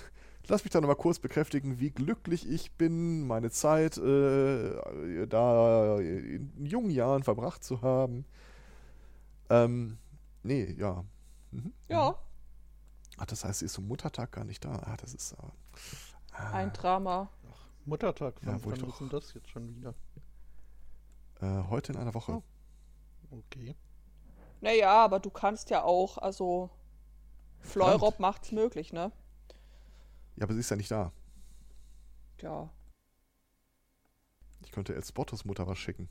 lass 0.47 0.65
mich 0.65 0.73
da 0.73 0.81
nochmal 0.81 0.97
kurz 0.97 1.19
bekräftigen, 1.19 1.81
wie 1.81 1.91
glücklich 1.91 2.49
ich 2.49 2.73
bin, 2.73 3.27
meine 3.27 3.51
Zeit 3.51 3.97
äh, 3.97 5.27
da 5.29 5.99
in 5.99 6.67
jungen 6.67 6.91
Jahren 6.91 7.23
verbracht 7.23 7.65
zu 7.65 7.83
haben. 7.83 8.27
Ähm, 9.49 9.97
nee, 10.43 10.75
ja. 10.79 11.05
Mhm. 11.53 11.73
Ja, 11.89 12.17
Ach, 13.19 13.27
das 13.27 13.45
heißt, 13.45 13.61
sie 13.61 13.67
ist 13.67 13.73
zum 13.73 13.89
Muttertag 13.89 14.33
gar 14.33 14.45
nicht 14.45 14.65
da. 14.65 14.75
Ah, 14.85 14.97
das 15.01 15.15
ist. 15.15 15.33
Äh, 15.33 15.37
ah, 16.33 16.53
ein 16.53 16.73
Drama. 16.73 17.31
Muttertag, 17.87 18.35
Ja, 18.43 18.49
wann, 18.49 18.65
wo 18.65 18.71
ich 18.73 18.81
wann 18.83 18.89
doch- 18.89 18.95
ist 18.95 19.01
denn 19.01 19.09
das 19.09 19.35
jetzt 19.35 19.49
schon 19.51 19.75
wieder? 19.77 19.95
äh, 21.41 21.63
heute 21.71 21.93
in 21.93 21.99
einer 21.99 22.15
Woche. 22.15 22.33
Oh. 22.33 22.43
Okay. 23.31 23.75
Naja, 24.61 25.05
aber 25.05 25.21
du 25.21 25.31
kannst 25.31 25.71
ja 25.71 25.83
auch, 25.83 26.19
also 26.19 26.71
Fleurop 27.61 28.19
macht's 28.21 28.53
möglich, 28.53 28.93
ne? 28.93 29.13
Ja, 30.37 30.45
aber 30.45 30.55
sie 30.55 30.61
ist 30.61 30.71
ja 30.71 30.77
nicht 30.77 30.91
da. 30.91 31.13
Ja. 32.41 32.69
Ich 34.65 34.71
könnte 34.73 34.95
Elsbottos 34.95 35.45
Mutter 35.45 35.67
was 35.67 35.79
schicken. 35.79 36.09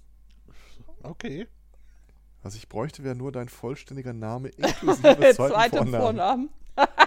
Okay. 1.03 1.47
Was 2.41 2.55
ich 2.55 2.69
bräuchte, 2.69 3.03
wäre 3.03 3.15
nur 3.15 3.31
dein 3.31 3.49
vollständiger 3.49 4.13
Name 4.13 4.49
inklusive 4.57 5.01
zweiten 5.03 5.35
Zweiter 5.35 5.77
Vornamen. 5.85 6.01
Vornamen. 6.01 6.49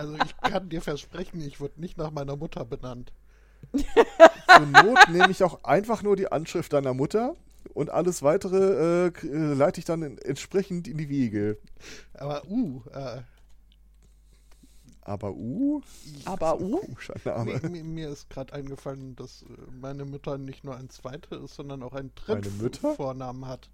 Also 0.00 0.14
ich 0.24 0.36
kann 0.42 0.68
dir 0.68 0.80
versprechen, 0.80 1.40
ich 1.40 1.60
wurde 1.60 1.80
nicht 1.80 1.98
nach 1.98 2.10
meiner 2.10 2.36
Mutter 2.36 2.64
benannt. 2.64 3.12
Zur 3.74 4.66
Not 4.66 5.08
nehme 5.10 5.30
ich 5.30 5.44
auch 5.44 5.62
einfach 5.64 6.02
nur 6.02 6.16
die 6.16 6.32
Anschrift 6.32 6.72
deiner 6.72 6.94
Mutter 6.94 7.36
und 7.74 7.90
alles 7.90 8.22
weitere 8.22 9.08
äh, 9.08 9.26
äh, 9.26 9.52
leite 9.54 9.78
ich 9.80 9.84
dann 9.84 10.02
in, 10.02 10.18
entsprechend 10.18 10.88
in 10.88 10.96
die 10.96 11.08
Wiege. 11.10 11.58
Aber 12.14 12.42
uh, 12.48 12.82
äh, 12.92 13.20
Aber 15.02 15.32
U? 15.34 15.82
Aber 16.24 16.58
So 16.58 16.64
ein 16.64 16.72
U? 16.72 16.80
Name. 17.24 17.60
mir, 17.68 17.84
mir 17.84 18.08
ist 18.08 18.30
gerade 18.30 18.54
eingefallen, 18.54 19.14
dass 19.16 19.42
äh, 19.42 19.46
meine 19.78 20.06
Mutter 20.06 20.38
nicht 20.38 20.64
nur 20.64 20.76
ein 20.76 20.88
zweiter 20.88 21.42
ist, 21.42 21.54
sondern 21.54 21.82
auch 21.82 21.92
einen 21.92 22.12
dritten 22.14 22.48
Eine 22.48 22.62
Mütter? 22.62 22.94
Vornamen 22.94 23.46
hat. 23.46 23.68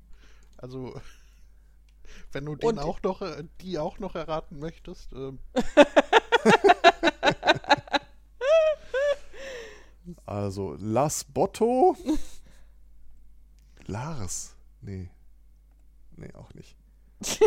Also 0.56 0.94
wenn 2.32 2.44
du 2.44 2.56
den 2.56 2.70
Und- 2.70 2.78
auch 2.80 3.00
noch, 3.02 3.22
äh, 3.22 3.44
die 3.60 3.78
auch 3.78 4.00
noch 4.00 4.16
erraten 4.16 4.58
möchtest, 4.58 5.12
ähm, 5.12 5.38
Also 10.24 10.76
Las 10.78 11.24
Botto. 11.24 11.96
Lars. 13.86 14.54
Nee. 14.80 15.08
Nee, 16.16 16.32
auch 16.34 16.52
nicht. 16.54 16.76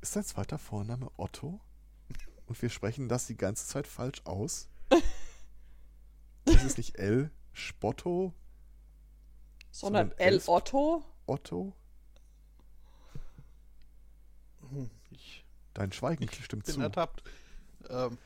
Ist 0.00 0.16
dein 0.16 0.24
zweiter 0.24 0.58
Vorname 0.58 1.10
Otto? 1.16 1.60
Und 2.46 2.60
wir 2.60 2.68
sprechen 2.68 3.08
das 3.08 3.26
die 3.26 3.36
ganze 3.36 3.66
Zeit 3.66 3.86
falsch 3.86 4.20
aus? 4.24 4.68
Ist 6.44 6.64
es 6.64 6.76
nicht 6.76 6.98
L. 6.98 7.30
Spotto? 7.52 8.34
Sondern 9.70 10.10
Sondern 10.10 10.18
L. 10.18 10.42
Otto. 10.46 11.04
Otto? 11.26 11.72
hm, 14.68 14.90
Dein 15.74 15.92
Schweigen 15.92 16.28
stimmt 16.30 16.64
bin 16.64 16.74
zu. 16.74 16.80
ertappt. 16.80 17.22
Ähm, 17.90 18.16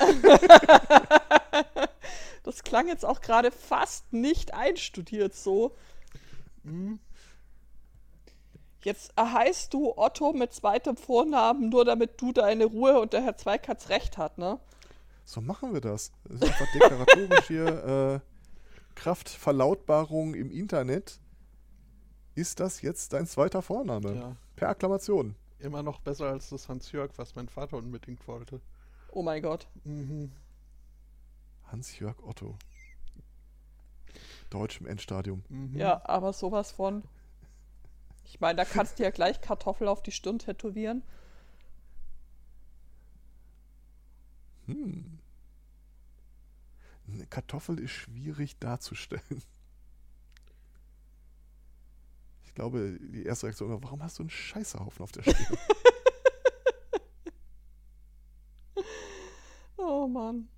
Das 2.42 2.62
klang 2.64 2.88
jetzt 2.88 3.04
auch 3.04 3.20
gerade 3.20 3.50
fast 3.50 4.12
nicht 4.14 4.54
einstudiert 4.54 5.34
so. 5.34 5.76
hm, 6.64 6.98
Jetzt 8.82 9.12
heißt 9.20 9.74
du 9.74 9.92
Otto 9.98 10.32
mit 10.32 10.54
zweitem 10.54 10.96
Vornamen, 10.96 11.68
nur 11.68 11.84
damit 11.84 12.18
du 12.20 12.32
deine 12.32 12.64
Ruhe 12.64 12.98
und 12.98 13.12
der 13.12 13.22
Herr 13.22 13.36
Zweikatz 13.36 13.90
recht 13.90 14.16
hat, 14.16 14.38
ne? 14.38 14.58
So 15.26 15.42
machen 15.42 15.74
wir 15.74 15.82
das. 15.82 16.12
Das 16.24 16.36
ist 16.36 16.44
einfach 16.44 16.72
deklaratorisch 16.72 17.46
hier. 17.46 18.22
Äh, 18.24 18.94
Kraftverlautbarung 18.94 20.34
im 20.34 20.50
Internet. 20.50 21.20
Ist 22.34 22.58
das 22.58 22.80
jetzt 22.80 23.12
dein 23.12 23.26
zweiter 23.26 23.60
Vorname? 23.60 24.14
ja, 24.14 24.36
Per 24.56 24.70
Akklamation. 24.70 25.36
Immer 25.60 25.82
noch 25.82 26.00
besser 26.00 26.26
als 26.26 26.50
das 26.50 26.68
Hans-Jörg, 26.68 27.12
was 27.16 27.34
mein 27.34 27.48
Vater 27.48 27.76
unbedingt 27.76 28.26
wollte. 28.26 28.60
Oh 29.12 29.22
mein 29.22 29.42
Gott. 29.42 29.68
Mhm. 29.84 30.32
Hans-Jörg 31.66 32.18
Otto. 32.22 32.56
Deutsch 34.50 34.80
im 34.80 34.86
Endstadium. 34.86 35.44
Mhm. 35.48 35.76
Ja, 35.76 36.02
aber 36.04 36.32
sowas 36.32 36.72
von. 36.72 37.04
Ich 38.24 38.40
meine, 38.40 38.56
da 38.56 38.64
kannst 38.64 38.98
du 38.98 39.02
ja 39.02 39.10
gleich 39.10 39.40
Kartoffel 39.40 39.88
auf 39.88 40.02
die 40.02 40.12
Stirn 40.12 40.38
tätowieren. 40.38 41.02
Hm. 44.66 45.18
Eine 47.08 47.26
Kartoffel 47.26 47.80
ist 47.80 47.90
schwierig 47.90 48.58
darzustellen. 48.58 49.42
Ich 52.50 52.54
glaube, 52.56 52.98
die 53.00 53.24
erste 53.26 53.46
Reaktion 53.46 53.70
war, 53.70 53.80
warum 53.80 54.02
hast 54.02 54.18
du 54.18 54.24
einen 54.24 54.30
Scheißhaufen 54.30 55.04
auf 55.04 55.12
der 55.12 55.22
Stirn? 55.22 55.36
Oh 59.76 60.06
Mann. 60.08 60.48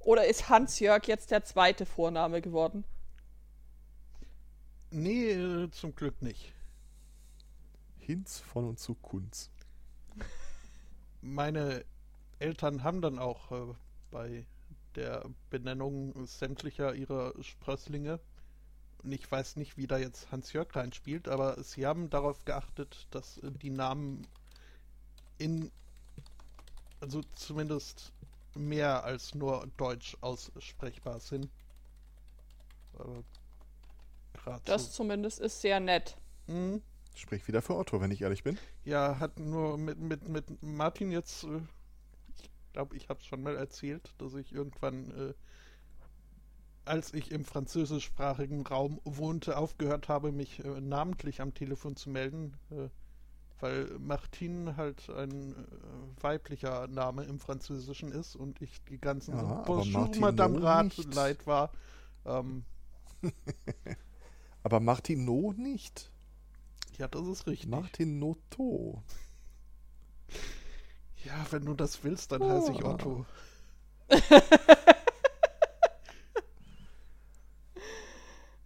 Oder 0.00 0.26
ist 0.26 0.48
Hans-Jörg 0.48 1.06
jetzt 1.06 1.30
der 1.30 1.44
zweite 1.44 1.86
Vorname 1.86 2.40
geworden? 2.42 2.84
Nee, 4.90 5.30
äh, 5.32 5.70
zum 5.70 5.94
Glück 5.94 6.22
nicht. 6.22 6.52
Hinz 7.98 8.40
von 8.40 8.68
und 8.68 8.78
zu 8.78 8.94
Kunz. 8.94 9.50
Meine 11.20 11.84
Eltern 12.38 12.84
haben 12.84 13.00
dann 13.00 13.18
auch 13.18 13.50
äh, 13.50 13.74
bei 14.10 14.46
der 14.94 15.28
Benennung 15.50 16.26
sämtlicher 16.26 16.94
ihrer 16.94 17.34
Sprösslinge, 17.42 18.20
und 19.04 19.12
ich 19.12 19.30
weiß 19.30 19.56
nicht, 19.56 19.76
wie 19.76 19.86
da 19.86 19.98
jetzt 19.98 20.30
Hans-Jörg 20.32 20.74
reinspielt, 20.74 21.28
aber 21.28 21.62
sie 21.62 21.86
haben 21.86 22.10
darauf 22.10 22.44
geachtet, 22.44 23.06
dass 23.10 23.38
äh, 23.38 23.50
die 23.50 23.70
Namen 23.70 24.26
in, 25.38 25.70
also 27.00 27.20
zumindest 27.34 28.12
mehr 28.54 29.04
als 29.04 29.34
nur 29.34 29.66
deutsch 29.76 30.16
aussprechbar 30.20 31.20
sind. 31.20 31.48
Gerade 34.32 34.62
Das 34.64 34.86
so. 34.86 34.90
zumindest 34.92 35.40
ist 35.40 35.60
sehr 35.60 35.80
nett. 35.80 36.16
Mhm. 36.46 36.82
Sprich 37.16 37.46
wieder 37.46 37.62
für 37.62 37.76
Otto, 37.76 38.00
wenn 38.00 38.10
ich 38.10 38.22
ehrlich 38.22 38.42
bin. 38.42 38.58
Ja, 38.84 39.18
hat 39.20 39.38
nur 39.38 39.78
mit, 39.78 39.98
mit, 39.98 40.28
mit 40.28 40.62
Martin 40.62 41.10
jetzt, 41.12 41.44
äh, 41.44 41.60
ich 42.42 42.50
glaube, 42.72 42.96
ich 42.96 43.08
habe 43.08 43.20
es 43.20 43.26
schon 43.26 43.42
mal 43.42 43.56
erzählt, 43.56 44.12
dass 44.18 44.34
ich 44.34 44.52
irgendwann, 44.52 45.10
äh, 45.30 45.34
als 46.84 47.12
ich 47.14 47.30
im 47.32 47.44
französischsprachigen 47.44 48.66
Raum 48.66 49.00
wohnte, 49.04 49.56
aufgehört 49.56 50.08
habe, 50.08 50.32
mich 50.32 50.64
äh, 50.64 50.80
namentlich 50.80 51.40
am 51.40 51.54
Telefon 51.54 51.96
zu 51.96 52.10
melden, 52.10 52.54
äh, 52.70 52.88
weil 53.60 53.86
Martin 53.98 54.76
halt 54.76 55.08
ein 55.10 55.52
äh, 55.54 56.22
weiblicher 56.22 56.86
Name 56.88 57.24
im 57.24 57.40
Französischen 57.40 58.12
ist 58.12 58.36
und 58.36 58.60
ich 58.62 58.82
die 58.84 58.98
ganzen 59.00 59.34
Ja, 59.38 59.62
Bonjour, 59.64 60.14
Martineau 60.16 60.16
Madame 60.16 60.62
Rat 60.62 60.96
leid 61.14 61.46
war. 61.46 61.72
Ähm, 62.26 62.64
Aber 64.64 64.80
Martino 64.80 65.52
nicht. 65.56 66.10
ja, 66.98 67.08
das 67.08 67.26
ist 67.26 67.46
richtig. 67.46 67.68
Martinotto. 67.68 69.02
Ja, 71.24 71.46
wenn 71.50 71.64
du 71.64 71.74
das 71.74 72.04
willst, 72.04 72.30
dann 72.32 72.46
heiße 72.46 72.72
ich 72.72 72.84
Ah. 72.84 72.88
Otto. 72.90 73.26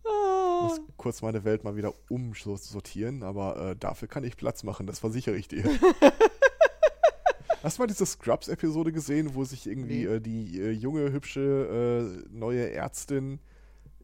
Ich 0.03 0.05
Ah, 0.05 0.61
muss 0.61 0.81
kurz 0.99 1.23
meine 1.23 1.45
Welt 1.45 1.65
mal 1.65 1.77
wieder 1.77 1.95
umsortieren, 2.11 3.23
aber 3.23 3.71
äh, 3.71 3.77
dafür 3.77 4.09
kann 4.09 4.25
ich 4.25 4.37
Platz 4.37 4.63
machen, 4.65 4.87
das 4.87 4.99
versichere 4.99 5.37
ich 5.37 5.49
dir. 5.49 5.65
Hast 7.63 7.79
du 7.79 7.83
mal 7.83 7.87
diese 7.87 8.07
Scrubs-Episode 8.07 8.93
gesehen, 8.93 9.35
wo 9.35 9.45
sich 9.45 9.67
irgendwie 9.67 10.05
Nee. 10.07 10.15
äh, 10.17 10.21
die 10.21 10.61
äh, 10.61 10.71
junge, 10.71 11.11
hübsche, 11.13 12.23
äh, 12.29 12.29
neue 12.31 12.71
Ärztin 12.71 13.41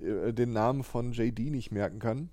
äh, 0.00 0.32
den 0.32 0.52
Namen 0.52 0.82
von 0.82 1.12
JD 1.12 1.38
nicht 1.50 1.70
merken 1.70 1.98
kann? 2.00 2.30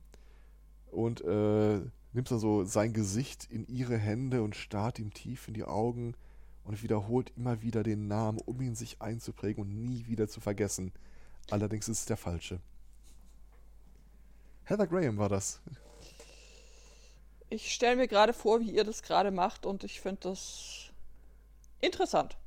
Und 0.90 1.22
äh, 1.22 1.80
nimmt 2.14 2.32
dann 2.32 2.40
so 2.40 2.66
sein 2.66 2.92
Gesicht 2.94 3.48
in 3.50 3.66
ihre 3.68 3.98
Hände 3.98 4.42
und 4.42 4.56
starrt 4.56 5.00
ihm 5.00 5.14
tief 5.14 5.48
in 5.48 5.54
die 5.54 5.64
Augen 5.64 6.16
und 6.64 6.84
wiederholt 6.84 7.32
immer 7.38 7.62
wieder 7.62 7.84
den 7.84 8.08
Namen, 8.08 8.40
um 8.40 8.60
ihn 8.62 8.76
sich 8.76 9.02
einzuprägen 9.02 9.64
und 9.64 9.84
nie 9.84 10.08
wieder 10.08 10.28
zu 10.28 10.42
vergessen. 10.42 10.92
Allerdings 11.50 11.88
ist 11.88 12.00
es 12.00 12.06
der 12.06 12.18
falsche. 12.18 12.60
Heather 14.72 14.88
Graham 14.88 15.18
war 15.18 15.28
das. 15.28 15.60
ich 17.50 17.74
stelle 17.74 17.98
mir 17.98 18.08
gerade 18.08 18.32
vor, 18.32 18.62
wie 18.62 18.72
ihr 18.72 18.86
das 18.86 19.04
gerade 19.04 19.30
macht 19.30 19.66
und 19.66 19.84
ich 19.84 20.00
finde 20.00 20.30
das 20.30 20.94
interessant. 21.82 22.38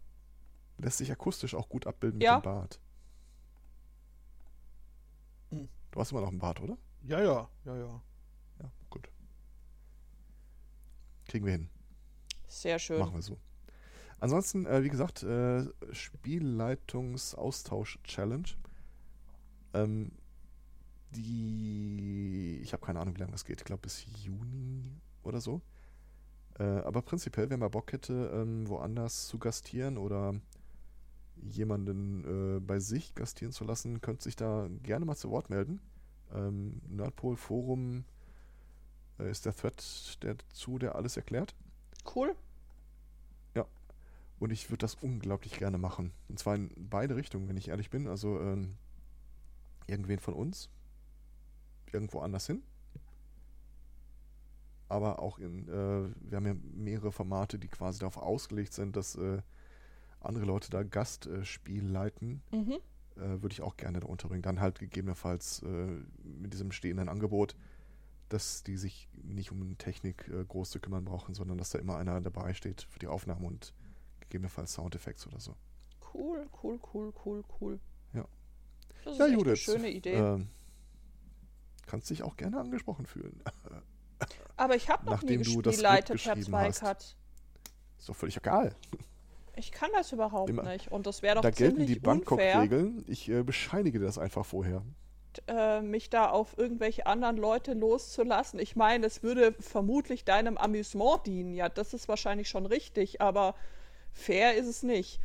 Lässt 0.79 0.97
sich 0.99 1.13
akustisch 1.13 1.55
auch 1.55 1.69
gut 1.69 1.87
abbilden 1.87 2.17
mit 2.19 2.25
Ja. 2.25 2.39
dem 2.39 2.43
Bart. 2.45 2.81
Hm. 5.51 5.69
Du 5.91 6.01
hast 6.01 6.13
immer 6.13 6.23
noch 6.23 6.29
einen 6.29 6.39
Bart, 6.39 6.63
oder? 6.63 6.79
Ja, 7.03 7.21
ja, 7.21 7.51
ja, 7.67 7.77
ja. 7.77 8.01
Ja, 8.61 8.71
gut. 8.89 9.11
Kriegen 11.29 11.45
wir 11.45 11.53
hin. 11.53 11.69
Sehr 12.49 12.79
schön. 12.79 13.01
Machen 13.01 13.17
wir 13.17 13.23
so. 13.23 13.37
Ansonsten, 14.19 14.65
äh, 14.65 14.83
wie 14.83 14.89
gesagt, 14.89 15.23
äh, 15.23 15.67
Spielleitungsaustausch-Challenge. 15.93 18.49
Ähm, 19.75 20.13
die, 21.15 22.61
ich 22.63 22.73
habe 22.73 22.85
keine 22.85 23.01
Ahnung, 23.01 23.15
wie 23.15 23.21
lange 23.21 23.33
das 23.33 23.45
geht. 23.45 23.61
Ich 23.61 23.65
glaube 23.65 23.83
bis 23.83 24.05
Juni 24.23 25.01
oder 25.23 25.41
so. 25.41 25.61
Äh, 26.59 26.65
aber 26.65 27.03
prinzipiell, 27.03 27.51
wenn 27.51 27.61
man 27.61 27.71
Bock 27.71 27.93
hätte, 27.93 28.31
ähm, 28.35 28.69
woanders 28.69 29.27
zu 29.29 29.39
gastieren 29.39 29.99
oder 29.99 30.35
jemanden 31.37 32.57
äh, 32.57 32.61
bei 32.61 32.79
sich 32.79 33.15
gastieren 33.15 33.53
zu 33.53 33.65
lassen, 33.65 34.01
könnte 34.01 34.25
sich 34.25 34.37
da 34.37 34.69
gerne 34.83 35.05
mal 35.05 35.17
zu 35.17 35.31
Wort 35.31 35.51
melden. 35.51 35.81
Ähm, 36.33 36.81
Nerdpol 36.89 37.37
Forum 37.37 38.05
äh, 39.19 39.31
ist 39.31 39.47
der 39.47 39.55
Thread 39.55 39.83
dazu, 40.21 40.79
der 40.79 40.95
alles 40.95 41.17
erklärt. 41.17 41.55
Cool. 42.15 42.35
Und 44.45 44.51
ich 44.51 44.69
würde 44.69 44.79
das 44.79 44.97
unglaublich 44.97 45.59
gerne 45.59 45.79
machen. 45.79 46.13
Und 46.29 46.39
zwar 46.39 46.57
in 46.57 46.71
beide 46.77 47.17
Richtungen, 47.17 47.49
wenn 47.49 47.57
ich 47.57 47.69
ehrlich 47.69 47.91
bin. 47.91 48.07
Also 48.07 48.41
ähm, 48.41 48.75
irgendwen 49.87 50.19
von 50.19 50.35
uns 50.35 50.69
irgendwo 51.95 52.21
anders 52.21 52.47
hin. 52.47 52.63
Aber 54.89 55.19
auch 55.21 55.39
in, 55.39 55.67
äh, 55.69 56.09
wir 56.31 56.37
haben 56.37 56.47
ja 56.47 56.55
mehrere 56.75 57.11
Formate, 57.11 57.59
die 57.59 57.69
quasi 57.69 57.99
darauf 58.01 58.19
ausgelegt 58.19 58.75
sind, 58.75 58.97
dass 58.97 59.17
äh, 59.17 59.41
andere 60.21 60.45
Leute 60.45 60.71
da 60.71 60.83
Gastspiel 60.83 61.85
leiten. 61.87 62.43
Mhm. 62.53 62.79
Äh, 63.17 63.43
würde 63.43 63.53
ich 63.53 63.63
auch 63.63 63.77
gerne 63.77 64.01
da 64.01 64.07
unterbringen. 64.07 64.43
Dann 64.43 64.61
halt 64.61 64.79
gegebenenfalls 64.79 65.63
äh, 65.63 65.97
mit 66.23 66.53
diesem 66.53 66.71
stehenden 66.73 67.09
Angebot, 67.09 67.55
dass 68.29 68.63
die 68.63 68.77
sich 68.77 69.09
nicht 69.23 69.53
um 69.53 69.79
Technik 69.79 70.29
äh, 70.29 70.45
groß 70.45 70.71
zu 70.71 70.81
kümmern 70.81 71.05
brauchen, 71.05 71.35
sondern 71.35 71.57
dass 71.59 71.71
da 71.71 71.79
immer 71.79 71.97
einer 71.97 72.21
dabei 72.21 72.53
steht 72.55 72.83
für 72.83 72.99
die 72.99 73.07
Aufnahme 73.07 73.47
und 73.47 73.73
gegebenenfalls 74.21 74.73
Soundeffekte 74.75 75.29
oder 75.29 75.41
so. 75.41 75.55
Cool, 76.13 76.47
cool, 76.63 76.79
cool, 76.93 77.13
cool, 77.25 77.45
cool. 77.61 77.81
Ja. 78.13 78.27
Das 79.05 79.15
ist 79.15 79.19
Ja, 79.19 79.25
eine 79.27 79.35
Judith. 79.35 79.59
schöne 79.61 79.91
Idee. 79.91 80.15
Ähm, 80.15 80.49
kannst 81.87 82.11
dich 82.11 82.23
auch 82.23 82.37
gerne 82.37 82.59
angesprochen 82.61 83.07
fühlen. 83.07 83.43
Aber 84.57 84.77
ich 84.77 84.89
habe 84.89 85.05
noch 85.07 85.23
nie 85.23 85.37
nachdem 85.39 85.43
Gespielleiter 85.43 86.17
Skript 86.19 86.35
per 86.37 86.43
Zweikat. 86.45 87.17
Ist 87.99 88.09
doch 88.09 88.17
völlig 88.17 88.37
egal. 88.37 88.75
Ich 89.57 89.71
kann 89.73 89.91
das 89.95 90.13
überhaupt 90.13 90.51
Immer- 90.51 90.63
nicht. 90.65 90.91
Und 90.91 91.07
das 91.07 91.23
wäre 91.23 91.37
doch 91.37 91.43
da 91.43 91.51
gelten 91.51 91.79
ziemlich 91.87 92.01
die 92.03 92.07
unfair, 92.09 92.55
Bangkok-Regeln. 92.57 93.05
Ich 93.07 93.29
äh, 93.29 93.43
bescheinige 93.43 93.99
das 93.99 94.19
einfach 94.19 94.45
vorher. 94.45 94.83
äh, 95.49 95.81
mich 95.81 96.11
da 96.11 96.31
auf 96.31 96.57
irgendwelche 96.59 97.07
anderen 97.07 97.37
Leute 97.37 97.75
loszulassen. 97.75 98.59
Ich 98.61 98.77
meine, 98.77 99.07
es 99.07 99.23
würde 99.23 99.53
vermutlich 99.61 100.25
deinem 100.25 100.57
Amüsement 100.57 101.27
dienen. 101.27 101.55
Ja, 101.55 101.69
das 101.69 101.93
ist 101.95 102.09
wahrscheinlich 102.09 102.49
schon 102.49 102.67
richtig, 102.67 103.21
aber 103.21 103.55
fair 104.13 104.55
ist 104.57 104.67
es 104.67 104.83
nicht. 104.83 105.21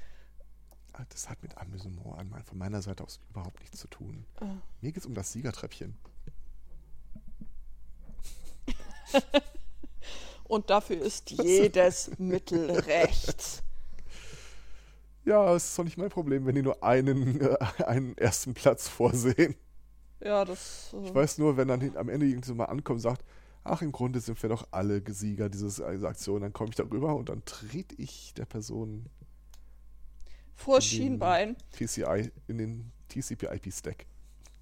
Ah, 0.94 1.06
Das 1.10 1.30
hat 1.30 1.42
mit 1.44 1.58
Amüsement 1.58 2.02
von 2.46 2.58
meiner 2.58 2.82
Seite 2.82 3.04
aus 3.04 3.20
überhaupt 3.30 3.60
nichts 3.60 3.80
zu 3.80 3.88
tun. 3.88 4.26
Ah. 4.40 4.46
Mir 4.82 4.92
geht 4.92 4.98
es 5.04 5.06
um 5.06 5.14
das 5.14 5.32
Siegertreppchen. 5.32 5.98
Und 10.48 10.70
dafür 10.70 11.00
ist 11.00 11.30
jedes 11.30 12.12
Mittel 12.18 12.72
recht. 12.72 13.64
Ja, 15.26 15.54
es 15.54 15.70
ist 15.70 15.78
doch 15.78 15.84
nicht 15.84 15.98
mein 15.98 16.10
Problem, 16.10 16.46
wenn 16.46 16.56
die 16.56 16.64
nur 16.64 16.84
einen, 16.84 17.40
äh, 17.42 17.58
einen 17.86 18.18
ersten 18.18 18.54
Platz 18.56 18.88
vorsehen. 18.88 19.56
Ja, 20.22 20.44
das. 20.44 20.94
Äh, 20.94 21.08
Ich 21.08 21.14
weiß 21.14 21.38
nur, 21.38 21.56
wenn 21.58 21.68
dann 21.68 21.96
am 21.96 22.10
Ende 22.10 22.26
irgendjemand 22.26 22.58
mal 22.58 22.66
ankommt 22.66 22.98
und 22.98 23.02
sagt, 23.02 23.24
ach, 23.64 23.82
im 23.82 23.92
Grunde 23.92 24.20
sind 24.20 24.42
wir 24.42 24.50
doch 24.50 24.68
alle 24.72 25.04
Sieger 25.08 25.50
dieses, 25.50 25.76
dieser 25.76 26.08
Aktion, 26.08 26.42
dann 26.42 26.54
komme 26.54 26.70
ich 26.72 26.76
darüber 26.76 27.16
und 27.16 27.30
dann 27.30 27.46
trete 27.46 27.96
ich 27.98 28.34
der 28.34 28.46
Person 28.46 29.06
vor 30.56 30.82
Schienbein 30.82 31.56
TCI 31.72 32.32
in 32.48 32.58
den 32.58 32.92
TCP-IP-Stack. 33.10 34.06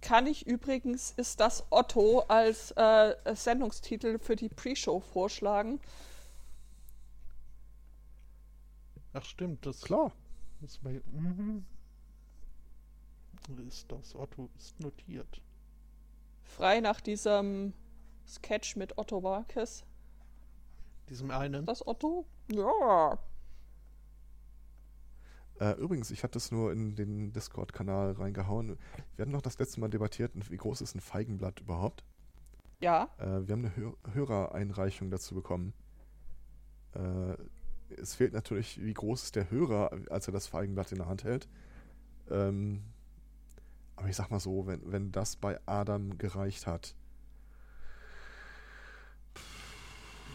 Kann 0.02 0.28
ich 0.28 0.46
übrigens, 0.46 1.12
ist 1.12 1.40
das 1.40 1.66
Otto 1.70 2.20
als 2.28 2.72
äh, 2.72 3.16
Sendungstitel 3.34 4.20
für 4.20 4.36
die 4.36 4.50
Pre-Show 4.50 5.00
vorschlagen. 5.00 5.80
Ach 9.14 9.26
stimmt, 9.26 9.66
das 9.66 9.82
Klar. 9.82 10.12
ist 10.62 10.84
bei. 10.84 11.02
Mhm. 11.12 11.66
Ist 13.68 13.92
das 13.92 14.14
Otto 14.14 14.50
ist 14.58 14.80
notiert. 14.80 15.42
Frei 16.44 16.82
nach 16.82 17.00
diesem 17.00 17.74
Sketch 18.28 18.76
mit 18.76 18.98
Otto 18.98 19.24
Walkes. 19.24 19.86
Diesem 21.10 21.32
einen. 21.32 21.66
Das 21.66 21.86
Otto? 21.88 22.26
Ja. 22.52 23.18
Äh, 25.60 25.72
übrigens, 25.74 26.12
ich 26.12 26.24
hatte 26.24 26.38
es 26.38 26.52
nur 26.52 26.72
in 26.72 26.96
den 26.96 27.34
Discord-Kanal 27.34 28.14
reingehauen. 28.14 28.78
Wir 29.16 29.24
hatten 29.24 29.32
noch 29.32 29.42
das 29.42 29.58
letzte 29.58 29.80
Mal 29.80 29.90
debattiert, 29.90 30.32
wie 30.52 30.58
groß 30.58 30.82
ist 30.82 30.96
ein 30.96 31.02
Feigenblatt 31.02 31.62
überhaupt? 31.62 32.04
Ja. 32.80 33.10
Äh, 33.18 33.48
wir 33.48 33.54
haben 33.54 33.66
eine 33.66 33.76
Hör 33.76 33.94
Hörereinreichung 34.14 35.10
dazu 35.10 35.34
bekommen. 35.34 35.74
Äh, 36.94 37.36
es 38.00 38.16
fehlt 38.16 38.34
natürlich, 38.34 38.84
wie 38.84 38.94
groß 38.94 39.24
ist 39.24 39.36
der 39.36 39.50
Hörer, 39.50 39.92
als 40.10 40.28
er 40.28 40.34
das 40.34 40.48
Feigenblatt 40.48 40.92
in 40.92 41.00
der 41.00 41.08
Hand 41.08 41.24
hält. 41.24 41.48
Ähm, 42.30 42.84
aber 43.96 44.10
ich 44.10 44.16
sag 44.16 44.30
mal 44.30 44.40
so, 44.40 44.68
wenn, 44.68 44.92
wenn 44.92 45.12
das 45.12 45.38
bei 45.38 45.60
Adam 45.66 46.18
gereicht 46.18 46.68
hat. 46.68 46.94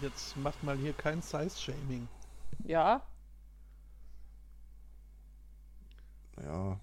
Jetzt 0.01 0.37
macht 0.37 0.65
mal 0.65 0.77
hier 0.77 0.95
kein 0.95 1.23
Size-Shaming. 1.23 2.09
Ja. 2.65 3.03
Ja. 6.41 6.81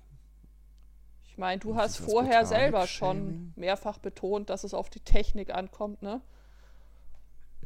Ich 1.24 1.38
meine, 1.38 1.60
du 1.60 1.76
hast 1.76 1.98
vorher 1.98 2.46
selber 2.46 2.88
schon 2.88 3.54
mehrfach 3.56 3.98
betont, 3.98 4.50
dass 4.50 4.64
es 4.64 4.74
auf 4.74 4.90
die 4.90 5.00
Technik 5.00 5.54
ankommt, 5.54 6.02
ne? 6.02 6.22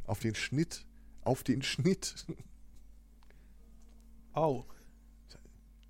Auf 0.05 0.19
den 0.19 0.35
Schnitt. 0.35 0.85
Auf 1.23 1.43
den 1.43 1.61
Schnitt. 1.61 2.25
Au. 4.33 4.65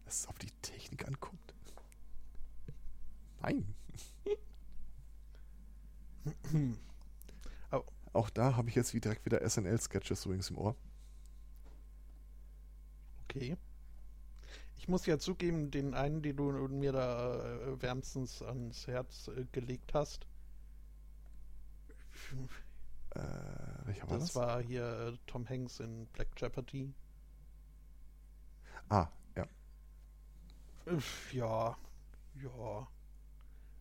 Dass 0.05 0.19
es 0.19 0.27
auf 0.27 0.37
die 0.37 0.51
Technik 0.61 1.07
ankommt. 1.07 1.53
Nein. 3.41 3.73
Au. 7.71 7.83
Auch 8.13 8.29
da 8.29 8.55
habe 8.55 8.69
ich 8.69 8.75
jetzt 8.75 8.93
wie 8.93 9.01
direkt 9.01 9.25
wieder 9.25 9.47
SNL-Sketches 9.47 10.25
übrigens 10.25 10.49
im 10.49 10.57
Ohr. 10.57 10.75
Okay. 13.23 13.57
Ich 14.83 14.89
muss 14.89 15.05
ja 15.05 15.17
zugeben, 15.17 15.71
den 15.71 15.93
einen, 15.93 16.21
den 16.21 16.35
du 16.35 16.51
mir 16.67 16.91
da 16.91 17.35
äh, 17.55 17.81
wärmstens 17.81 18.41
ans 18.41 18.85
Herz 18.85 19.29
äh, 19.29 19.45
gelegt 19.53 19.93
hast, 19.93 20.27
Äh, 23.15 23.19
welcher 23.85 24.09
war 24.09 24.17
das 24.17 24.33
das? 24.33 24.35
war 24.35 24.61
hier 24.61 25.13
äh, 25.13 25.17
Tom 25.25 25.47
Hanks 25.47 25.79
in 25.79 26.07
Black 26.07 26.27
Jeopardy. 26.35 26.93
ah, 28.89 29.07
ja. 29.35 29.47
Ja, 31.31 31.77
ja. 32.35 32.87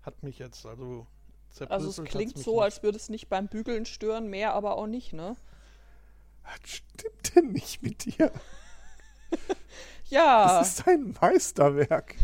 Hat 0.02 0.22
mich 0.22 0.38
jetzt 0.38 0.64
also 0.66 1.06
Also 1.68 1.88
es 1.90 2.02
klingt 2.04 2.38
so, 2.38 2.52
nicht. 2.56 2.62
als 2.62 2.82
würde 2.84 2.96
es 2.98 3.08
nicht 3.08 3.28
beim 3.28 3.48
Bügeln 3.48 3.86
stören, 3.86 4.28
mehr 4.28 4.54
aber 4.54 4.76
auch 4.76 4.86
nicht, 4.86 5.12
ne? 5.12 5.36
Was 6.44 6.60
stimmt 6.70 7.34
denn 7.36 7.52
nicht 7.52 7.82
mit 7.82 8.04
dir? 8.04 8.32
Ja. 10.12 10.58
Das 10.58 10.78
ist 10.78 10.86
ein 10.86 11.14
Meisterwerk. 11.20 12.16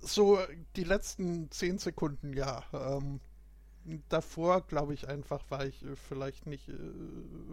So 0.00 0.38
die 0.74 0.82
letzten 0.82 1.48
zehn 1.52 1.78
Sekunden, 1.78 2.32
ja. 2.32 2.64
Ähm, 2.72 3.20
davor, 4.08 4.62
glaube 4.62 4.92
ich, 4.92 5.08
einfach 5.08 5.48
war 5.48 5.64
ich 5.64 5.84
äh, 5.84 5.94
vielleicht 5.94 6.46
nicht 6.46 6.68
äh, 6.68 6.74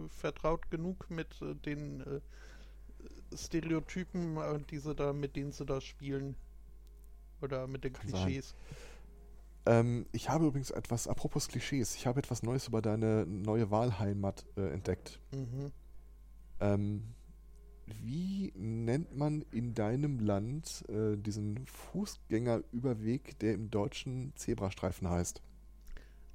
vertraut 0.08 0.68
genug 0.70 1.08
mit 1.10 1.40
äh, 1.42 1.54
den 1.54 2.00
äh, 2.00 3.36
Stereotypen, 3.36 4.36
äh, 4.36 4.58
die 4.68 4.78
sie 4.78 4.96
da, 4.96 5.12
mit 5.12 5.36
denen 5.36 5.52
sie 5.52 5.64
da 5.64 5.80
spielen. 5.80 6.34
Oder 7.40 7.68
mit 7.68 7.84
den 7.84 7.92
Kann 7.92 8.08
sein. 8.08 8.22
Klischees. 8.24 8.54
Ähm, 9.64 10.06
ich 10.10 10.28
habe 10.28 10.46
übrigens 10.46 10.72
etwas, 10.72 11.06
apropos 11.06 11.46
Klischees, 11.46 11.94
ich 11.94 12.08
habe 12.08 12.18
etwas 12.18 12.42
Neues 12.42 12.66
über 12.66 12.82
deine 12.82 13.26
neue 13.26 13.70
Wahlheimat 13.70 14.44
äh, 14.56 14.72
entdeckt. 14.72 15.20
Mhm. 15.32 15.70
Ähm, 16.58 17.14
wie 18.02 18.52
nennt 18.56 19.16
man 19.16 19.42
in 19.50 19.74
deinem 19.74 20.18
Land 20.20 20.84
äh, 20.88 21.16
diesen 21.16 21.66
Fußgängerüberweg, 21.66 23.38
der 23.40 23.54
im 23.54 23.70
Deutschen 23.70 24.32
Zebrastreifen 24.36 25.08
heißt? 25.08 25.42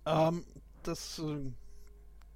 Ähm, 0.06 0.46
das 0.84 1.20
äh, 1.20 1.52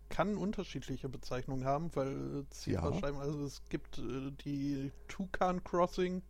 kann 0.09 0.38
unterschiedliche 0.38 1.09
Bezeichnungen 1.09 1.65
haben, 1.65 1.95
weil 1.95 2.41
äh, 2.41 2.49
Zebrastreifen, 2.49 3.20
also 3.20 3.43
es 3.45 3.63
gibt 3.70 3.97
äh, 3.99 4.32
die 4.45 4.91
Tucan 5.07 5.63
Crossing, 5.63 6.22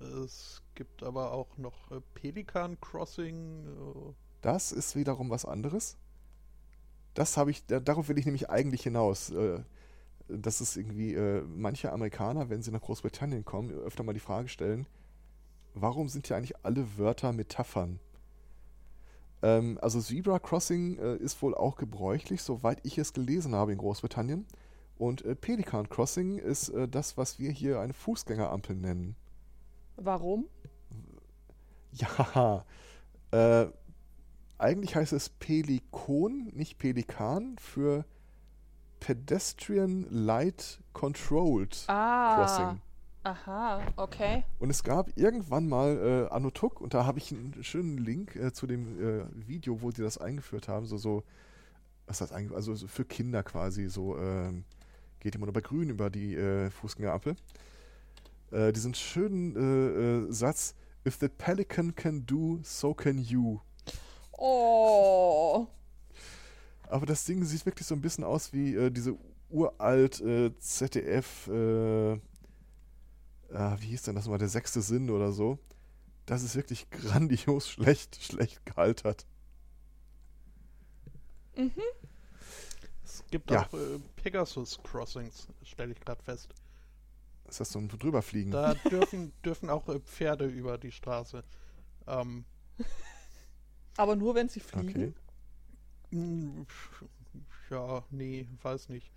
äh, 0.00 0.04
es 0.04 0.62
gibt 0.74 1.02
aber 1.02 1.32
auch 1.32 1.56
noch 1.58 1.90
äh, 1.90 2.00
Pelikan 2.14 2.80
Crossing. 2.80 3.66
Äh, 3.66 4.14
Das 4.42 4.72
ist 4.72 4.96
wiederum 4.96 5.30
was 5.30 5.44
anderes. 5.44 5.96
Das 7.14 7.36
habe 7.36 7.50
ich, 7.50 7.66
da, 7.66 7.80
darauf 7.80 8.08
will 8.08 8.18
ich 8.18 8.24
nämlich 8.24 8.50
eigentlich 8.50 8.82
hinaus. 8.82 9.32
Dass 10.36 10.60
es 10.60 10.76
irgendwie 10.76 11.14
äh, 11.14 11.42
manche 11.42 11.92
Amerikaner, 11.92 12.50
wenn 12.50 12.62
sie 12.62 12.70
nach 12.70 12.82
Großbritannien 12.82 13.44
kommen, 13.44 13.70
öfter 13.70 14.02
mal 14.02 14.12
die 14.12 14.20
Frage 14.20 14.48
stellen, 14.48 14.86
warum 15.74 16.08
sind 16.08 16.26
hier 16.26 16.36
eigentlich 16.36 16.64
alle 16.64 16.98
Wörter 16.98 17.32
Metaphern? 17.32 17.98
Ähm, 19.42 19.78
also 19.80 20.00
Zebra 20.00 20.38
Crossing 20.38 20.98
äh, 20.98 21.16
ist 21.16 21.40
wohl 21.42 21.54
auch 21.54 21.76
gebräuchlich, 21.76 22.42
soweit 22.42 22.80
ich 22.84 22.98
es 22.98 23.12
gelesen 23.12 23.54
habe 23.54 23.72
in 23.72 23.78
Großbritannien. 23.78 24.46
Und 24.98 25.24
äh, 25.24 25.34
Pelican 25.34 25.88
Crossing 25.88 26.38
ist 26.38 26.68
äh, 26.68 26.86
das, 26.86 27.16
was 27.16 27.38
wir 27.38 27.50
hier 27.50 27.80
eine 27.80 27.94
Fußgängerampel 27.94 28.76
nennen. 28.76 29.16
Warum? 29.96 30.46
Ja, 31.92 32.64
äh, 33.32 33.66
eigentlich 34.58 34.94
heißt 34.94 35.12
es 35.12 35.28
Pelikon, 35.30 36.50
nicht 36.54 36.78
Pelikan, 36.78 37.56
für 37.58 38.04
Pedestrian 39.00 40.06
Light 40.10 40.78
Controlled 40.92 41.84
Ah. 41.88 42.36
Crossing. 42.36 42.80
Aha, 43.22 43.82
okay. 43.96 44.44
Und 44.58 44.70
es 44.70 44.82
gab 44.82 45.10
irgendwann 45.16 45.68
mal 45.68 46.26
äh, 46.30 46.34
Anno 46.34 46.50
Tuck, 46.50 46.80
und 46.80 46.94
da 46.94 47.04
habe 47.04 47.18
ich 47.18 47.32
einen 47.32 47.62
schönen 47.62 47.98
Link 47.98 48.34
äh, 48.36 48.52
zu 48.52 48.66
dem 48.66 48.98
äh, 48.98 49.24
Video, 49.46 49.82
wo 49.82 49.90
sie 49.90 50.02
das 50.02 50.16
eingeführt 50.16 50.68
haben, 50.68 50.86
so, 50.86 50.96
so, 50.96 51.22
was 52.06 52.22
heißt 52.22 52.32
eigentlich, 52.32 52.56
also 52.56 52.74
so 52.74 52.86
für 52.86 53.04
Kinder 53.04 53.42
quasi, 53.42 53.88
so, 53.88 54.16
ähm, 54.16 54.64
geht 55.20 55.34
immer 55.34 55.44
nur 55.44 55.52
bei 55.52 55.60
Grün 55.60 55.90
über 55.90 56.08
die 56.08 56.34
äh, 56.34 56.70
Fußgängerampel. 56.70 57.36
Äh, 58.52 58.72
diesen 58.72 58.94
schönen 58.94 59.54
äh, 59.54 60.28
äh, 60.28 60.32
Satz, 60.32 60.74
If 61.06 61.16
the 61.18 61.28
Pelican 61.28 61.94
can 61.94 62.24
do, 62.26 62.60
so 62.62 62.94
can 62.94 63.18
you. 63.18 63.60
Oh. 64.32 65.66
Aber 66.90 67.06
das 67.06 67.24
Ding 67.24 67.44
sieht 67.44 67.64
wirklich 67.66 67.86
so 67.86 67.94
ein 67.94 68.00
bisschen 68.00 68.24
aus 68.24 68.52
wie 68.52 68.74
äh, 68.74 68.90
diese 68.90 69.16
uralt 69.48 70.20
äh, 70.20 70.56
ZDF, 70.58 71.46
äh, 71.48 72.12
ah, 73.52 73.76
wie 73.80 73.86
hieß 73.86 74.02
denn 74.02 74.14
das 74.16 74.26
mal, 74.28 74.38
der 74.38 74.48
sechste 74.48 74.82
Sinn 74.82 75.08
oder 75.10 75.32
so. 75.32 75.58
Das 76.26 76.42
ist 76.42 76.56
wirklich 76.56 76.90
grandios 76.90 77.68
schlecht, 77.68 78.22
schlecht 78.22 78.64
gealtert. 78.66 79.26
Mhm. 81.56 81.72
es 83.04 83.24
gibt 83.30 83.50
Ja. 83.50 83.66
auch 83.66 83.74
äh, 83.74 83.98
Pegasus 84.16 84.80
Crossings, 84.82 85.48
stelle 85.62 85.92
ich 85.92 86.00
gerade 86.00 86.22
fest. 86.22 86.54
Ist 87.48 87.60
das 87.60 87.72
so 87.72 87.78
ein 87.80 87.88
drüberfliegen? 87.88 88.52
Da 88.52 88.74
dürfen, 88.90 89.32
dürfen 89.44 89.68
auch 89.70 89.88
äh, 89.88 90.00
Pferde 90.00 90.46
über 90.46 90.78
die 90.78 90.92
Straße. 90.92 91.44
Ähm, 92.06 92.44
Aber 93.96 94.16
nur 94.16 94.34
wenn 94.34 94.48
sie 94.48 94.60
fliegen. 94.60 94.90
Okay. 94.90 95.12
Mh, 96.10 96.66
ja, 97.70 98.04
nee, 98.10 98.48
weiß 98.62 98.88
nicht. 98.88 99.10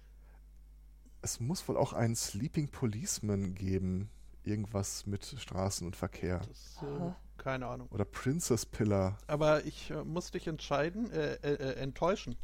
Es 1.22 1.40
muss 1.40 1.68
wohl 1.68 1.78
auch 1.78 1.94
einen 1.94 2.16
Sleeping 2.16 2.68
Policeman 2.70 3.56
geben. 3.56 4.10
Irgendwas 4.46 5.06
mit 5.06 5.24
Straßen 5.24 5.88
und 5.88 5.96
Verkehr. 5.96 6.40
Das, 6.40 6.84
äh, 6.84 7.12
keine 7.38 7.68
Ahnung. 7.68 7.88
Oder 7.92 8.04
Princess 8.04 8.66
Pillar. 8.66 9.18
Aber 9.28 9.64
ich 9.64 9.90
äh, 9.90 10.04
muss 10.04 10.32
dich 10.32 10.48
entscheiden, 10.48 11.10
äh, 11.12 11.36
äh, 11.36 11.54
äh, 11.54 11.76
enttäuschen. 11.76 12.36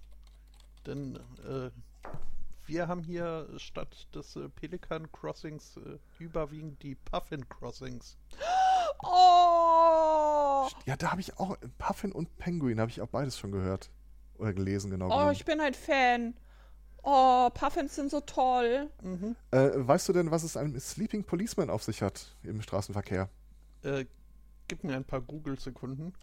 Denn 0.86 1.18
äh, 1.45 1.72
wir 2.66 2.88
haben 2.88 3.04
hier 3.04 3.50
statt 3.58 4.08
des 4.16 4.38
äh, 4.38 4.47
Pelican 4.47 5.12
Crossings 5.12 5.76
äh, 5.76 6.00
überwiegend 6.20 6.82
die 6.84 6.95
Puffin 6.95 7.50
Crossings. 7.50 8.18
Oh. 9.04 10.70
Ja, 10.86 10.95
da 10.97 11.12
habe 11.12 11.20
ich 11.20 11.38
auch 11.38 11.58
Puffin 11.78 12.12
und 12.12 12.38
Penguin 12.38 12.80
habe 12.80 12.91
ich 12.91 13.02
auch 13.02 13.08
beides 13.08 13.38
schon 13.38 13.52
gehört. 13.52 13.89
Oder 14.39 14.53
gelesen, 14.53 14.89
genau. 14.89 15.07
Oh, 15.07 15.09
genommen. 15.09 15.31
ich 15.33 15.45
bin 15.45 15.59
ein 15.59 15.73
Fan. 15.73 16.33
Oh, 17.03 17.49
Puffins 17.53 17.95
sind 17.95 18.09
so 18.09 18.19
toll. 18.21 18.89
Mhm. 19.01 19.35
Äh, 19.51 19.69
weißt 19.75 20.09
du 20.09 20.13
denn, 20.13 20.31
was 20.31 20.43
es 20.43 20.57
an 20.57 20.79
Sleeping 20.79 21.23
Policeman 21.23 21.69
auf 21.69 21.83
sich 21.83 22.01
hat 22.01 22.35
im 22.43 22.61
Straßenverkehr? 22.61 23.29
Äh, 23.83 24.05
gib 24.67 24.83
mir 24.83 24.95
ein 24.95 25.05
paar 25.05 25.21
Google-Sekunden. 25.21 26.13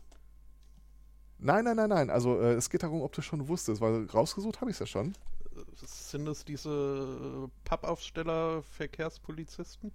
Nein, 1.39 1.65
nein, 1.65 1.77
nein, 1.77 1.91
nein. 1.91 2.11
Also 2.11 2.41
äh, 2.41 2.55
es 2.55 2.71
geht 2.71 2.83
darum, 2.83 3.03
ob 3.03 3.13
du 3.13 3.23
schon 3.23 3.49
wusstest, 3.49 3.81
weil 3.81 4.07
rausgesucht 4.07 4.61
habe 4.61 4.71
ich 4.71 4.77
es 4.77 4.81
ja 4.81 4.87
schon. 4.87 5.13
Äh, 5.55 5.61
Sind 5.75 6.27
es 6.27 6.45
diese 6.45 6.71
äh, 7.47 7.49
Pappaufsteller 7.65 8.63
Verkehrspolizisten? 8.63 9.93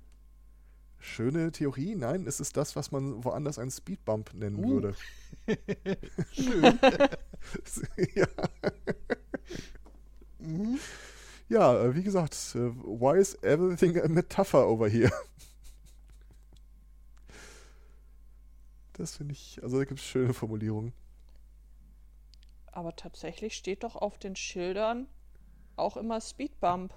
Schöne 1.01 1.51
Theorie. 1.51 1.95
Nein, 1.95 2.27
es 2.27 2.39
ist 2.39 2.55
das, 2.55 2.75
was 2.75 2.91
man 2.91 3.23
woanders 3.23 3.57
einen 3.57 3.71
Speedbump 3.71 4.35
nennen 4.35 4.63
Uh. 4.63 4.69
würde. 4.69 4.95
Schön. 6.31 6.79
ja, 8.15 8.27
mhm. 10.37 10.79
ja 11.49 11.83
äh, 11.83 11.95
wie 11.95 12.03
gesagt, 12.03 12.33
äh, 12.53 12.69
why 12.75 13.19
is 13.19 13.33
everything 13.41 13.99
a 13.99 14.07
metaphor 14.07 14.67
over 14.67 14.87
here? 14.87 15.11
Das 18.93 19.17
finde 19.17 19.33
ich, 19.33 19.59
also 19.63 19.79
da 19.79 19.85
gibt 19.85 19.99
es 19.99 20.05
schöne 20.05 20.35
Formulierungen. 20.35 20.93
Aber 22.71 22.95
tatsächlich 22.95 23.55
steht 23.55 23.83
doch 23.83 23.95
auf 23.95 24.19
den 24.19 24.35
Schildern 24.35 25.07
auch 25.75 25.97
immer 25.97 26.21
Speedbump. 26.21 26.93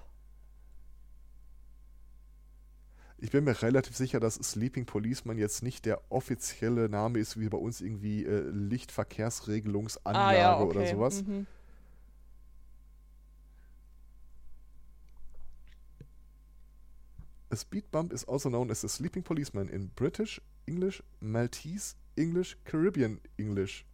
Ich 3.25 3.31
bin 3.31 3.43
mir 3.43 3.59
relativ 3.59 3.97
sicher, 3.97 4.19
dass 4.19 4.35
Sleeping 4.35 4.85
Policeman 4.85 5.39
jetzt 5.39 5.63
nicht 5.63 5.87
der 5.87 5.99
offizielle 6.11 6.89
Name 6.89 7.17
ist, 7.17 7.39
wie 7.39 7.49
bei 7.49 7.57
uns 7.57 7.81
irgendwie 7.81 8.23
äh, 8.23 8.41
Lichtverkehrsregelungsanlage 8.51 10.37
ah, 10.37 10.39
ja, 10.39 10.59
okay. 10.59 10.77
oder 10.77 10.85
sowas. 10.85 11.23
Mhm. 11.23 11.47
A 17.49 17.55
speed 17.55 17.89
bump 17.89 18.13
is 18.13 18.23
also 18.27 18.49
known 18.49 18.69
as 18.69 18.85
a 18.85 18.87
sleeping 18.87 19.23
policeman 19.23 19.69
in 19.69 19.89
British 19.95 20.39
English, 20.67 21.01
Maltese 21.19 21.95
English, 22.15 22.55
Caribbean 22.63 23.19
English. 23.37 23.87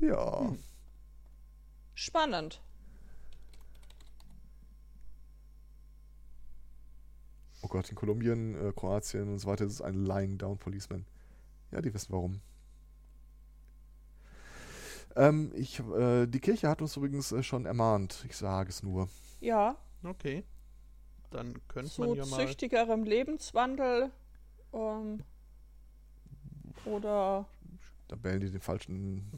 Ja. 0.00 0.40
Hm. 0.40 0.58
Spannend. 1.94 2.60
Oh 7.66 7.68
Gott, 7.68 7.90
in 7.90 7.96
Kolumbien, 7.96 8.54
äh, 8.54 8.72
Kroatien 8.72 9.28
und 9.28 9.40
so 9.40 9.48
weiter 9.48 9.64
ist 9.64 9.72
es 9.72 9.82
ein 9.82 10.06
Lying 10.06 10.38
Down 10.38 10.56
Policeman. 10.56 11.04
Ja, 11.72 11.80
die 11.80 11.92
wissen 11.92 12.12
warum. 12.12 12.40
Ähm, 15.16 15.50
ich, 15.52 15.80
äh, 15.80 16.28
die 16.28 16.38
Kirche 16.38 16.68
hat 16.68 16.80
uns 16.80 16.96
übrigens 16.96 17.32
äh, 17.32 17.42
schon 17.42 17.66
ermahnt. 17.66 18.24
Ich 18.28 18.36
sage 18.36 18.68
es 18.68 18.84
nur. 18.84 19.08
Ja. 19.40 19.76
Okay. 20.04 20.44
Dann 21.30 21.54
könnte 21.66 21.90
Zu 21.90 22.02
man 22.02 22.14
ja 22.14 22.24
mal. 22.26 22.46
züchtigerem 22.46 23.02
Lebenswandel. 23.02 24.12
Ähm, 24.72 25.24
oder. 26.84 27.46
Da 28.06 28.14
bellen 28.14 28.42
die 28.42 28.50
den 28.52 28.60
falschen. 28.60 29.28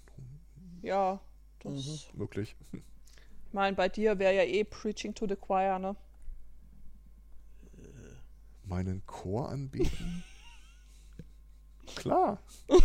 Ja, 0.83 1.19
das. 1.61 2.11
Mhm. 2.13 2.19
Möglich. 2.19 2.57
Ich 2.73 3.55
meine, 3.55 3.75
bei 3.75 3.89
dir 3.89 4.19
wäre 4.19 4.35
ja 4.35 4.43
eh 4.43 4.65
Preaching 4.65 5.15
to 5.15 5.27
the 5.27 5.37
Choir, 5.37 5.79
ne? 5.79 5.97
Meinen 8.69 9.05
Chor 9.07 9.49
anbieten? 9.49 10.25
Klar. 11.97 12.43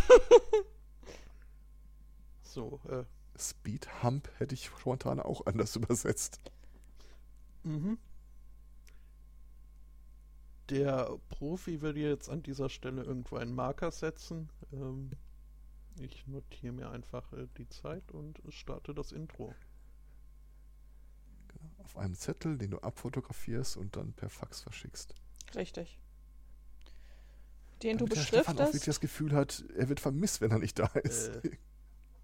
so, 2.42 2.80
äh. 2.88 3.04
Speed 3.36 4.02
Hump 4.02 4.30
hätte 4.38 4.54
ich 4.54 4.66
spontan 4.66 5.20
auch 5.20 5.46
anders 5.46 5.74
übersetzt. 5.76 6.40
Mhm. 7.64 7.98
Der 10.70 11.18
Profi 11.28 11.82
will 11.82 11.96
jetzt 11.98 12.30
an 12.30 12.42
dieser 12.42 12.70
Stelle 12.70 13.02
irgendwo 13.02 13.36
einen 13.36 13.54
Marker 13.54 13.90
setzen. 13.90 14.48
Ähm, 14.72 15.10
ich 15.98 16.26
notiere 16.26 16.72
mir 16.72 16.90
einfach 16.90 17.32
äh, 17.32 17.46
die 17.58 17.68
Zeit 17.68 18.10
und 18.12 18.40
starte 18.48 18.94
das 18.94 19.12
Intro. 19.12 19.54
Genau, 21.48 21.70
auf 21.78 21.96
einem 21.98 22.14
Zettel, 22.14 22.56
den 22.56 22.70
du 22.70 22.78
abfotografierst 22.78 23.76
und 23.76 23.96
dann 23.96 24.12
per 24.14 24.30
Fax 24.30 24.62
verschickst. 24.62 25.14
Richtig. 25.56 25.98
Den 27.82 27.98
Damit 27.98 28.00
du 28.00 28.14
beschriftest. 28.14 28.46
beschriftest. 28.46 28.68
Stefan 28.68 28.80
auch 28.80 28.84
das 28.86 29.00
Gefühl 29.00 29.32
hat, 29.32 29.64
er 29.76 29.88
wird 29.88 30.00
vermisst, 30.00 30.40
wenn 30.40 30.50
er 30.50 30.58
nicht 30.58 30.78
da 30.78 30.86
ist. 31.02 31.28
Äh, 31.28 31.50